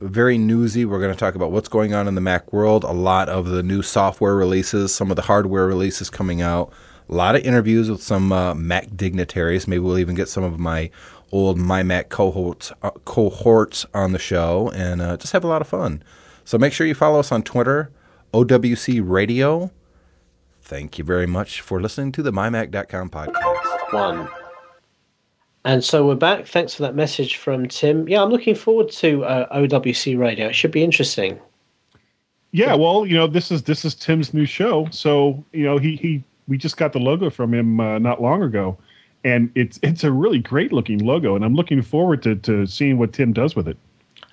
Very 0.03 0.37
newsy. 0.37 0.85
We're 0.85 0.99
going 0.99 1.13
to 1.13 1.19
talk 1.19 1.37
about 1.37 1.53
what's 1.53 1.69
going 1.69 1.95
on 1.95 2.09
in 2.09 2.17
the 2.17 2.21
Mac 2.21 2.53
world. 2.53 2.83
A 2.83 2.91
lot 2.91 3.29
of 3.29 3.47
the 3.47 3.63
new 3.63 3.83
software 3.83 4.35
releases, 4.35 4.93
some 4.93 5.11
of 5.11 5.17
the 5.17 5.23
hardware 5.23 5.67
releases 5.67 6.11
coming 6.11 6.43
out. 6.43 6.73
A 7.09 7.15
lot 7.15 7.37
of 7.37 7.43
interviews 7.43 7.89
with 7.89 8.03
some 8.03 8.33
uh, 8.33 8.53
Mac 8.55 8.97
dignitaries. 8.97 9.69
Maybe 9.69 9.79
we'll 9.79 9.99
even 9.99 10.17
get 10.17 10.29
some 10.29 10.43
of 10.43 10.59
my 10.59 10.91
old 11.31 11.57
My 11.57 11.85
Mac 11.85 12.09
cohorts 12.09 12.73
uh, 12.83 12.91
cohorts 13.05 13.87
on 13.95 14.13
the 14.13 14.19
show, 14.19 14.71
and 14.75 15.01
uh, 15.01 15.17
just 15.17 15.33
have 15.33 15.45
a 15.45 15.49
lot 15.49 15.61
of 15.63 15.69
fun. 15.69 16.03
So 16.45 16.59
make 16.59 16.73
sure 16.73 16.87
you 16.87 16.95
follow 16.95 17.21
us 17.21 17.31
on 17.31 17.45
Twitter, 17.45 17.93
OWC 18.35 19.01
Radio. 19.05 19.71
Thank 20.61 20.99
you 20.99 21.05
very 21.05 21.27
much 21.27 21.61
for 21.61 21.81
listening 21.81 22.11
to 22.13 22.23
the 22.23 22.33
MyMac.com 22.33 23.11
podcast. 23.11 23.93
One. 23.93 24.42
And 25.65 25.85
so 25.85 26.07
we're 26.07 26.17
back. 26.17 26.47
Thanks 26.47 26.75
for 26.75 26.83
that 26.83 26.97
message 26.97 27.37
from 27.37 27.69
Tim. 27.69 28.09
Yeah, 28.09 28.23
I'm 28.23 28.31
looking 28.31 28.55
forward 28.55 28.91
to 28.93 29.25
uh, 29.25 29.57
OWC 29.57 30.19
Radio. 30.19 30.49
It 30.49 30.55
should 30.55 30.73
be 30.73 30.83
interesting. 30.83 31.39
Yeah, 32.51 32.75
well, 32.75 33.07
you 33.07 33.17
know, 33.17 33.27
this 33.27 33.51
is 33.51 33.63
this 33.63 33.85
is 33.85 33.95
Tim's 33.95 34.35
new 34.35 34.45
show, 34.45 34.87
so 34.91 35.43
you 35.53 35.65
know 35.65 35.79
he 35.79 35.97
he 35.97 36.23
we 36.49 36.59
just 36.59 36.77
got 36.77 36.93
the 36.93 36.99
logo 36.99 37.31
from 37.31 37.55
him 37.55 37.81
uh, 37.81 37.99
not 37.99 38.21
long 38.21 38.43
ago, 38.43 38.77
and 39.25 39.51
it's 39.55 39.79
it's 39.83 40.05
a 40.05 40.13
really 40.13 40.39
great 40.39 40.73
looking 40.73 40.99
logo, 40.99 41.35
and 41.35 41.45
I'm 41.45 41.55
looking 41.55 41.81
forward 41.81 42.23
to 42.25 42.35
to 42.37 42.67
seeing 42.67 42.99
what 42.99 43.13
Tim 43.15 43.33
does 43.33 43.57
with 43.57 43.69
it. 43.69 43.79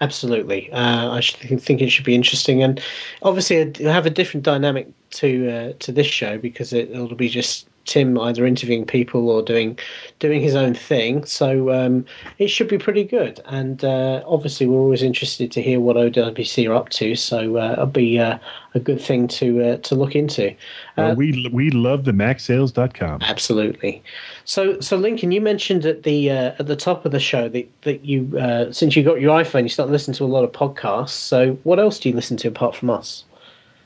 Absolutely, 0.02 0.72
uh, 0.72 1.12
I 1.12 1.22
think 1.22 1.82
it 1.82 1.89
should 1.89 2.06
be 2.06 2.15
interesting, 2.15 2.62
and 2.62 2.82
obviously 3.22 3.58
it'll 3.58 3.92
have 3.92 4.06
a 4.06 4.10
different 4.10 4.44
dynamic 4.44 4.88
to 5.12 5.50
uh, 5.50 5.74
to 5.80 5.92
this 5.92 6.08
show 6.08 6.38
because 6.38 6.74
it, 6.74 6.89
will 6.89 7.15
be 7.15 7.30
just 7.30 7.70
Tim 7.89 8.19
either 8.19 8.45
interviewing 8.45 8.86
people 8.86 9.30
or 9.30 9.41
doing 9.41 9.78
doing 10.19 10.41
his 10.41 10.56
own 10.56 10.75
thing. 10.75 11.25
So 11.25 11.71
um, 11.71 12.06
it 12.38 12.47
should 12.47 12.67
be 12.67 12.78
pretty 12.78 13.04
good. 13.04 13.41
And 13.45 13.84
uh, 13.84 14.23
obviously, 14.28 14.67
we're 14.67 14.80
always 14.80 15.02
interested 15.02 15.52
to 15.52 15.62
hear 15.62 15.80
what 15.80 15.95
OWC 15.95 16.69
are 16.69 16.75
up 16.75 16.89
to. 16.89 17.15
So 17.15 17.58
uh, 17.58 17.73
it'll 17.73 17.88
be 17.88 18.19
uh, 18.19 18.38
a 18.75 18.80
good 18.80 19.02
thing 19.02 19.28
to 19.30 19.63
uh, 19.63 19.78
to 19.78 19.95
look 19.95 20.15
into. 20.15 20.56
Well, 20.97 21.15
we 21.15 21.49
we 21.52 21.71
love 21.71 22.06
the 22.06 22.12
MacSales.com. 22.12 23.21
Absolutely. 23.23 24.04
So 24.45 24.80
so 24.80 24.95
Lincoln, 24.95 25.32
you 25.32 25.41
mentioned 25.41 25.86
at 25.86 26.04
the 26.04 26.30
uh, 26.30 26.52
at 26.60 26.67
the 26.67 26.75
top 26.75 27.06
of 27.06 27.12
the 27.12 27.19
show 27.19 27.49
that 27.49 27.67
that 27.82 28.06
you 28.06 28.38
uh, 28.38 28.71
since 28.71 28.95
you 28.95 29.04
got 29.04 29.19
your 29.19 29.36
iPhone, 29.36 29.63
you 29.63 29.69
started 29.69 29.91
listening 29.91 30.15
to 30.15 30.23
a 30.23 30.28
lot 30.28 30.43
of 30.43 30.52
podcasts. 30.52 31.10
So 31.10 31.54
what 31.63 31.80
else 31.80 31.99
do 31.99 32.10
you 32.10 32.15
listen 32.15 32.38
to 32.38 32.47
apart 32.47 32.75
from 32.75 32.91
us? 32.91 33.25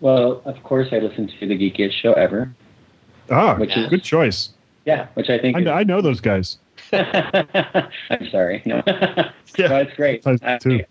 Well, 0.02 0.42
of 0.44 0.62
course, 0.63 0.89
I 0.92 1.00
listen 1.00 1.32
to 1.39 1.48
the 1.48 1.58
geekiest 1.58 1.94
show 1.94 2.12
ever. 2.13 2.54
Ah, 3.30 3.56
which 3.56 3.76
is, 3.76 3.88
good 3.88 4.04
choice. 4.04 4.50
Yeah, 4.86 5.08
which 5.14 5.30
I 5.30 5.40
think 5.40 5.58
I, 5.58 5.62
is, 5.62 5.68
I 5.68 5.84
know 5.84 6.02
those 6.02 6.20
guys. 6.20 6.58
I'm 6.94 8.30
sorry. 8.30 8.62
No, 8.66 8.82
yeah, 8.88 9.68
no, 9.68 9.78
it's 9.78 9.96
great. 9.96 10.26
Uh, 10.26 10.60
too. 10.60 10.84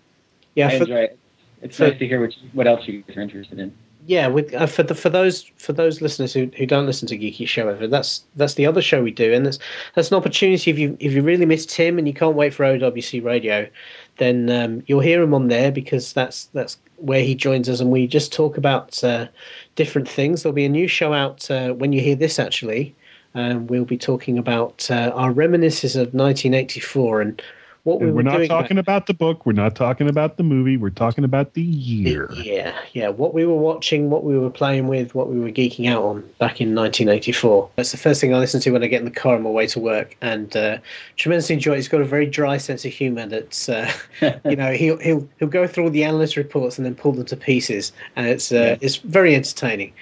Yeah, 0.54 0.68
I 0.68 0.72
enjoy 0.72 0.96
it. 0.96 1.18
It's 1.62 1.76
for, 1.76 1.88
nice 1.88 1.98
to 1.98 2.06
hear 2.06 2.20
what 2.20 2.34
what 2.52 2.66
else 2.66 2.86
you 2.88 3.02
guys 3.02 3.16
are 3.16 3.20
interested 3.20 3.58
in. 3.58 3.72
Yeah, 4.06 4.26
with 4.26 4.52
uh, 4.52 4.66
for 4.66 4.82
the 4.82 4.96
for 4.96 5.10
those 5.10 5.42
for 5.56 5.72
those 5.72 6.00
listeners 6.00 6.32
who, 6.32 6.50
who 6.56 6.66
don't 6.66 6.86
listen 6.86 7.06
to 7.08 7.16
Geeky 7.16 7.46
Show 7.46 7.68
ever, 7.68 7.86
that's 7.86 8.24
that's 8.34 8.54
the 8.54 8.66
other 8.66 8.82
show 8.82 9.02
we 9.02 9.12
do, 9.12 9.32
and 9.32 9.46
that's 9.46 9.60
that's 9.94 10.10
an 10.10 10.16
opportunity 10.16 10.70
if 10.70 10.78
you 10.78 10.96
if 10.98 11.12
you 11.12 11.22
really 11.22 11.46
miss 11.46 11.64
Tim 11.64 11.98
and 11.98 12.08
you 12.08 12.14
can't 12.14 12.34
wait 12.34 12.52
for 12.52 12.64
OWC 12.64 13.22
Radio, 13.22 13.68
then 14.16 14.50
um, 14.50 14.82
you'll 14.86 15.00
hear 15.00 15.22
him 15.22 15.34
on 15.34 15.46
there 15.48 15.70
because 15.70 16.12
that's 16.12 16.46
that's 16.46 16.78
where 17.02 17.22
he 17.22 17.34
joins 17.34 17.68
us, 17.68 17.80
and 17.80 17.90
we 17.90 18.06
just 18.06 18.32
talk 18.32 18.56
about 18.56 19.02
uh, 19.02 19.26
different 19.74 20.08
things. 20.08 20.42
There'll 20.42 20.54
be 20.54 20.64
a 20.64 20.68
new 20.68 20.88
show 20.88 21.12
out 21.12 21.50
uh, 21.50 21.72
when 21.72 21.92
you 21.92 22.00
hear 22.00 22.16
this 22.16 22.38
actually. 22.38 22.94
Um, 23.34 23.66
we'll 23.66 23.84
be 23.84 23.98
talking 23.98 24.38
about 24.38 24.90
uh, 24.90 25.10
our 25.14 25.32
reminiscences 25.32 25.96
of 25.96 26.14
1984 26.14 27.22
and 27.22 27.42
what 27.84 28.00
we 28.00 28.06
and 28.06 28.14
we're 28.14 28.22
not 28.22 28.46
talking 28.46 28.76
back. 28.76 28.84
about 28.84 29.06
the 29.06 29.14
book. 29.14 29.44
We're 29.44 29.52
not 29.52 29.74
talking 29.74 30.08
about 30.08 30.36
the 30.36 30.44
movie. 30.44 30.76
We're 30.76 30.90
talking 30.90 31.24
about 31.24 31.54
the 31.54 31.62
year. 31.62 32.30
Yeah, 32.32 32.78
yeah. 32.92 33.08
What 33.08 33.34
we 33.34 33.44
were 33.44 33.56
watching, 33.56 34.08
what 34.08 34.22
we 34.22 34.38
were 34.38 34.50
playing 34.50 34.86
with, 34.86 35.16
what 35.16 35.28
we 35.28 35.40
were 35.40 35.50
geeking 35.50 35.90
out 35.90 36.02
on 36.04 36.20
back 36.38 36.60
in 36.60 36.76
1984. 36.76 37.70
That's 37.74 37.90
the 37.90 37.96
first 37.96 38.20
thing 38.20 38.32
I 38.32 38.38
listen 38.38 38.60
to 38.60 38.70
when 38.70 38.84
I 38.84 38.86
get 38.86 39.00
in 39.00 39.04
the 39.04 39.10
car 39.10 39.34
on 39.34 39.42
my 39.42 39.50
way 39.50 39.66
to 39.66 39.80
work, 39.80 40.16
and 40.20 40.54
uh, 40.56 40.78
tremendously 41.16 41.54
enjoy. 41.54 41.72
It. 41.72 41.76
He's 41.76 41.88
got 41.88 42.00
a 42.00 42.04
very 42.04 42.26
dry 42.26 42.56
sense 42.56 42.84
of 42.84 42.92
humour. 42.92 43.26
That's 43.26 43.68
uh, 43.68 43.92
you 44.44 44.56
know 44.56 44.72
he'll 44.72 44.98
he'll 44.98 45.28
he'll 45.40 45.48
go 45.48 45.66
through 45.66 45.84
all 45.84 45.90
the 45.90 46.04
analyst 46.04 46.36
reports 46.36 46.78
and 46.78 46.86
then 46.86 46.94
pull 46.94 47.12
them 47.12 47.26
to 47.26 47.36
pieces, 47.36 47.92
and 48.14 48.28
it's 48.28 48.52
uh, 48.52 48.54
yeah. 48.54 48.76
it's 48.80 48.96
very 48.96 49.34
entertaining. 49.34 49.92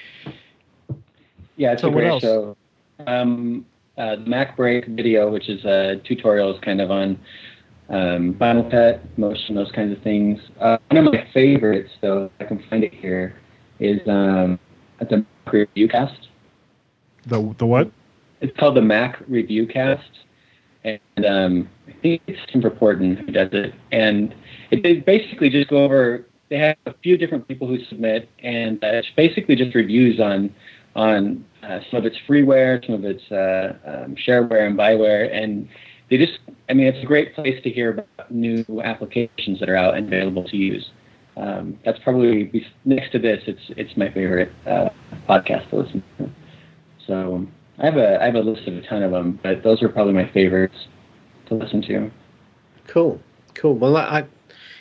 Yeah, 1.57 1.73
it's 1.73 1.83
so 1.83 1.89
a 1.89 1.93
great 1.93 2.21
show. 2.21 2.57
Um, 3.07 3.65
uh, 3.97 4.17
the 4.17 4.27
Mac 4.27 4.57
Break 4.57 4.87
video, 4.87 5.31
which 5.31 5.49
is 5.49 5.65
a 5.65 6.01
tutorial, 6.05 6.55
is 6.55 6.61
kind 6.61 6.81
of 6.81 6.91
on 6.91 7.19
um, 7.91 8.37
Final 8.39 8.71
Cut, 8.71 9.03
Motion, 9.19 9.55
those 9.55 9.71
kinds 9.73 9.97
of 9.97 10.03
things. 10.03 10.41
Uh, 10.61 10.79
one 10.89 11.07
of 11.07 11.13
my 11.13 11.27
favorites, 11.35 11.91
though, 12.01 12.31
I 12.41 12.45
can 12.45 12.63
find 12.71 12.85
it 12.85 12.95
here, 12.95 13.35
is 13.81 14.01
um, 14.07 14.59
the 15.01 15.19
Mac 15.19 15.53
Review 15.53 15.89
Cast. 15.89 16.29
The 17.27 17.55
the 17.59 17.67
what? 17.67 17.91
It's 18.41 18.57
called 18.59 18.77
the 18.77 18.83
Mac 18.83 19.23
Review 19.29 19.67
Cast, 19.67 20.11
and 20.85 21.27
um, 21.27 21.69
I 21.89 21.93
think 22.01 22.23
it's 22.27 22.41
Tim 22.51 22.63
Verpoorten 22.63 23.19
who 23.19 23.33
does 23.33 23.51
it. 23.53 23.75
And 23.93 24.35
it, 24.71 24.83
they 24.83 24.95
basically 24.95 25.51
just 25.51 25.69
go 25.69 25.85
over. 25.85 26.27
They 26.49 26.59
have 26.59 26.77
a 26.87 26.95
few 27.03 27.17
different 27.17 27.47
people 27.47 27.67
who 27.69 27.85
submit, 27.85 28.29
and 28.43 28.83
uh, 28.83 28.89
it's 28.89 29.09
basically 29.17 29.57
just 29.57 29.75
reviews 29.75 30.21
on 30.21 30.55
on 30.97 31.45
uh, 31.63 31.81
some 31.91 31.99
of 31.99 32.07
its 32.07 32.17
freeware, 32.29 32.85
some 32.85 32.95
of 32.95 33.05
its 33.05 33.23
uh, 33.31 33.75
um, 33.85 34.17
shareware 34.17 34.67
and 34.67 34.79
byware, 34.79 35.33
and 35.33 35.69
they 36.11 36.19
just, 36.19 36.39
I 36.69 36.75
mean, 36.75 36.87
it's 36.87 37.03
a 37.03 37.07
great 37.07 37.35
place 37.35 37.63
to 37.63 37.71
hear 37.71 37.91
about 37.91 38.31
new 38.31 38.65
applications 38.83 39.61
that 39.61 39.69
are 39.69 39.77
out 39.77 39.97
and 39.97 40.07
available 40.07 40.45
to 40.45 40.57
use. 40.57 40.91
Um, 41.37 41.79
that's 41.85 41.99
probably 42.01 42.69
next 42.85 43.13
to 43.13 43.19
this. 43.19 43.43
It's 43.47 43.63
it's 43.77 43.97
my 43.97 44.11
favorite 44.11 44.53
uh, 44.67 44.91
podcast 45.29 45.71
to 45.71 45.77
listen 45.77 46.03
to. 46.19 46.31
So 47.07 47.47
I 47.79 47.87
have 47.87 47.97
a 47.97 48.21
I 48.21 48.27
have 48.27 48.35
a 48.35 48.41
list 48.41 48.67
of 48.67 48.77
a 48.77 48.83
ton 48.83 49.03
of 49.03 49.13
them, 49.13 49.39
but 49.43 49.63
those 49.63 49.83
are 49.83 49.89
probably 49.89 50.13
my 50.13 50.29
favorites 50.33 50.89
to 51.47 51.55
listen 51.55 51.81
to. 51.83 52.11
Cool, 52.89 53.23
cool. 53.55 53.75
Well, 53.75 53.97
I, 53.97 54.27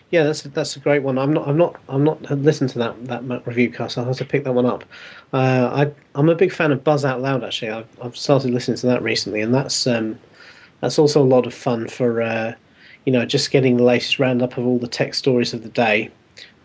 yeah, 0.10 0.24
that's 0.24 0.42
that's 0.42 0.76
a 0.76 0.80
great 0.80 1.04
one. 1.04 1.18
I'm 1.18 1.32
not 1.32 1.48
I'm 1.48 1.58
not 1.58 1.80
I'm 1.88 2.04
not 2.04 2.22
listened 2.24 2.72
to 2.72 2.80
that 2.80 3.06
that 3.06 3.24
Mac 3.24 3.46
review 3.46 3.72
cast. 3.72 3.98
I'll 3.98 4.06
have 4.06 4.18
to 4.18 4.26
pick 4.26 4.44
that 4.44 4.54
one 4.54 4.66
up. 4.66 4.84
Uh, 5.32 5.70
I 5.72 5.92
I'm 6.16 6.30
a 6.30 6.36
big 6.36 6.52
fan 6.52 6.72
of 6.72 6.84
Buzz 6.84 7.06
Out 7.06 7.22
Loud. 7.22 7.44
Actually, 7.44 7.72
I've 7.72 8.00
I've 8.02 8.18
started 8.18 8.52
listening 8.52 8.78
to 8.78 8.88
that 8.88 9.04
recently, 9.04 9.42
and 9.42 9.54
that's 9.54 9.86
um, 9.86 10.20
that's 10.82 11.00
also 11.00 11.22
a 11.22 11.26
lot 11.26 11.46
of 11.46 11.54
fun 11.54 11.88
for 11.88 12.22
uh, 12.22 12.54
you 13.06 13.14
know 13.14 13.26
just 13.26 13.52
getting 13.52 13.78
the 13.78 13.84
latest 13.84 14.20
roundup 14.20 14.58
of 14.58 14.66
all 14.66 14.80
the 14.80 14.88
tech 14.88 15.14
stories 15.14 15.54
of 15.54 15.64
the 15.64 15.70
day, 15.70 16.10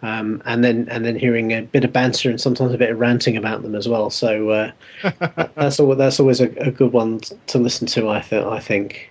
um, 0.03 0.43
and 0.45 0.63
then 0.63 0.89
and 0.91 1.05
then 1.05 1.17
hearing 1.17 1.53
a 1.53 1.63
bit 1.63 1.85
of 1.85 1.93
banter 1.93 2.31
and 2.31 2.41
sometimes 2.41 2.73
a 2.73 2.79
bit 2.79 2.91
of 2.91 2.99
ranting 2.99 3.37
about 3.37 3.63
them 3.63 3.75
as 3.75 3.89
well. 3.89 4.11
So 4.11 4.51
uh, 4.51 4.73
that's 5.55 5.81
always, 5.81 5.99
that's 5.99 6.21
always 6.21 6.41
a, 6.41 6.51
a, 6.57 6.71
good 6.71 6.93
one 6.93 7.21
to 7.47 7.59
listen 7.59 7.87
to. 7.89 8.09
I 8.09 8.21
th- 8.21 8.45
I 8.45 8.61
think. 8.61 9.11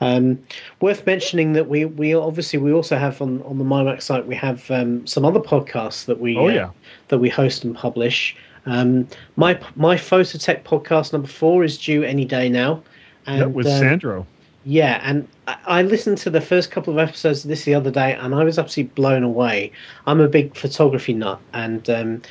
Um, 0.00 0.38
worth 0.80 1.04
mentioning 1.06 1.54
that 1.54 1.68
we, 1.68 1.84
we 1.84 2.14
obviously 2.14 2.60
we 2.60 2.72
also 2.72 2.96
have 2.96 3.20
on, 3.20 3.42
on 3.42 3.58
the 3.58 3.64
MyMac 3.64 4.00
site 4.00 4.28
we 4.28 4.36
have 4.36 4.70
um, 4.70 5.04
some 5.08 5.24
other 5.24 5.40
podcasts 5.40 6.04
that 6.04 6.20
we 6.20 6.36
oh, 6.36 6.46
yeah. 6.46 6.66
uh, 6.66 6.70
that 7.08 7.18
we 7.18 7.28
host 7.28 7.64
and 7.64 7.74
publish. 7.74 8.36
Um, 8.66 9.08
my 9.34 9.58
my 9.74 9.96
Phototech 9.96 10.62
podcast 10.62 11.12
number 11.12 11.26
four 11.26 11.64
is 11.64 11.78
due 11.78 12.04
any 12.04 12.24
day 12.24 12.48
now. 12.48 12.80
And, 13.28 13.42
that 13.42 13.52
was 13.52 13.66
uh, 13.66 13.78
Sandro. 13.78 14.26
Yeah, 14.64 15.00
and 15.02 15.28
I, 15.46 15.82
listened 15.82 16.18
to 16.18 16.30
the 16.30 16.40
first 16.40 16.70
couple 16.70 16.92
of 16.92 16.98
episodes 16.98 17.44
of 17.44 17.48
this 17.48 17.64
the 17.64 17.74
other 17.74 17.90
day, 17.90 18.14
and 18.14 18.34
I 18.34 18.42
was 18.42 18.58
absolutely 18.58 18.92
blown 18.94 19.22
away. 19.22 19.72
I'm 20.06 20.20
a 20.20 20.28
big 20.28 20.56
photography 20.56 21.14
nut, 21.14 21.40
and 21.52 21.88
um, 21.88 22.22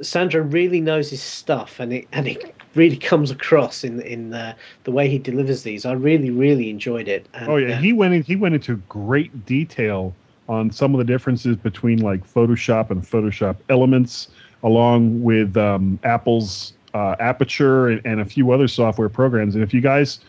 Sandro 0.00 0.42
really 0.42 0.80
knows 0.80 1.10
his 1.10 1.22
stuff, 1.22 1.78
and 1.78 1.92
it 1.92 2.08
and 2.12 2.26
it 2.26 2.54
really 2.74 2.96
comes 2.96 3.30
across 3.30 3.84
in 3.84 4.00
in 4.02 4.34
uh, 4.34 4.54
the 4.84 4.90
way 4.90 5.08
he 5.08 5.18
delivers 5.18 5.62
these. 5.62 5.84
I 5.84 5.92
really 5.92 6.30
really 6.30 6.70
enjoyed 6.70 7.08
it. 7.08 7.26
And, 7.34 7.48
oh 7.48 7.56
yeah, 7.56 7.76
uh, 7.76 7.80
he 7.80 7.92
went 7.92 8.14
in, 8.14 8.22
he 8.22 8.36
went 8.36 8.54
into 8.54 8.76
great 8.88 9.46
detail 9.46 10.14
on 10.48 10.70
some 10.70 10.94
of 10.94 10.98
the 10.98 11.04
differences 11.04 11.56
between 11.56 12.00
like 12.00 12.26
Photoshop 12.26 12.90
and 12.90 13.02
Photoshop 13.02 13.56
Elements, 13.68 14.28
along 14.62 15.22
with 15.22 15.56
um, 15.56 15.98
Apple's 16.04 16.72
uh, 16.94 17.16
Aperture 17.20 17.88
and, 17.88 18.00
and 18.04 18.20
a 18.20 18.24
few 18.24 18.50
other 18.50 18.66
software 18.66 19.08
programs. 19.08 19.54
And 19.54 19.62
if 19.62 19.74
you 19.74 19.80
guys 19.80 20.20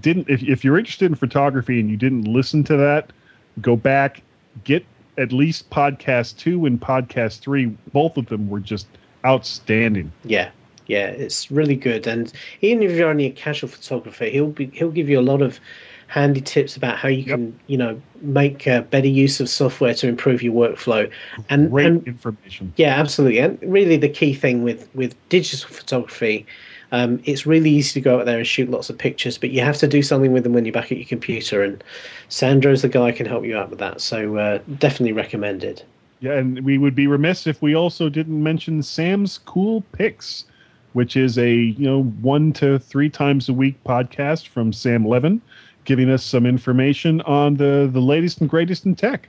didn't, 0.00 0.28
if 0.28 0.42
if 0.42 0.64
you're 0.64 0.78
interested 0.78 1.06
in 1.06 1.14
photography 1.14 1.78
and 1.80 1.90
you 1.90 1.96
didn't 1.96 2.24
listen 2.24 2.64
to 2.64 2.76
that, 2.76 3.12
go 3.60 3.76
back, 3.76 4.22
get 4.64 4.84
at 5.18 5.32
least 5.32 5.68
podcast 5.70 6.38
two 6.38 6.64
and 6.66 6.80
podcast 6.80 7.40
three. 7.40 7.66
Both 7.92 8.16
of 8.16 8.26
them 8.26 8.48
were 8.48 8.60
just 8.60 8.86
outstanding. 9.26 10.10
Yeah, 10.24 10.50
yeah, 10.86 11.06
it's 11.06 11.50
really 11.50 11.76
good. 11.76 12.06
And 12.06 12.32
even 12.60 12.82
if 12.82 12.92
you're 12.92 13.10
only 13.10 13.26
a 13.26 13.30
casual 13.30 13.68
photographer, 13.68 14.24
he'll 14.24 14.48
be 14.48 14.66
he'll 14.72 14.90
give 14.90 15.08
you 15.08 15.18
a 15.18 15.22
lot 15.22 15.42
of 15.42 15.60
handy 16.08 16.42
tips 16.42 16.76
about 16.76 16.98
how 16.98 17.08
you 17.08 17.22
Yep. 17.22 17.26
can 17.28 17.60
you 17.68 17.76
know 17.78 18.00
make 18.20 18.66
uh, 18.68 18.82
better 18.82 19.06
use 19.08 19.40
of 19.40 19.48
software 19.48 19.94
to 19.94 20.08
improve 20.08 20.42
your 20.42 20.52
workflow. 20.54 21.10
And 21.50 21.70
Great 21.70 21.86
and 21.86 22.06
information. 22.06 22.72
yeah, 22.76 22.98
absolutely. 22.98 23.38
And 23.38 23.58
really, 23.62 23.96
the 23.96 24.08
key 24.08 24.34
thing 24.34 24.62
with 24.62 24.88
with 24.94 25.14
digital 25.28 25.68
photography. 25.68 26.46
Um, 26.92 27.20
it's 27.24 27.46
really 27.46 27.70
easy 27.70 27.94
to 27.94 28.00
go 28.02 28.20
out 28.20 28.26
there 28.26 28.38
and 28.38 28.46
shoot 28.46 28.70
lots 28.70 28.90
of 28.90 28.98
pictures, 28.98 29.38
but 29.38 29.50
you 29.50 29.62
have 29.62 29.78
to 29.78 29.88
do 29.88 30.02
something 30.02 30.30
with 30.30 30.44
them 30.44 30.52
when 30.52 30.66
you're 30.66 30.72
back 30.72 30.92
at 30.92 30.98
your 30.98 31.06
computer. 31.06 31.62
And 31.62 31.82
Sandro's 32.28 32.82
the 32.82 32.88
guy 32.88 33.10
who 33.10 33.16
can 33.16 33.26
help 33.26 33.44
you 33.44 33.56
out 33.56 33.70
with 33.70 33.78
that. 33.78 34.00
So 34.02 34.36
uh, 34.36 34.58
definitely 34.78 35.12
recommended. 35.12 35.82
Yeah, 36.20 36.34
and 36.34 36.64
we 36.64 36.78
would 36.78 36.94
be 36.94 37.08
remiss 37.08 37.48
if 37.48 37.60
we 37.62 37.74
also 37.74 38.08
didn't 38.08 38.40
mention 38.40 38.82
Sam's 38.82 39.38
Cool 39.38 39.80
Picks, 39.92 40.44
which 40.92 41.16
is 41.16 41.36
a 41.36 41.52
you 41.52 41.84
know 41.84 42.04
one 42.04 42.52
to 42.54 42.78
three 42.78 43.10
times 43.10 43.48
a 43.48 43.52
week 43.52 43.82
podcast 43.84 44.46
from 44.46 44.72
Sam 44.72 45.04
Levin, 45.04 45.40
giving 45.84 46.08
us 46.08 46.22
some 46.22 46.46
information 46.46 47.22
on 47.22 47.56
the 47.56 47.90
the 47.92 48.00
latest 48.00 48.40
and 48.40 48.48
greatest 48.48 48.86
in 48.86 48.94
tech. 48.94 49.28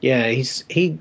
Yeah, 0.00 0.28
he's 0.28 0.64
he 0.70 0.98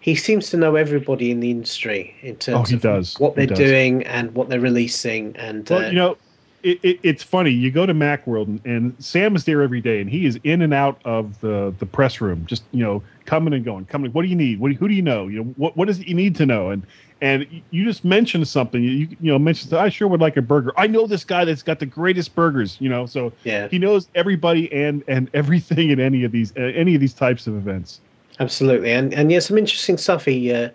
he 0.00 0.14
seems 0.14 0.50
to 0.50 0.56
know 0.56 0.76
everybody 0.76 1.30
in 1.30 1.40
the 1.40 1.50
industry 1.50 2.14
in 2.22 2.36
terms 2.36 2.58
Oh, 2.58 2.62
he 2.68 2.74
of 2.76 2.82
does. 2.82 3.18
what 3.18 3.32
He 3.32 3.36
they're 3.46 3.46
does. 3.56 3.58
doing 3.58 4.02
and 4.04 4.34
what 4.34 4.48
they're 4.48 4.60
releasing. 4.60 5.34
And 5.36 5.68
Well, 5.68 5.84
uh, 5.84 5.88
you 5.88 5.94
know, 5.94 6.16
it, 6.62 6.78
it, 6.82 7.00
it's 7.02 7.22
funny. 7.22 7.50
You 7.50 7.70
go 7.70 7.84
to 7.84 7.92
MacWorld, 7.92 8.46
and, 8.46 8.60
and 8.64 8.94
Sam 8.98 9.36
is 9.36 9.44
there 9.44 9.60
every 9.62 9.80
day, 9.82 10.00
and 10.00 10.08
he 10.08 10.24
is 10.24 10.38
in 10.44 10.62
and 10.62 10.72
out 10.72 10.98
of 11.04 11.38
the 11.40 11.74
the 11.78 11.84
press 11.86 12.20
room, 12.22 12.46
just 12.46 12.64
you 12.72 12.82
know, 12.82 13.02
coming 13.26 13.52
and 13.52 13.64
going. 13.64 13.84
Coming. 13.84 14.10
What 14.12 14.22
do 14.22 14.28
you 14.28 14.34
need? 14.36 14.58
What 14.60 14.70
do 14.70 14.74
who 14.78 14.88
do 14.88 14.94
you 14.94 15.02
know? 15.02 15.28
You 15.28 15.44
know, 15.44 15.54
what 15.56 15.76
what 15.76 15.90
it 15.90 15.98
you 16.08 16.14
need 16.14 16.34
to 16.36 16.46
know? 16.46 16.70
And 16.70 16.86
and 17.20 17.46
you 17.70 17.84
just 17.84 18.02
mentioned 18.02 18.48
something. 18.48 18.82
You 18.82 19.08
you 19.20 19.30
know 19.32 19.38
mentioned 19.38 19.74
I 19.74 19.90
sure 19.90 20.08
would 20.08 20.22
like 20.22 20.38
a 20.38 20.42
burger. 20.42 20.72
I 20.78 20.86
know 20.86 21.06
this 21.06 21.22
guy 21.24 21.44
that's 21.44 21.62
got 21.62 21.80
the 21.80 21.86
greatest 21.86 22.34
burgers. 22.34 22.78
You 22.80 22.88
know, 22.88 23.04
so 23.04 23.30
yeah, 23.44 23.68
he 23.68 23.78
knows 23.78 24.08
everybody 24.14 24.72
and 24.72 25.04
and 25.06 25.28
everything 25.34 25.90
in 25.90 26.00
any 26.00 26.24
of 26.24 26.32
these 26.32 26.52
uh, 26.56 26.60
any 26.60 26.94
of 26.94 27.00
these 27.02 27.14
types 27.14 27.46
of 27.46 27.56
events. 27.56 28.00
Absolutely. 28.40 28.92
And 28.92 29.12
and 29.14 29.30
yeah, 29.30 29.38
some 29.40 29.58
interesting 29.58 29.96
stuff 29.96 30.24
he 30.24 30.52
uh, 30.52 30.70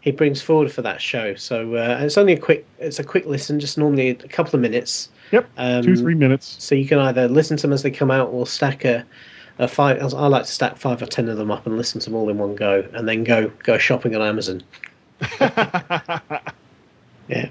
he 0.00 0.10
brings 0.10 0.40
forward 0.40 0.72
for 0.72 0.82
that 0.82 1.00
show. 1.00 1.34
So 1.34 1.74
uh, 1.74 1.98
it's 2.00 2.18
only 2.18 2.32
a 2.32 2.38
quick 2.38 2.66
it's 2.78 2.98
a 2.98 3.04
quick 3.04 3.26
listen, 3.26 3.60
just 3.60 3.78
normally 3.78 4.10
a 4.10 4.14
couple 4.14 4.54
of 4.54 4.60
minutes. 4.60 5.08
Yep, 5.32 5.48
Um, 5.58 5.82
two 5.82 5.96
three 5.96 6.14
minutes. 6.14 6.56
So 6.58 6.74
you 6.74 6.86
can 6.86 6.98
either 6.98 7.28
listen 7.28 7.56
to 7.58 7.62
them 7.62 7.72
as 7.72 7.82
they 7.82 7.90
come 7.90 8.10
out, 8.10 8.28
or 8.30 8.46
stack 8.46 8.84
a, 8.84 9.06
a 9.58 9.68
five. 9.68 10.02
I 10.14 10.26
like 10.26 10.44
to 10.44 10.50
stack 10.50 10.76
five 10.76 11.00
or 11.00 11.06
ten 11.06 11.28
of 11.28 11.36
them 11.36 11.50
up 11.50 11.66
and 11.66 11.76
listen 11.76 12.00
to 12.00 12.06
them 12.10 12.16
all 12.16 12.28
in 12.28 12.38
one 12.38 12.56
go, 12.56 12.84
and 12.94 13.08
then 13.08 13.22
go 13.24 13.50
go 13.62 13.78
shopping 13.78 14.14
on 14.16 14.22
Amazon. 14.22 14.62
Yeah. 17.28 17.48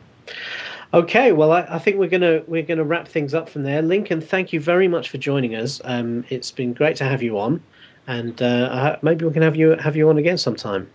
Okay, 0.93 1.32
well, 1.32 1.51
I, 1.51 1.62
I 1.70 1.80
think 1.80 1.97
we're 1.97 2.10
gonna 2.10 2.41
we're 2.47 2.64
gonna 2.64 2.84
wrap 2.84 3.07
things 3.07 3.34
up 3.34 3.47
from 3.47 3.64
there. 3.64 3.82
Lincoln, 3.82 4.20
thank 4.22 4.51
you 4.51 4.60
very 4.60 4.88
much 4.88 5.10
for 5.10 5.18
joining 5.18 5.55
us. 5.55 5.80
Um, 5.86 6.26
it's 6.30 6.51
been 6.51 6.74
great 6.74 6.95
to 6.97 7.05
have 7.05 7.22
you 7.24 7.39
on, 7.39 7.64
and 8.10 8.41
uh, 8.41 8.97
maybe 9.03 9.24
we 9.24 9.32
can 9.32 9.43
have 9.43 9.55
you 9.55 9.70
have 9.78 9.95
you 9.95 10.10
on 10.10 10.18
again 10.18 10.38
sometime. 10.38 10.89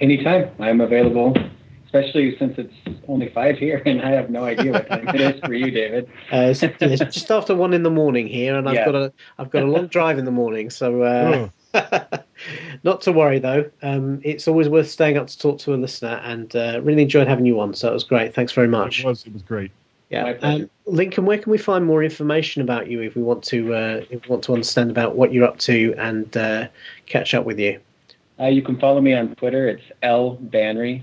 Anytime. 0.00 0.50
I'm 0.58 0.80
available, 0.80 1.36
especially 1.84 2.36
since 2.38 2.56
it's 2.56 2.74
only 3.06 3.28
five 3.28 3.58
here 3.58 3.82
and 3.86 4.00
I 4.00 4.10
have 4.12 4.30
no 4.30 4.44
idea 4.44 4.72
what 4.72 4.88
time 4.88 5.06
it 5.08 5.20
is 5.20 5.40
for 5.44 5.52
you, 5.52 5.70
David. 5.70 6.08
Uh, 6.32 6.46
it's, 6.52 6.62
it's 6.62 7.12
just 7.12 7.28
after 7.32 7.56
one 7.56 7.74
in 7.74 7.82
the 7.82 7.90
morning 7.90 8.28
here, 8.28 8.56
and 8.56 8.68
I've 8.68 8.76
Yeah. 8.76 8.84
got 8.84 8.94
a 8.94 9.12
I've 9.36 9.50
got 9.50 9.64
a 9.64 9.66
long 9.66 9.86
drive 9.96 10.16
in 10.16 10.24
the 10.24 10.30
morning, 10.30 10.70
so 10.70 11.02
uh, 11.02 11.48
not 12.84 13.00
to 13.02 13.10
worry 13.12 13.40
though. 13.40 13.68
Um, 13.82 14.20
it's 14.22 14.46
always 14.46 14.68
worth 14.68 14.88
staying 14.88 15.16
up 15.18 15.26
to 15.26 15.36
talk 15.36 15.58
to 15.60 15.74
a 15.74 15.76
listener, 15.76 16.20
and 16.22 16.54
uh, 16.54 16.80
really 16.84 17.02
enjoyed 17.02 17.26
having 17.26 17.46
you 17.46 17.58
on. 17.58 17.74
So 17.74 17.88
it 17.90 17.92
was 17.92 18.04
great. 18.04 18.32
Thanks 18.32 18.52
very 18.52 18.68
much. 18.68 19.00
It 19.00 19.06
was 19.06 19.26
it 19.26 19.32
was 19.32 19.42
great. 19.42 19.72
Yeah, 20.10 20.34
um, 20.42 20.68
Lincoln, 20.86 21.24
where 21.24 21.38
can 21.38 21.52
we 21.52 21.58
find 21.58 21.86
more 21.86 22.02
information 22.02 22.62
about 22.62 22.90
you 22.90 23.00
if 23.00 23.14
we 23.14 23.22
want 23.22 23.44
to 23.44 23.72
uh, 23.72 24.04
if 24.10 24.24
we 24.24 24.28
want 24.28 24.42
to 24.44 24.52
understand 24.52 24.90
about 24.90 25.14
what 25.14 25.32
you're 25.32 25.46
up 25.46 25.58
to 25.60 25.94
and 25.98 26.36
uh, 26.36 26.66
catch 27.06 27.32
up 27.32 27.44
with 27.44 27.60
you? 27.60 27.78
Uh, 28.40 28.46
you 28.46 28.60
can 28.60 28.76
follow 28.78 29.00
me 29.00 29.14
on 29.14 29.34
Twitter. 29.36 29.68
It's 29.68 29.84
L 30.02 30.36
Banry. 30.36 31.02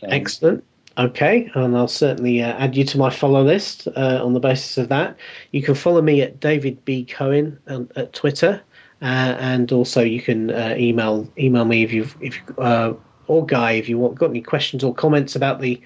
So, 0.00 0.08
Excellent. 0.08 0.64
Okay, 0.98 1.48
and 1.54 1.76
I'll 1.76 1.86
certainly 1.86 2.42
uh, 2.42 2.54
add 2.54 2.76
you 2.76 2.84
to 2.84 2.98
my 2.98 3.10
follow 3.10 3.44
list 3.44 3.86
uh, 3.94 4.20
on 4.24 4.32
the 4.32 4.40
basis 4.40 4.76
of 4.78 4.88
that. 4.88 5.16
You 5.52 5.62
can 5.62 5.76
follow 5.76 6.02
me 6.02 6.20
at 6.22 6.40
David 6.40 6.84
B 6.84 7.04
Cohen 7.04 7.56
on, 7.68 7.88
at 7.94 8.12
Twitter, 8.12 8.60
uh, 9.02 9.36
and 9.38 9.70
also 9.70 10.02
you 10.02 10.20
can 10.20 10.50
uh, 10.50 10.74
email 10.76 11.28
email 11.38 11.64
me 11.64 11.84
if 11.84 11.92
you've 11.92 12.16
if 12.20 12.34
you, 12.34 12.56
uh, 12.56 12.94
or 13.28 13.46
Guy 13.46 13.72
if 13.72 13.88
you 13.88 13.98
want 13.98 14.16
got 14.16 14.30
any 14.30 14.40
questions 14.40 14.82
or 14.82 14.92
comments 14.92 15.36
about 15.36 15.60
the 15.60 15.80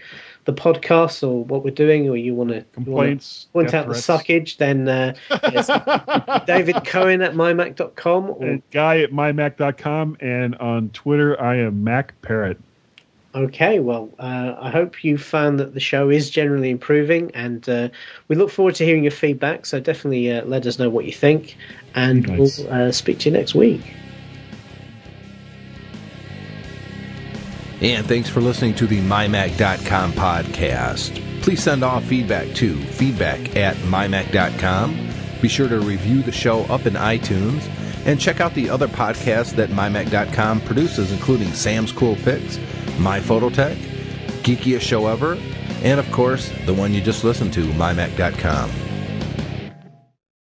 the 0.45 0.53
podcast 0.53 1.27
or 1.27 1.45
what 1.45 1.63
we're 1.65 1.71
doing, 1.71 2.09
or 2.09 2.17
you 2.17 2.35
want 2.35 2.51
to 2.51 2.63
Complaints. 2.73 3.47
point 3.53 3.73
out 3.75 3.87
the 3.87 3.95
suckage, 3.95 4.57
then 4.57 4.89
uh, 4.89 5.15
yes, 5.31 5.69
David 6.47 6.85
Cohen 6.85 7.23
at 7.23 7.35
mymac.com 7.35 8.31
or 8.31 8.45
And 8.45 8.63
guy 8.73 8.99
at 9.01 9.13
mymac.com 9.13 10.17
and 10.21 10.57
on 10.57 10.91
Twitter 10.91 11.41
I 11.41 11.57
am 11.59 11.85
Mac 11.85 12.21
Parrot. 12.23 12.59
Okay, 13.35 13.79
well, 13.79 14.11
uh, 14.19 14.57
I 14.61 14.69
hope 14.71 15.03
you 15.03 15.17
found 15.17 15.59
that 15.59 15.73
the 15.73 15.81
show 15.81 16.11
is 16.11 16.29
generally 16.29 16.69
improving, 16.69 17.31
and 17.35 17.67
uh, 17.67 17.89
we 18.29 18.37
look 18.37 18.51
forward 18.51 18.75
to 18.75 18.85
hearing 18.85 19.05
your 19.05 19.11
feedback. 19.13 19.65
So 19.65 19.81
definitely 19.81 20.31
uh, 20.31 20.45
let 20.45 20.67
us 20.67 20.79
know 20.79 20.91
what 20.91 21.07
you 21.07 21.13
think, 21.13 21.57
and 21.95 22.29
Nice. 22.29 22.59
we'll 22.59 22.73
uh, 22.73 22.93
speak 22.93 23.21
to 23.21 23.31
you 23.31 23.37
next 23.37 23.55
week. 23.55 23.81
And 27.83 28.07
thanks 28.07 28.29
for 28.29 28.41
listening 28.41 28.77
to 28.77 28.87
the 28.87 29.01
MyMac.com 29.01 30.13
podcast. 30.13 31.43
Please 31.43 31.61
send 31.61 31.83
off 31.83 32.05
feedback 32.05 32.55
to 32.55 32.81
feedback 32.81 33.57
at 33.57 33.75
MyMac.com. 33.77 35.09
Be 35.41 35.49
sure 35.49 35.69
to 35.69 35.81
review 35.81 36.23
the 36.23 36.31
show 36.31 36.61
up 36.67 36.87
in 36.87 36.95
iTunes 36.95 37.69
and 38.07 38.21
check 38.21 38.41
out 38.41 38.55
the 38.55 38.71
other 38.71 38.87
podcasts 38.87 39.57
that 39.57 39.71
MyMac.com 39.71 40.61
produces, 40.61 41.11
including 41.11 41.53
Sam's 41.53 41.91
Cool 41.91 42.15
Picks, 42.17 42.59
My 43.01 43.19
Phototech, 43.19 43.75
Geekiest 44.43 44.83
Show 44.83 45.09
Ever, 45.09 45.37
and 45.83 45.99
of 45.99 46.11
course, 46.13 46.53
the 46.67 46.75
one 46.75 46.95
you 46.95 47.01
just 47.01 47.25
listened 47.25 47.53
to, 47.55 47.65
MyMac.com. 47.65 48.92